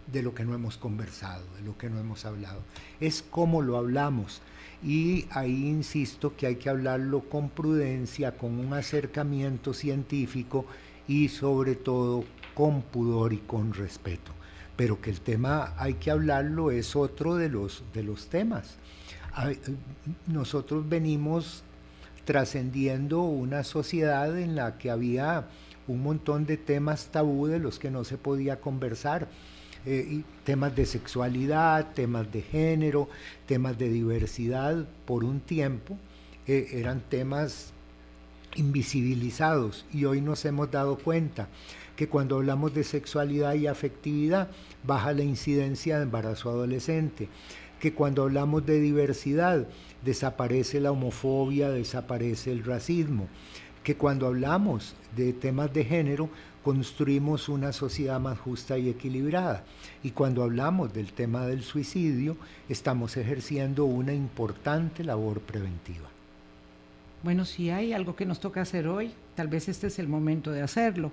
de 0.06 0.22
lo 0.22 0.34
que 0.34 0.44
no 0.44 0.54
hemos 0.54 0.76
conversado, 0.76 1.44
de 1.56 1.62
lo 1.62 1.76
que 1.78 1.90
no 1.90 1.98
hemos 1.98 2.24
hablado. 2.24 2.60
Es 3.00 3.22
como 3.22 3.62
lo 3.62 3.76
hablamos 3.76 4.40
y 4.82 5.26
ahí 5.30 5.66
insisto 5.66 6.36
que 6.36 6.46
hay 6.46 6.56
que 6.56 6.68
hablarlo 6.68 7.20
con 7.20 7.48
prudencia, 7.48 8.36
con 8.36 8.58
un 8.58 8.72
acercamiento 8.74 9.72
científico 9.72 10.66
y 11.08 11.28
sobre 11.28 11.74
todo 11.74 12.24
con 12.54 12.82
pudor 12.82 13.32
y 13.32 13.38
con 13.38 13.72
respeto. 13.72 14.32
Pero 14.76 15.00
que 15.00 15.10
el 15.10 15.20
tema 15.20 15.74
hay 15.78 15.94
que 15.94 16.10
hablarlo 16.10 16.70
es 16.70 16.96
otro 16.96 17.36
de 17.36 17.48
los, 17.48 17.84
de 17.92 18.02
los 18.02 18.26
temas. 18.28 18.76
Nosotros 20.26 20.88
venimos 20.88 21.62
trascendiendo 22.24 23.22
una 23.22 23.64
sociedad 23.64 24.38
en 24.38 24.56
la 24.56 24.78
que 24.78 24.90
había 24.90 25.46
un 25.86 26.02
montón 26.02 26.46
de 26.46 26.56
temas 26.56 27.08
tabú 27.08 27.46
de 27.46 27.58
los 27.58 27.78
que 27.78 27.90
no 27.90 28.04
se 28.04 28.16
podía 28.16 28.60
conversar 28.60 29.28
eh, 29.86 30.22
temas 30.44 30.74
de 30.74 30.86
sexualidad, 30.86 31.92
temas 31.94 32.30
de 32.32 32.42
género, 32.42 33.08
temas 33.46 33.78
de 33.78 33.88
diversidad, 33.88 34.86
por 35.04 35.24
un 35.24 35.40
tiempo 35.40 35.98
eh, 36.46 36.68
eran 36.72 37.00
temas 37.00 37.72
invisibilizados. 38.56 39.84
Y 39.92 40.04
hoy 40.04 40.20
nos 40.20 40.44
hemos 40.44 40.70
dado 40.70 40.96
cuenta 40.96 41.48
que 41.96 42.08
cuando 42.08 42.36
hablamos 42.36 42.74
de 42.74 42.84
sexualidad 42.84 43.54
y 43.54 43.66
afectividad 43.66 44.48
baja 44.84 45.12
la 45.12 45.22
incidencia 45.22 45.96
de 45.96 46.04
embarazo 46.04 46.50
adolescente, 46.50 47.28
que 47.80 47.92
cuando 47.92 48.22
hablamos 48.22 48.64
de 48.64 48.80
diversidad 48.80 49.66
desaparece 50.04 50.80
la 50.80 50.92
homofobia, 50.92 51.70
desaparece 51.70 52.52
el 52.52 52.64
racismo, 52.64 53.28
que 53.82 53.96
cuando 53.96 54.26
hablamos 54.26 54.94
de 55.14 55.32
temas 55.32 55.72
de 55.72 55.84
género 55.84 56.30
construimos 56.64 57.50
una 57.50 57.72
sociedad 57.72 58.18
más 58.18 58.38
justa 58.38 58.78
y 58.78 58.88
equilibrada. 58.88 59.64
Y 60.02 60.10
cuando 60.10 60.42
hablamos 60.42 60.94
del 60.94 61.12
tema 61.12 61.46
del 61.46 61.62
suicidio, 61.62 62.38
estamos 62.70 63.18
ejerciendo 63.18 63.84
una 63.84 64.14
importante 64.14 65.04
labor 65.04 65.40
preventiva. 65.40 66.08
Bueno, 67.22 67.44
si 67.44 67.70
hay 67.70 67.92
algo 67.92 68.16
que 68.16 68.24
nos 68.24 68.40
toca 68.40 68.62
hacer 68.62 68.88
hoy, 68.88 69.12
tal 69.34 69.48
vez 69.48 69.68
este 69.68 69.88
es 69.88 69.98
el 69.98 70.08
momento 70.08 70.50
de 70.52 70.62
hacerlo. 70.62 71.12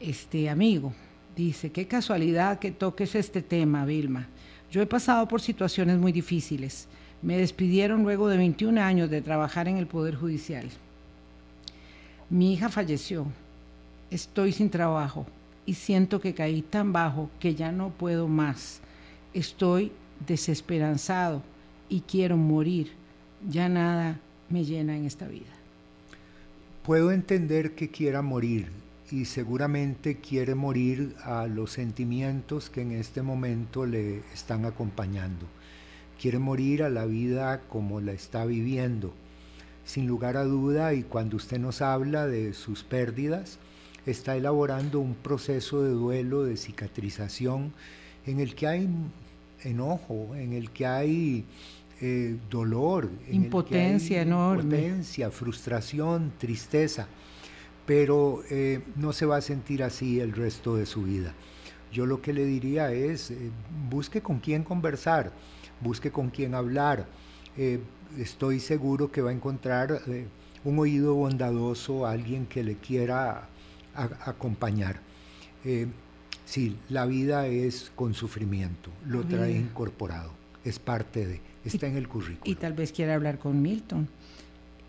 Este 0.00 0.50
amigo 0.50 0.92
dice, 1.36 1.70
qué 1.70 1.86
casualidad 1.86 2.58
que 2.58 2.72
toques 2.72 3.14
este 3.14 3.40
tema, 3.40 3.84
Vilma. 3.84 4.26
Yo 4.72 4.82
he 4.82 4.86
pasado 4.86 5.28
por 5.28 5.40
situaciones 5.40 5.98
muy 5.98 6.10
difíciles. 6.10 6.88
Me 7.22 7.38
despidieron 7.38 8.02
luego 8.02 8.28
de 8.28 8.36
21 8.36 8.80
años 8.80 9.10
de 9.10 9.22
trabajar 9.22 9.68
en 9.68 9.76
el 9.76 9.86
Poder 9.86 10.16
Judicial. 10.16 10.68
Mi 12.30 12.54
hija 12.54 12.68
falleció 12.68 13.26
estoy 14.12 14.52
sin 14.52 14.68
trabajo 14.68 15.26
y 15.64 15.74
siento 15.74 16.20
que 16.20 16.34
caí 16.34 16.62
tan 16.62 16.92
bajo 16.92 17.30
que 17.40 17.54
ya 17.54 17.72
no 17.72 17.90
puedo 17.90 18.28
más. 18.28 18.80
Estoy 19.32 19.92
desesperanzado 20.26 21.42
y 21.88 22.02
quiero 22.02 22.36
morir. 22.36 22.92
Ya 23.48 23.68
nada 23.68 24.20
me 24.50 24.64
llena 24.64 24.96
en 24.96 25.06
esta 25.06 25.26
vida. 25.26 25.50
Puedo 26.84 27.10
entender 27.10 27.74
que 27.74 27.88
quiera 27.88 28.22
morir 28.22 28.68
y 29.10 29.24
seguramente 29.24 30.16
quiere 30.16 30.54
morir 30.54 31.14
a 31.24 31.46
los 31.46 31.72
sentimientos 31.72 32.70
que 32.70 32.82
en 32.82 32.92
este 32.92 33.22
momento 33.22 33.86
le 33.86 34.18
están 34.34 34.64
acompañando. 34.64 35.46
Quiere 36.20 36.38
morir 36.38 36.82
a 36.82 36.90
la 36.90 37.06
vida 37.06 37.62
como 37.68 38.00
la 38.00 38.12
está 38.12 38.44
viviendo. 38.44 39.12
Sin 39.84 40.06
lugar 40.06 40.36
a 40.36 40.44
duda, 40.44 40.94
y 40.94 41.02
cuando 41.02 41.36
usted 41.36 41.58
nos 41.58 41.82
habla 41.82 42.26
de 42.26 42.52
sus 42.52 42.84
pérdidas, 42.84 43.58
está 44.06 44.36
elaborando 44.36 45.00
un 45.00 45.14
proceso 45.14 45.82
de 45.82 45.90
duelo, 45.90 46.44
de 46.44 46.56
cicatrización, 46.56 47.72
en 48.26 48.40
el 48.40 48.54
que 48.54 48.66
hay 48.66 48.88
enojo, 49.64 50.34
en 50.34 50.52
el 50.52 50.70
que 50.70 50.86
hay 50.86 51.44
eh, 52.00 52.36
dolor, 52.50 53.08
impotencia 53.30 54.22
enorme, 54.22 54.78
impotencia, 54.78 55.30
frustración, 55.30 56.32
tristeza, 56.38 57.06
pero 57.86 58.42
eh, 58.50 58.80
no 58.96 59.12
se 59.12 59.26
va 59.26 59.36
a 59.36 59.40
sentir 59.40 59.82
así 59.82 60.18
el 60.18 60.32
resto 60.32 60.76
de 60.76 60.86
su 60.86 61.02
vida. 61.02 61.34
Yo 61.92 62.06
lo 62.06 62.22
que 62.22 62.32
le 62.32 62.44
diría 62.44 62.92
es, 62.92 63.30
eh, 63.30 63.50
busque 63.88 64.20
con 64.20 64.40
quién 64.40 64.64
conversar, 64.64 65.32
busque 65.80 66.10
con 66.10 66.30
quién 66.30 66.54
hablar. 66.54 67.06
estoy 68.18 68.60
seguro 68.60 69.12
que 69.12 69.20
va 69.20 69.30
a 69.30 69.34
encontrar 69.34 70.00
un 70.64 70.78
oído 70.78 71.14
bondadoso, 71.14 72.06
alguien 72.06 72.46
que 72.46 72.64
le 72.64 72.76
quiera 72.76 73.46
acompañar. 73.94 75.00
Eh, 75.64 75.86
sí, 76.44 76.76
la 76.88 77.06
vida 77.06 77.46
es 77.46 77.92
con 77.94 78.14
sufrimiento, 78.14 78.90
lo 79.06 79.24
trae 79.24 79.52
incorporado, 79.52 80.32
es 80.64 80.78
parte 80.78 81.26
de, 81.26 81.40
está 81.64 81.86
en 81.86 81.96
el 81.96 82.08
currículo. 82.08 82.50
Y 82.50 82.54
tal 82.56 82.72
vez 82.72 82.92
quiera 82.92 83.14
hablar 83.14 83.38
con 83.38 83.60
Milton. 83.60 84.08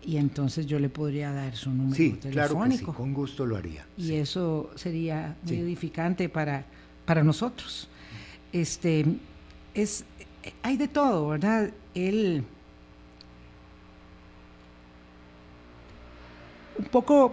Y 0.06 0.18
entonces 0.18 0.66
yo 0.66 0.78
le 0.78 0.90
podría 0.90 1.32
dar 1.32 1.56
su 1.56 1.70
número 1.70 1.96
sí, 1.96 2.10
telefónico. 2.20 2.32
Claro 2.32 2.68
que 2.68 2.76
sí, 2.76 2.84
con 2.84 3.14
gusto 3.14 3.46
lo 3.46 3.56
haría. 3.56 3.86
Y 3.96 4.12
eso 4.12 4.70
sería 4.74 5.34
muy 5.44 5.56
edificante 5.56 6.28
para, 6.28 6.66
para 7.06 7.24
nosotros. 7.24 7.88
Este, 8.52 9.06
es, 9.72 10.04
hay 10.62 10.76
de 10.76 10.88
todo, 10.88 11.28
¿verdad? 11.28 11.70
Él 11.94 12.44
un 16.78 16.84
poco 16.86 17.32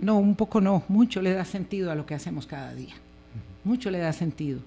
no, 0.00 0.18
un 0.18 0.34
poco 0.34 0.60
no, 0.60 0.82
mucho 0.88 1.22
le 1.22 1.32
da 1.32 1.44
sentido 1.44 1.90
a 1.90 1.94
lo 1.94 2.06
que 2.06 2.14
hacemos 2.14 2.46
cada 2.46 2.74
día. 2.74 2.94
Mucho 3.64 3.90
le 3.90 3.98
da 3.98 4.12
sentido. 4.12 4.60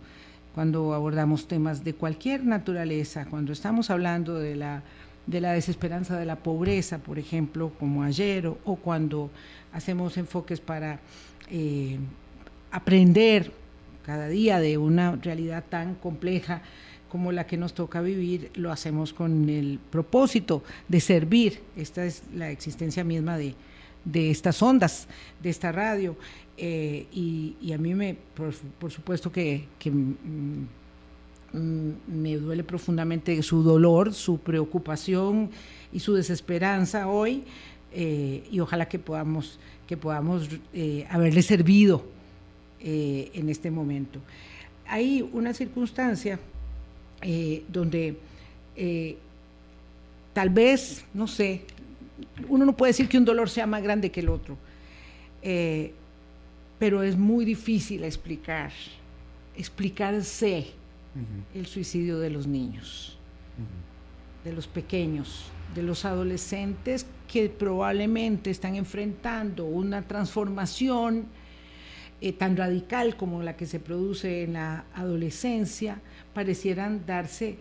Cuando 0.54 0.94
abordamos 0.94 1.48
temas 1.48 1.84
de 1.84 1.94
cualquier 1.94 2.44
naturaleza, 2.44 3.26
cuando 3.26 3.54
estamos 3.54 3.90
hablando 3.90 4.36
de 4.36 4.56
la, 4.56 4.84
de 5.28 5.42
la 5.42 5.54
desesperanza 5.54 6.18
de 6.18 6.26
la 6.26 6.38
pobreza, 6.38 6.98
por 7.00 7.18
ejemplo, 7.18 7.72
como 7.80 8.04
ayer, 8.04 8.48
o, 8.48 8.76
cuando 8.76 9.30
hacemos 9.72 10.18
enfoques 10.18 10.60
para 10.60 11.00
eh, 11.50 11.98
aprender 12.72 13.52
cada 14.06 14.28
día 14.28 14.60
de 14.60 14.78
una 14.78 15.16
realidad 15.16 15.64
tan 15.70 15.96
compleja 15.96 16.62
como 17.10 17.32
la 17.32 17.46
que 17.46 17.58
nos 17.58 17.74
toca 17.74 18.02
vivir, 18.02 18.52
lo 18.56 18.72
hacemos 18.72 19.14
con 19.14 19.50
el 19.50 19.80
propósito 19.90 20.64
de 20.88 21.00
servir. 21.02 21.62
Esta 21.76 22.06
es 22.06 22.24
la 22.34 22.52
existencia 22.52 23.04
misma 23.04 23.38
de, 23.38 23.54
de 24.06 24.32
estas 24.32 24.62
ondas, 24.62 25.08
de 25.42 25.50
esta 25.50 25.72
radio. 25.72 26.16
Eh, 26.58 27.08
y, 27.12 27.72
a 27.74 27.78
mí 27.78 27.96
me, 27.96 28.16
por, 28.36 28.92
supuesto 28.92 29.32
que, 29.32 29.68
mm, 29.86 31.58
mm, 31.58 31.92
me 32.08 32.38
duele 32.38 32.64
profundamente 32.64 33.42
su 33.42 33.64
dolor, 33.64 34.14
su 34.14 34.38
preocupación 34.40 35.50
y 35.92 36.00
su 36.00 36.14
desesperanza 36.14 37.08
hoy. 37.08 37.44
Eh, 37.94 38.48
y 38.52 38.60
ojalá 38.60 38.88
que 38.88 39.00
podamos, 39.00 39.60
que 39.88 39.98
podamos 39.98 40.48
eh, 40.74 41.06
haberle 41.10 41.42
servido 41.42 42.04
en 42.84 43.48
este 43.50 43.70
momento. 43.70 44.20
Hay 44.88 45.28
una 45.34 45.54
circunstancia 45.54 46.40
donde 47.68 48.18
tal 50.34 50.50
vez, 50.50 51.06
no 51.14 51.28
sé, 51.28 51.62
uno 52.48 52.66
no 52.66 52.76
puede 52.76 52.92
decir 52.92 53.08
que 53.08 53.18
un 53.18 53.26
dolor 53.26 53.50
sea 53.50 53.68
más 53.68 53.82
grande 53.84 54.12
que 54.12 54.20
el 54.20 54.30
otro, 54.30 54.58
eh, 55.42 55.94
pero 56.80 57.04
es 57.04 57.18
muy 57.18 57.46
difícil 57.46 58.04
explicar, 58.04 58.72
explicarse 59.56 60.68
el 61.54 61.66
suicidio 61.66 62.20
de 62.20 62.30
los 62.30 62.48
niños, 62.48 63.18
de 64.44 64.54
los 64.54 64.68
pequeños, 64.68 65.46
de 65.76 65.84
los 65.84 66.06
adolescentes 66.06 67.06
que 67.28 67.50
probablemente 67.50 68.50
están 68.50 68.76
enfrentando 68.76 69.66
una 69.66 70.02
transformación 70.02 71.26
eh, 72.20 72.34
tan 72.34 72.56
radical 72.56 73.16
como 73.16 73.42
la 73.42 73.56
que 73.56 73.66
se 73.66 73.80
produce 73.80 74.44
en 74.44 74.54
la 74.54 74.86
adolescencia, 74.94 76.00
parecieran 76.34 77.06
darse 77.06 77.58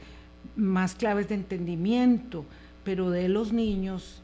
más 0.56 0.94
claves 0.94 1.28
de 1.28 1.36
entendimiento, 1.36 2.44
pero 2.84 3.10
de 3.10 3.28
los 3.28 3.52
niños 3.52 4.22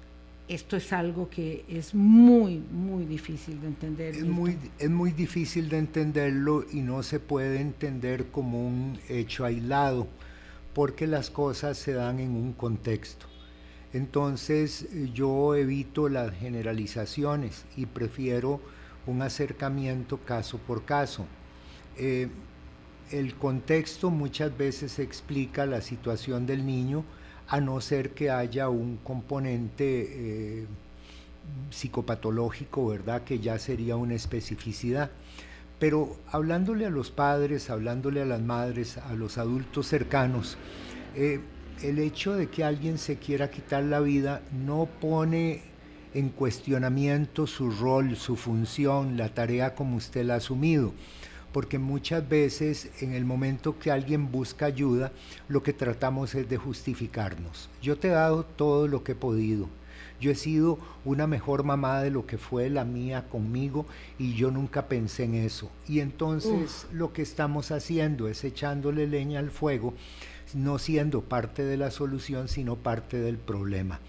esto 0.49 0.77
es 0.77 0.93
algo 0.93 1.29
que 1.29 1.65
es 1.69 1.95
muy, 1.95 2.59
muy 2.59 3.05
difícil 3.05 3.61
de 3.61 3.67
entender. 3.67 4.15
Es 4.15 4.25
muy, 4.25 4.57
es 4.79 4.91
muy 4.91 5.11
difícil 5.11 5.69
de 5.69 5.79
entenderlo 5.79 6.65
y 6.73 6.81
no 6.81 7.03
se 7.03 7.21
puede 7.21 7.61
entender 7.61 8.27
como 8.27 8.67
un 8.67 8.99
hecho 9.09 9.45
aislado, 9.45 10.07
porque 10.75 11.07
las 11.07 11.31
cosas 11.31 11.79
se 11.79 11.93
dan 11.93 12.21
en 12.21 12.31
un 12.31 12.53
contexto. 12.53 13.27
Entonces 13.93 14.89
yo 15.15 15.55
evito 15.55 16.09
las 16.09 16.33
generalizaciones 16.35 17.65
y 17.77 17.87
prefiero 17.87 18.61
un 19.07 19.23
acercamiento 19.23 20.19
caso 20.19 20.59
por 20.59 20.85
caso. 20.85 21.27
Eh, 21.97 22.29
el 23.11 23.35
contexto 23.37 24.11
muchas 24.11 24.57
veces 24.57 24.99
explica 24.99 25.65
la 25.65 25.81
situación 25.81 26.47
del 26.47 26.67
niño, 26.67 27.05
a 27.49 27.61
no 27.61 27.81
ser 27.81 28.11
que 28.11 28.31
haya 28.31 28.69
un 28.69 28.99
componente 28.99 30.63
eh, 30.63 30.67
psicopatológico, 31.71 32.89
¿verdad? 32.89 33.23
Que 33.23 33.39
ya 33.39 33.59
sería 33.59 33.97
una 33.97 34.15
especificidad. 34.15 35.11
Pero 35.79 36.17
hablándole 36.33 36.87
a 36.87 36.91
los 36.91 37.11
padres, 37.11 37.71
hablándole 37.71 38.23
a 38.23 38.25
las 38.25 38.41
madres, 38.41 38.99
a 38.99 39.15
los 39.15 39.39
adultos 39.39 39.87
cercanos, 39.87 40.57
eh, 41.15 41.41
el 41.83 41.99
hecho 41.99 42.35
de 42.35 42.49
que 42.49 42.65
alguien 42.65 42.99
se 42.99 43.17
quiera 43.17 43.51
quitar 43.51 43.85
la 43.85 44.01
vida 44.01 44.41
no 44.53 44.89
pone 45.01 45.63
en 46.15 46.31
cuestionamiento 46.31 47.47
su 47.47 47.71
rol, 47.71 48.17
su 48.17 48.37
función, 48.37 49.19
la 49.19 49.35
tarea 49.35 49.75
como 49.75 49.97
usted 49.97 50.25
la 50.25 50.35
ha 50.35 50.37
asumido 50.39 50.95
porque 51.57 51.79
muchas 51.79 52.29
veces 52.29 52.91
en 53.01 53.15
el 53.15 53.25
momento 53.25 53.79
que 53.79 53.91
alguien 53.91 54.31
busca 54.31 54.67
ayuda, 54.67 55.11
lo 55.49 55.63
que 55.63 55.73
tratamos 55.73 56.35
es 56.35 56.51
de 56.51 56.59
justificarnos. 56.59 57.71
Yo 57.81 57.97
te 57.97 58.09
he 58.09 58.11
dado 58.11 58.45
todo 58.45 58.89
lo 58.89 59.03
que 59.03 59.13
he 59.13 59.15
podido. 59.15 59.67
Yo 60.21 60.31
he 60.31 60.35
sido 60.35 60.79
una 61.07 61.27
mejor 61.27 61.65
mamá 61.65 62.03
de 62.03 62.11
lo 62.11 62.27
que 62.27 62.37
fue 62.37 62.69
la 62.69 62.85
mía 62.85 63.25
conmigo 63.31 63.87
y 64.19 64.35
yo 64.35 64.51
nunca 64.51 64.87
pensé 64.87 65.25
en 65.25 65.35
eso. 65.35 65.71
Y 65.89 66.01
entonces 66.01 66.89
lo 66.93 67.15
que 67.15 67.23
estamos 67.23 67.71
haciendo 67.71 68.29
es 68.29 68.45
echándole 68.45 69.07
leña 69.07 69.39
al 69.39 69.51
fuego, 69.51 69.95
no 70.53 70.79
siendo 70.79 71.23
parte 71.23 71.65
de 71.65 71.79
la 71.79 71.91
solución, 71.91 72.49
sino 72.49 72.77
parte 72.77 73.19
del 73.19 73.39
problema. 73.39 74.01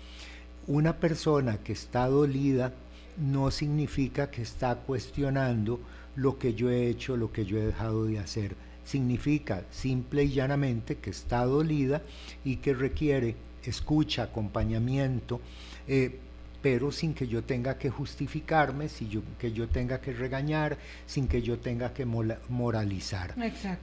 Una 0.68 0.98
persona 0.98 1.60
que 1.64 1.72
está 1.72 2.08
dolida 2.08 2.74
no 3.16 3.52
significa 3.52 4.30
que 4.32 4.42
está 4.42 4.76
cuestionando 4.76 5.80
lo 6.18 6.38
que 6.38 6.54
yo 6.54 6.70
he 6.70 6.88
hecho, 6.88 7.16
lo 7.16 7.32
que 7.32 7.46
yo 7.46 7.58
he 7.58 7.68
dejado 7.68 8.06
de 8.06 8.20
hacer. 8.20 8.56
Significa 8.84 9.64
simple 9.70 10.24
y 10.24 10.30
llanamente 10.30 10.98
que 10.98 11.12
está 11.12 11.46
dolida 11.46 12.02
y 12.44 12.58
que 12.58 12.74
requiere 12.74 13.36
escucha, 13.64 14.24
acompañamiento, 14.24 15.42
eh, 15.88 16.20
pero 16.62 16.92
sin 16.92 17.14
que 17.14 17.28
yo 17.28 17.44
tenga 17.44 17.78
que 17.78 17.90
justificarme, 17.90 18.90
sin 18.90 19.10
yo, 19.10 19.22
que 19.38 19.52
yo 19.52 19.68
tenga 19.68 20.02
que 20.02 20.12
regañar, 20.14 20.78
sin 21.06 21.28
que 21.28 21.42
yo 21.42 21.60
tenga 21.60 21.94
que 21.94 22.06
moralizar. 22.06 23.36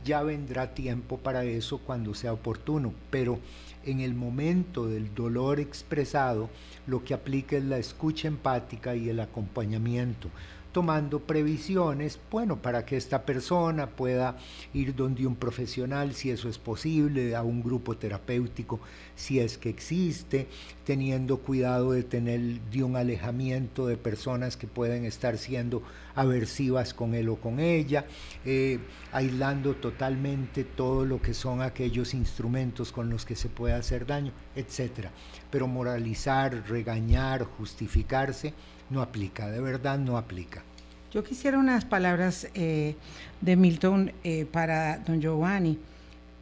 Ya 0.05 0.23
vendrá 0.23 0.75
tiempo 0.75 1.19
para 1.19 1.45
eso 1.45 1.79
cuando 1.79 2.15
sea 2.15 2.33
oportuno, 2.33 2.93
pero 3.11 3.39
en 3.85 4.01
el 4.01 4.15
momento 4.15 4.87
del 4.87 5.15
dolor 5.15 5.61
expresado, 5.61 6.51
lo 6.87 7.05
que 7.05 7.15
aplica 7.15 7.57
es 7.57 7.65
la 7.65 7.79
escucha 7.79 8.27
empática 8.27 8.97
y 8.97 9.09
el 9.09 9.21
acompañamiento 9.21 10.31
tomando 10.75 11.21
previsiones, 11.21 12.19
bueno, 12.33 12.61
para 12.61 12.85
que 12.85 12.97
esta 12.97 13.25
persona 13.25 13.91
pueda 13.91 14.37
ir 14.75 14.97
donde 14.97 15.25
un 15.25 15.37
profesional, 15.37 16.15
si 16.15 16.31
eso 16.31 16.49
es 16.49 16.59
posible, 16.59 17.37
a 17.37 17.45
un 17.45 17.63
grupo 17.63 17.97
terapéutico, 17.97 18.81
si 19.15 19.39
es 19.39 19.57
que 19.57 19.71
existe, 19.71 20.49
teniendo 20.85 21.39
cuidado 21.39 21.93
de 21.93 22.03
tener 22.03 22.61
de 22.73 22.83
un 22.83 22.97
alejamiento 22.97 23.87
de 23.87 23.97
personas 23.97 24.57
que 24.57 24.67
pueden 24.67 25.05
estar 25.05 25.39
siendo 25.39 25.81
aversivas 26.17 26.93
con 26.93 27.15
él 27.15 27.29
o 27.29 27.37
con 27.37 27.61
ella, 27.61 28.07
eh, 28.45 28.81
aislando 29.13 29.77
totalmente 29.77 30.65
todo 30.65 31.05
lo 31.05 31.23
que 31.23 31.35
son 31.35 31.63
aquellos 31.63 32.15
instrumentos 32.15 32.91
con 32.91 33.11
los 33.11 33.25
que 33.25 33.37
se 33.37 33.49
puede 33.49 33.75
hacer 33.75 34.07
daño, 34.07 34.33
etc. 34.57 35.11
Pero 35.53 35.69
moralizar, 35.69 36.69
regañar, 36.69 37.45
justificarse, 37.45 38.55
no 38.91 39.03
aplica, 39.03 39.51
de 39.51 39.61
verdad 39.61 39.99
no 39.99 40.17
aplica. 40.17 40.63
Yo 41.13 41.23
quisiera 41.23 41.59
unas 41.59 41.85
palabras 41.85 42.49
eh, 42.55 42.97
de 43.41 43.57
Milton 43.57 44.13
eh, 44.25 44.47
para 44.47 44.99
don 44.99 45.21
Giovanni. 45.21 45.79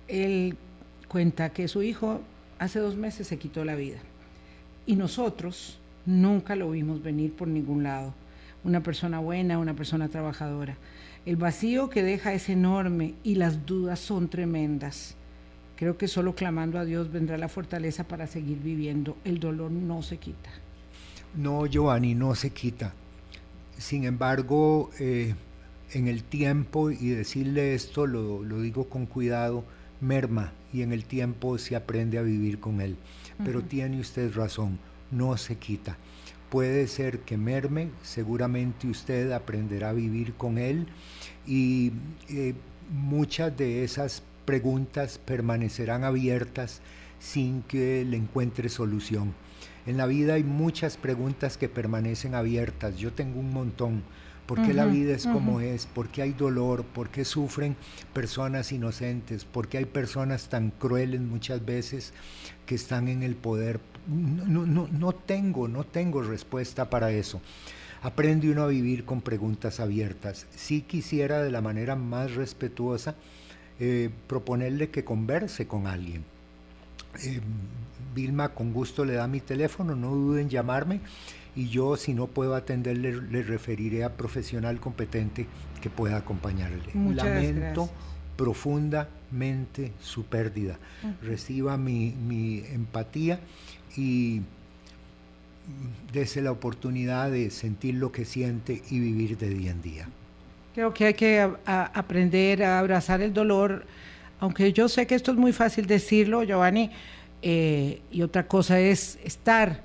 Él 0.08 0.56
cuenta 1.08 1.50
que 1.50 1.68
su 1.68 1.82
hijo 1.82 2.22
hace 2.58 2.78
dos 2.78 2.96
meses 2.96 3.26
se 3.26 3.38
quitó 3.38 3.64
la 3.64 3.74
vida 3.74 3.98
y 4.86 4.96
nosotros 4.96 5.78
nunca 6.06 6.56
lo 6.56 6.70
vimos 6.70 7.02
venir 7.02 7.34
por 7.34 7.48
ningún 7.48 7.82
lado. 7.82 8.14
Una 8.64 8.82
persona 8.82 9.18
buena, 9.18 9.58
una 9.58 9.74
persona 9.74 10.08
trabajadora. 10.08 10.76
El 11.26 11.36
vacío 11.36 11.90
que 11.90 12.02
deja 12.02 12.32
es 12.32 12.48
enorme 12.48 13.14
y 13.22 13.34
las 13.34 13.66
dudas 13.66 14.00
son 14.00 14.28
tremendas. 14.28 15.16
Creo 15.76 15.98
que 15.98 16.08
solo 16.08 16.34
clamando 16.34 16.78
a 16.78 16.84
Dios 16.84 17.12
vendrá 17.12 17.36
la 17.36 17.48
fortaleza 17.48 18.04
para 18.04 18.26
seguir 18.26 18.58
viviendo. 18.58 19.16
El 19.24 19.38
dolor 19.38 19.70
no 19.70 20.02
se 20.02 20.16
quita. 20.16 20.50
No, 21.34 21.66
Giovanni, 21.66 22.14
no 22.14 22.34
se 22.34 22.50
quita. 22.50 22.92
Sin 23.78 24.04
embargo, 24.04 24.90
eh, 24.98 25.34
en 25.92 26.08
el 26.08 26.24
tiempo, 26.24 26.90
y 26.90 27.08
decirle 27.08 27.74
esto 27.74 28.06
lo, 28.06 28.42
digo 28.60 28.88
con 28.88 29.06
cuidado, 29.06 29.64
merma 30.00 30.52
y 30.72 30.82
en 30.82 30.92
el 30.92 31.04
tiempo 31.04 31.56
se 31.56 31.74
aprende 31.74 32.18
a 32.18 32.22
vivir 32.22 32.60
con 32.60 32.80
él. 32.80 32.96
Pero 33.44 33.62
tiene 33.62 33.98
usted 33.98 34.34
razón, 34.34 34.78
no 35.10 35.36
se 35.38 35.56
quita. 35.56 35.96
Puede 36.50 36.86
ser 36.86 37.20
que 37.20 37.38
merme, 37.38 37.88
seguramente 38.02 38.86
usted 38.86 39.32
aprenderá 39.32 39.88
a 39.88 39.94
vivir 39.94 40.34
con 40.34 40.58
él 40.58 40.86
y 41.46 41.92
eh, 42.28 42.54
muchas 42.90 43.56
de 43.56 43.84
esas 43.84 44.22
preguntas 44.44 45.18
permanecerán 45.18 46.04
abiertas 46.04 46.82
sin 47.18 47.62
que 47.62 48.04
le 48.04 48.18
encuentre 48.18 48.68
solución. 48.68 49.32
En 49.86 49.96
la 49.96 50.06
vida 50.06 50.34
hay 50.34 50.44
muchas 50.44 50.96
preguntas 50.96 51.56
que 51.56 51.68
permanecen 51.68 52.34
abiertas. 52.34 52.96
Yo 52.96 53.12
tengo 53.12 53.40
un 53.40 53.52
montón. 53.52 54.02
¿Por 54.46 54.62
qué 54.62 54.74
la 54.74 54.84
vida 54.86 55.14
es 55.14 55.26
como 55.26 55.60
es? 55.60 55.86
¿Por 55.86 56.08
qué 56.08 56.22
hay 56.22 56.32
dolor? 56.32 56.84
¿Por 56.84 57.08
qué 57.08 57.24
sufren 57.24 57.76
personas 58.12 58.70
inocentes? 58.72 59.44
¿Por 59.44 59.68
qué 59.68 59.78
hay 59.78 59.84
personas 59.86 60.48
tan 60.48 60.70
crueles 60.70 61.20
muchas 61.20 61.64
veces 61.64 62.12
que 62.66 62.74
están 62.74 63.08
en 63.08 63.22
el 63.22 63.34
poder? 63.34 63.80
No, 64.08 64.66
no, 64.66 64.88
no 64.88 65.12
tengo, 65.12 65.68
no 65.68 65.84
tengo 65.84 66.22
respuesta 66.22 66.90
para 66.90 67.12
eso. 67.12 67.40
Aprende 68.02 68.50
uno 68.50 68.64
a 68.64 68.66
vivir 68.66 69.04
con 69.04 69.20
preguntas 69.20 69.80
abiertas. 69.80 70.46
Si 70.54 70.82
quisiera 70.82 71.40
de 71.40 71.50
la 71.50 71.60
manera 71.60 71.94
más 71.94 72.34
respetuosa 72.34 73.14
eh, 73.78 74.10
proponerle 74.26 74.90
que 74.90 75.04
converse 75.04 75.66
con 75.66 75.86
alguien. 75.86 76.24
Eh, 77.22 77.40
Vilma 78.14 78.50
con 78.50 78.72
gusto 78.72 79.04
le 79.04 79.14
da 79.14 79.26
mi 79.26 79.40
teléfono, 79.40 79.94
no 79.96 80.10
duden 80.10 80.42
en 80.42 80.50
llamarme 80.50 81.00
y 81.54 81.68
yo 81.68 81.96
si 81.96 82.14
no 82.14 82.26
puedo 82.26 82.54
atenderle 82.54 83.20
le 83.22 83.42
referiré 83.42 84.04
a 84.04 84.16
profesional 84.16 84.80
competente 84.80 85.46
que 85.80 85.90
pueda 85.90 86.18
acompañarle. 86.18 86.92
Lamento 86.94 87.90
profundamente 88.36 89.92
su 90.00 90.24
pérdida. 90.24 90.78
Reciba 91.22 91.76
mi, 91.76 92.64
empatía 92.72 93.40
y 93.96 94.42
dése 96.12 96.42
la 96.42 96.50
oportunidad 96.50 97.30
de 97.30 97.50
sentir 97.50 97.94
lo 97.94 98.10
que 98.10 98.24
siente 98.24 98.82
y 98.90 99.00
vivir 99.00 99.36
de 99.38 99.48
día 99.50 99.70
en 99.70 99.82
día. 99.82 100.08
Creo 100.74 100.94
que 100.94 101.06
hay 101.06 101.14
que 101.14 101.48
aprender 101.66 102.64
a 102.64 102.78
abrazar 102.78 103.20
el 103.20 103.34
dolor, 103.34 103.84
aunque 104.42 104.72
yo 104.72 104.88
sé 104.88 105.06
que 105.06 105.14
esto 105.14 105.30
es 105.30 105.36
muy 105.36 105.52
fácil 105.52 105.86
decirlo, 105.86 106.42
Giovanni, 106.42 106.90
eh, 107.42 108.00
y 108.10 108.22
otra 108.22 108.48
cosa 108.48 108.80
es 108.80 109.16
estar 109.22 109.84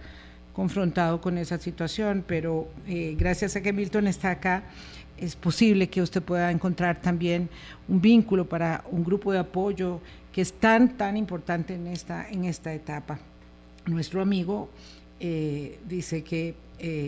confrontado 0.51 1.21
con 1.21 1.37
esa 1.37 1.59
situación, 1.59 2.23
pero 2.25 2.67
eh, 2.87 3.13
gracias 3.15 3.55
a 3.55 3.61
que 3.61 3.71
Milton 3.71 4.07
está 4.07 4.31
acá, 4.31 4.63
es 5.15 5.35
posible 5.35 5.89
que 5.89 6.01
usted 6.01 6.23
pueda 6.23 6.49
encontrar 6.49 6.99
también 6.99 7.51
un 7.87 8.01
vínculo 8.01 8.49
para 8.49 8.83
un 8.89 9.03
grupo 9.03 9.31
de 9.31 9.37
apoyo 9.37 10.01
que 10.31 10.41
es 10.41 10.53
tan, 10.53 10.97
tan 10.97 11.17
importante 11.17 11.75
en 11.75 11.85
esta, 11.85 12.27
en 12.27 12.45
esta 12.45 12.73
etapa. 12.73 13.19
Nuestro 13.85 14.23
amigo 14.23 14.71
eh, 15.19 15.77
dice 15.87 16.23
que 16.23 16.55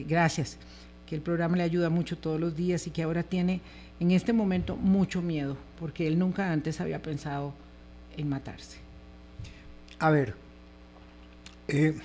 gracias, 0.07 0.59
que 1.09 1.15
el 1.15 1.21
programa 1.23 1.57
le 1.57 1.63
ayuda 1.63 1.89
mucho 1.89 2.19
todos 2.19 2.39
los 2.39 2.55
días 2.55 2.85
y 2.85 2.91
que 2.91 3.01
ahora 3.01 3.23
tiene 3.23 3.61
en 3.99 4.11
este 4.11 4.31
momento 4.31 4.75
mucho 4.75 5.23
miedo, 5.23 5.57
porque 5.79 6.05
él 6.05 6.19
nunca 6.19 6.51
antes 6.51 6.79
había 6.81 7.01
pensado 7.01 7.51
en 8.15 8.29
matarse. 8.29 8.77
A 9.97 10.11
ver, 10.11 10.35
eh, 11.67 11.95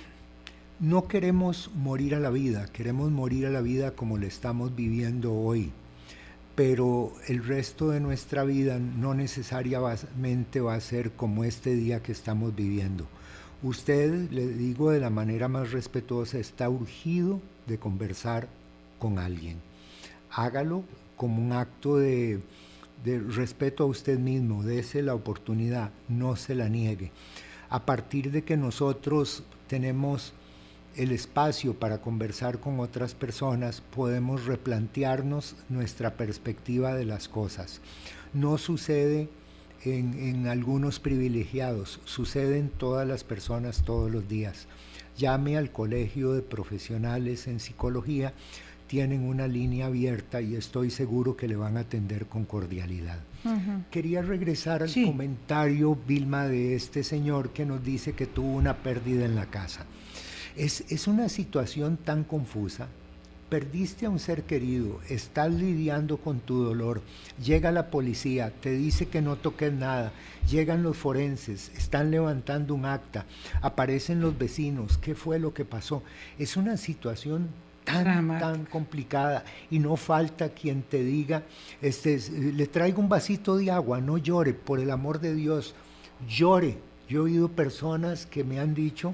no 0.79 1.07
queremos 1.07 1.69
morir 1.75 2.15
a 2.15 2.19
la 2.19 2.31
vida, 2.31 2.65
queremos 2.73 3.11
morir 3.11 3.45
a 3.45 3.51
la 3.51 3.61
vida 3.61 3.91
como 3.91 4.17
la 4.17 4.25
estamos 4.25 4.75
viviendo 4.75 5.35
hoy, 5.35 5.71
pero 6.55 7.13
el 7.27 7.45
resto 7.45 7.91
de 7.91 7.99
nuestra 7.99 8.43
vida 8.43 8.79
no 8.79 9.13
necesariamente 9.13 10.61
va 10.61 10.73
a 10.73 10.81
ser 10.81 11.11
como 11.11 11.43
este 11.43 11.75
día 11.75 12.01
que 12.01 12.11
estamos 12.11 12.55
viviendo. 12.55 13.05
Usted, 13.61 14.31
le 14.31 14.47
digo 14.47 14.89
de 14.89 14.99
la 14.99 15.11
manera 15.11 15.47
más 15.47 15.71
respetuosa, 15.71 16.39
está 16.39 16.69
urgido 16.69 17.39
de 17.67 17.77
conversar 17.77 18.47
con 18.99 19.19
alguien. 19.19 19.59
Hágalo 20.31 20.83
como 21.15 21.41
un 21.41 21.53
acto 21.53 21.97
de, 21.97 22.41
respeto 23.05 23.83
a 23.83 23.87
usted 23.87 24.17
mismo, 24.17 24.63
dése 24.63 25.01
la 25.01 25.13
oportunidad, 25.13 25.91
no 26.07 26.35
se 26.35 26.55
la 26.55 26.69
niegue 26.69 27.11
a 27.69 27.85
partir 27.85 28.31
de 28.31 28.43
que 28.43 28.57
nosotros 28.57 29.43
tenemos 29.67 30.33
el 30.95 31.11
espacio 31.11 31.73
para 31.73 31.99
conversar 31.99 32.59
con 32.59 32.79
otras 32.79 33.13
personas, 33.15 33.81
podemos 33.81 34.45
replantearnos 34.45 35.55
nuestra 35.67 36.15
perspectiva 36.15 36.93
de 36.93 37.05
las 37.05 37.27
cosas. 37.27 37.81
No 38.33 38.57
sucede 38.57 39.27
en, 39.83 40.47
algunos 40.47 40.99
privilegiados, 40.99 41.99
sucede 42.05 42.59
en 42.59 42.69
todas 42.69 43.05
las 43.07 43.23
personas 43.23 43.83
todos 43.83 44.09
los 44.09 44.27
días. 44.29 44.67
Llame 45.17 45.57
al 45.57 45.71
colegio 45.71 46.31
de 46.31 46.41
profesionales 46.41 47.47
en 47.47 47.59
psicología, 47.59 48.33
tienen 48.87 49.23
una 49.23 49.47
línea 49.47 49.87
abierta 49.87 50.41
y 50.41 50.55
estoy 50.55 50.91
seguro 50.91 51.35
que 51.35 51.47
le 51.47 51.55
van 51.55 51.77
a 51.77 51.81
atender 51.81 52.27
con 52.27 52.45
cordialidad. 52.45 53.19
Quería 53.91 54.21
regresar 54.21 54.81
al 54.81 54.93
comentario, 54.93 55.97
Vilma, 56.07 56.47
de 56.47 56.75
este 56.75 57.03
señor 57.03 57.51
que 57.51 57.65
nos 57.65 57.83
dice 57.83 58.13
que 58.13 58.25
tuvo 58.25 58.55
una 58.55 58.77
pérdida 58.77 59.25
en 59.25 59.35
la 59.35 59.45
casa. 59.45 59.85
Es, 60.55 60.83
es 60.89 61.07
una 61.07 61.29
situación 61.29 61.97
tan 61.97 62.23
confusa. 62.23 62.87
Perdiste 63.49 64.07
a 64.07 64.09
un 64.09 64.17
ser 64.17 64.43
querido, 64.43 64.99
estás 65.07 65.53
lidiando 65.53 66.17
con 66.17 66.39
tu 66.39 66.63
dolor, 66.63 67.03
llega 67.43 67.71
la 67.71 67.91
policía, 67.91 68.51
te 68.59 68.71
dice 68.71 69.07
que 69.07 69.21
no 69.21 69.35
toques 69.35 69.71
nada, 69.71 70.13
llegan 70.49 70.81
los 70.81 70.97
forenses, 70.97 71.71
están 71.77 72.09
levantando 72.09 72.73
un 72.73 72.85
acta, 72.85 73.25
aparecen 73.61 74.19
los 74.19 74.35
vecinos, 74.35 74.97
¿qué 74.97 75.13
fue 75.13 75.37
lo 75.37 75.53
que 75.53 75.63
pasó? 75.63 76.01
Es 76.39 76.57
una 76.57 76.75
situación 76.75 77.49
tan, 77.85 78.39
tan 78.39 78.65
complicada 78.65 79.45
y 79.69 79.79
no 79.79 79.95
falta 79.95 80.49
quien 80.49 80.81
te 80.81 81.03
diga, 81.03 81.43
este, 81.81 82.19
le 82.31 82.67
traigo 82.67 82.99
un 82.99 83.07
vasito 83.07 83.55
de 83.55 83.71
agua, 83.71 84.01
no 84.01 84.17
llore, 84.17 84.53
por 84.53 84.79
el 84.79 84.91
amor 84.91 85.19
de 85.21 85.33
Dios, 85.33 85.75
llore. 86.27 86.77
Yo 87.07 87.19
he 87.19 87.31
oído 87.31 87.49
personas 87.49 88.25
que 88.25 88.43
me 88.43 88.59
han 88.59 88.73
dicho, 88.73 89.13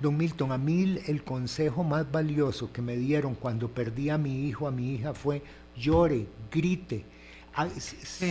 don 0.00 0.16
Milton, 0.16 0.50
a 0.50 0.58
mí 0.58 1.00
el 1.06 1.22
consejo 1.22 1.84
más 1.84 2.10
valioso 2.10 2.72
que 2.72 2.82
me 2.82 2.96
dieron 2.96 3.36
cuando 3.36 3.68
perdí 3.68 4.10
a 4.10 4.18
mi 4.18 4.48
hijo, 4.48 4.66
a 4.66 4.72
mi 4.72 4.94
hija, 4.94 5.14
fue 5.14 5.42
llore, 5.76 6.26
grite, 6.50 7.04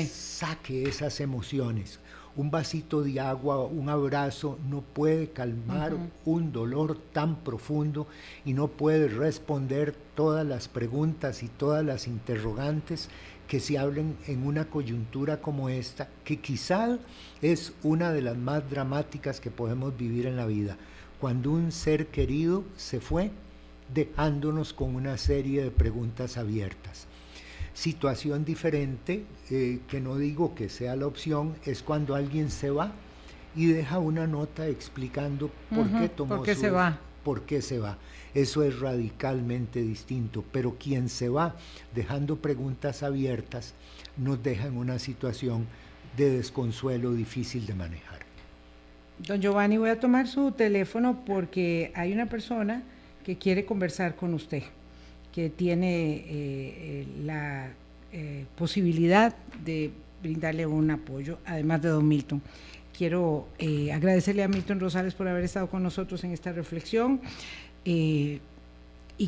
saque 0.10 0.84
esas 0.84 1.22
emociones. 1.22 2.00
Un 2.38 2.52
vasito 2.52 3.02
de 3.02 3.20
agua, 3.20 3.66
un 3.66 3.90
abrazo, 3.90 4.60
no 4.70 4.82
puede 4.82 5.32
calmar 5.32 5.96
un 6.24 6.52
dolor 6.52 6.98
tan 7.12 7.38
profundo 7.38 8.08
y 8.46 8.54
no 8.54 8.68
puede 8.68 9.08
responder 9.08 9.96
todas 10.16 10.46
las 10.46 10.68
preguntas 10.68 11.42
y 11.42 11.48
todas 11.48 11.84
las 11.84 12.08
interrogantes 12.08 13.10
que 13.48 13.60
se 13.60 13.80
hablen 13.80 14.16
en 14.28 14.46
una 14.46 14.66
coyuntura 14.66 15.42
como 15.42 15.70
esta, 15.70 16.10
que 16.24 16.40
quizá 16.40 17.00
es 17.42 17.74
una 17.82 18.12
de 18.12 18.22
las 18.22 18.38
más 18.38 18.70
dramáticas 18.70 19.40
que 19.40 19.50
podemos 19.50 19.98
vivir 19.98 20.28
en 20.28 20.36
la 20.36 20.46
vida, 20.46 20.78
cuando 21.20 21.52
un 21.52 21.72
ser 21.72 22.08
querido 22.08 22.64
se 22.76 23.00
fue 23.00 23.32
dejándonos 23.94 24.74
con 24.74 24.96
una 24.96 25.18
serie 25.18 25.64
de 25.64 25.72
preguntas 25.72 26.38
abiertas. 26.38 27.08
Situación 27.78 28.44
diferente, 28.44 29.24
eh, 29.52 29.82
que 29.88 30.02
no 30.02 30.18
digo 30.18 30.56
que 30.56 30.68
sea 30.68 30.96
la 30.96 31.06
opción, 31.06 31.54
es 31.64 31.84
cuando 31.84 32.16
alguien 32.16 32.50
se 32.50 32.72
va 32.72 32.92
y 33.56 33.68
deja 33.68 34.00
una 34.00 34.26
nota 34.26 34.68
explicando 34.68 35.52
por 35.70 35.88
qué 35.92 36.10
tomó 36.10 36.38
¿Por 36.38 36.46
qué 36.48 36.56
se 36.56 36.72
va? 36.72 36.98
Por 37.24 37.44
qué 37.44 37.62
se 37.62 37.78
va. 37.78 38.00
Eso 38.34 38.64
es 38.64 38.80
radicalmente 38.80 39.84
distinto, 39.84 40.44
pero 40.52 40.78
quien 40.80 41.08
se 41.08 41.30
va 41.30 41.56
dejando 41.94 42.38
preguntas 42.38 43.04
abiertas 43.04 43.76
nos 44.18 44.42
deja 44.42 44.66
en 44.66 44.76
una 44.76 44.98
situación 44.98 45.68
de 46.18 46.32
desconsuelo 46.32 47.14
difícil 47.14 47.68
de 47.68 47.76
manejar. 47.76 48.22
Don 49.20 49.40
Giovanni, 49.40 49.78
voy 49.78 49.92
a 49.92 50.00
tomar 50.00 50.28
su 50.28 50.52
teléfono 50.52 51.24
porque 51.28 51.92
hay 51.94 52.12
una 52.12 52.26
persona 52.26 52.82
que 53.24 53.38
quiere 53.38 53.68
conversar 53.68 54.16
con 54.16 54.34
usted 54.34 54.64
que 55.38 55.52
tiene 55.52 56.16
eh, 56.16 56.24
eh, 56.30 57.08
la 57.24 57.70
eh, 58.12 58.46
posibilidad 58.58 59.36
de 59.64 59.92
brindarle 60.20 60.66
un 60.66 60.90
apoyo, 60.90 61.38
además 61.46 61.80
de 61.84 61.90
don 61.90 62.08
Milton. 62.08 62.42
Quiero 62.92 63.48
agradecerle 63.94 64.42
a 64.42 64.48
Milton 64.48 64.80
Rosales 64.80 65.14
por 65.14 65.28
haber 65.28 65.44
estado 65.44 65.70
con 65.70 65.84
nosotros 65.84 66.24
en 66.24 66.32
esta 66.32 66.52
reflexión 66.54 67.22
y 67.86 68.40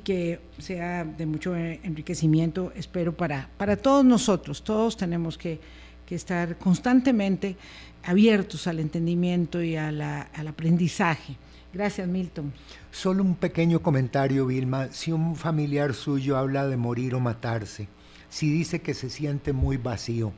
que 0.03 0.39
sea 0.57 1.05
de 1.05 1.27
mucho 1.27 1.55
enriquecimiento, 1.55 2.73
espero, 2.75 3.15
para, 3.15 3.47
para 3.59 3.77
todos 3.77 4.03
nosotros. 4.03 4.63
Todos 4.63 4.97
tenemos 4.97 5.37
que, 5.37 5.59
que 6.07 6.15
estar 6.15 6.57
constantemente 6.57 7.55
abiertos 8.03 8.65
al 8.65 8.79
entendimiento 8.79 9.61
y 9.61 9.75
al 9.75 10.01
aprendizaje. 10.47 11.35
Gracias, 11.71 12.07
Milton. 12.07 12.51
Solo 12.91 13.23
un 13.23 13.35
pequeño 13.35 13.81
comentario, 13.81 14.47
Vilma. 14.47 14.87
Si 14.91 15.11
un 15.11 15.35
familiar 15.35 15.93
suyo 15.93 16.37
habla 16.37 16.67
de 16.67 16.77
morir 16.77 17.13
o 17.13 17.19
matarse, 17.19 17.87
si 18.29 18.51
dice 18.51 18.81
que 18.81 18.95
se 18.95 19.09
siente 19.09 19.53
muy 19.53 19.77
vacío, 19.77 20.33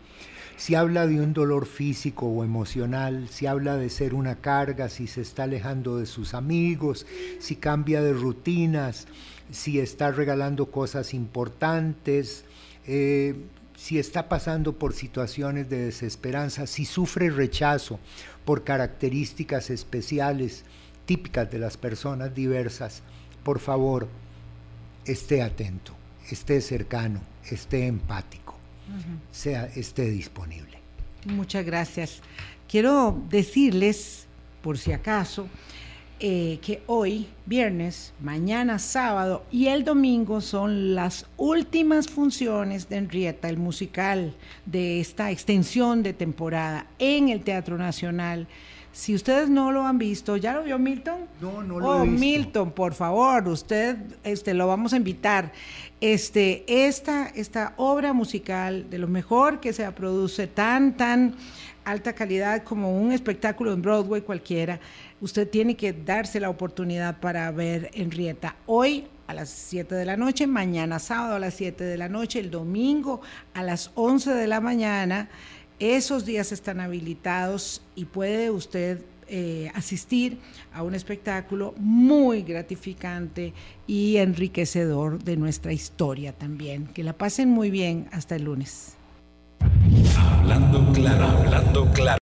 si 0.57 0.75
habla 0.75 1.07
de 1.07 1.21
un 1.21 1.33
dolor 1.33 1.65
físico 1.65 2.27
o 2.27 2.43
emocional, 2.43 3.29
si 3.29 3.47
habla 3.47 3.77
de 3.77 3.89
ser 3.89 4.13
una 4.13 4.35
carga, 4.35 4.89
si 4.89 5.07
se 5.07 5.21
está 5.21 5.43
alejando 5.43 5.97
de 5.97 6.05
sus 6.05 6.33
amigos, 6.33 7.07
si 7.39 7.55
cambia 7.55 8.01
de 8.01 8.13
rutinas, 8.13 9.07
si 9.51 9.79
está 9.79 10.11
regalando 10.11 10.69
cosas 10.69 11.13
importantes, 11.13 12.43
eh, 12.85 13.35
si 13.75 13.97
está 13.97 14.29
pasando 14.29 14.73
por 14.73 14.93
situaciones 14.93 15.69
de 15.69 15.85
desesperanza, 15.85 16.67
si 16.67 16.85
sufre 16.85 17.29
rechazo 17.29 17.99
por 18.45 18.63
características 18.63 19.69
especiales, 19.71 20.63
típicas 21.05 21.49
de 21.51 21.59
las 21.59 21.77
personas 21.77 22.33
diversas, 22.33 23.01
por 23.43 23.59
favor, 23.59 24.07
esté 25.05 25.41
atento, 25.41 25.93
esté 26.29 26.61
cercano, 26.61 27.21
esté 27.49 27.87
empático, 27.87 28.55
sea, 29.31 29.65
esté 29.75 30.09
disponible. 30.09 30.79
Muchas 31.25 31.65
gracias. 31.65 32.21
Quiero 32.67 33.21
decirles, 33.29 34.25
por 34.61 34.77
si 34.77 34.91
acaso, 34.91 35.47
eh, 36.23 36.59
que 36.61 36.83
hoy, 36.85 37.27
viernes, 37.47 38.13
mañana, 38.21 38.77
sábado 38.77 39.43
y 39.51 39.67
el 39.67 39.83
domingo 39.83 40.39
son 40.39 40.93
las 40.93 41.25
últimas 41.35 42.07
funciones 42.09 42.89
de 42.89 42.97
Enrieta, 42.97 43.49
el 43.49 43.57
musical 43.57 44.35
de 44.67 44.99
esta 44.99 45.31
extensión 45.31 46.03
de 46.03 46.13
temporada 46.13 46.85
en 46.99 47.29
el 47.29 47.41
Teatro 47.41 47.75
Nacional. 47.75 48.47
Si 48.93 49.15
ustedes 49.15 49.49
no 49.49 49.71
lo 49.71 49.85
han 49.85 49.97
visto, 49.97 50.35
¿ya 50.35 50.53
lo 50.53 50.63
vio 50.63 50.77
Milton? 50.77 51.19
No, 51.39 51.63
no 51.63 51.79
lo 51.79 51.87
oh, 51.87 52.03
he 52.03 52.09
visto. 52.09 52.19
Milton, 52.19 52.71
por 52.71 52.93
favor, 52.93 53.47
usted 53.47 53.97
este, 54.23 54.53
lo 54.53 54.67
vamos 54.67 54.91
a 54.91 54.97
invitar. 54.97 55.53
Este, 56.01 56.65
esta, 56.67 57.27
esta 57.27 57.73
obra 57.77 58.11
musical, 58.11 58.89
de 58.89 58.97
lo 58.97 59.07
mejor 59.07 59.61
que 59.61 59.71
se 59.71 59.89
produce, 59.93 60.47
tan, 60.47 60.97
tan 60.97 61.35
alta 61.85 62.13
calidad 62.13 62.63
como 62.63 62.99
un 62.99 63.11
espectáculo 63.11 63.71
en 63.71 63.81
Broadway 63.81 64.21
cualquiera, 64.21 64.79
usted 65.21 65.49
tiene 65.49 65.75
que 65.75 65.93
darse 65.93 66.39
la 66.39 66.49
oportunidad 66.49 67.19
para 67.19 67.49
ver 67.51 67.91
Henrietta 67.93 68.55
hoy 68.65 69.05
a 69.27 69.33
las 69.33 69.49
7 69.49 69.95
de 69.95 70.05
la 70.05 70.17
noche, 70.17 70.45
mañana 70.47 70.99
sábado 70.99 71.35
a 71.35 71.39
las 71.39 71.53
7 71.53 71.85
de 71.85 71.97
la 71.97 72.09
noche, 72.09 72.39
el 72.39 72.51
domingo 72.51 73.21
a 73.53 73.63
las 73.63 73.91
11 73.95 74.33
de 74.33 74.47
la 74.47 74.59
mañana 74.59 75.29
esos 75.81 76.25
días 76.25 76.51
están 76.51 76.79
habilitados 76.79 77.81
y 77.95 78.05
puede 78.05 78.51
usted 78.51 79.01
eh, 79.27 79.71
asistir 79.73 80.37
a 80.73 80.83
un 80.83 80.93
espectáculo 80.93 81.73
muy 81.77 82.43
gratificante 82.43 83.53
y 83.87 84.17
enriquecedor 84.17 85.23
de 85.23 85.37
nuestra 85.37 85.73
historia 85.73 86.33
también. 86.33 86.85
Que 86.87 87.03
la 87.03 87.13
pasen 87.13 87.49
muy 87.49 87.71
bien 87.71 88.07
hasta 88.11 88.35
el 88.35 88.43
lunes. 88.43 88.95
Hablando 90.17 90.91
claro, 90.93 91.25
hablando 91.25 91.91
claro. 91.91 92.19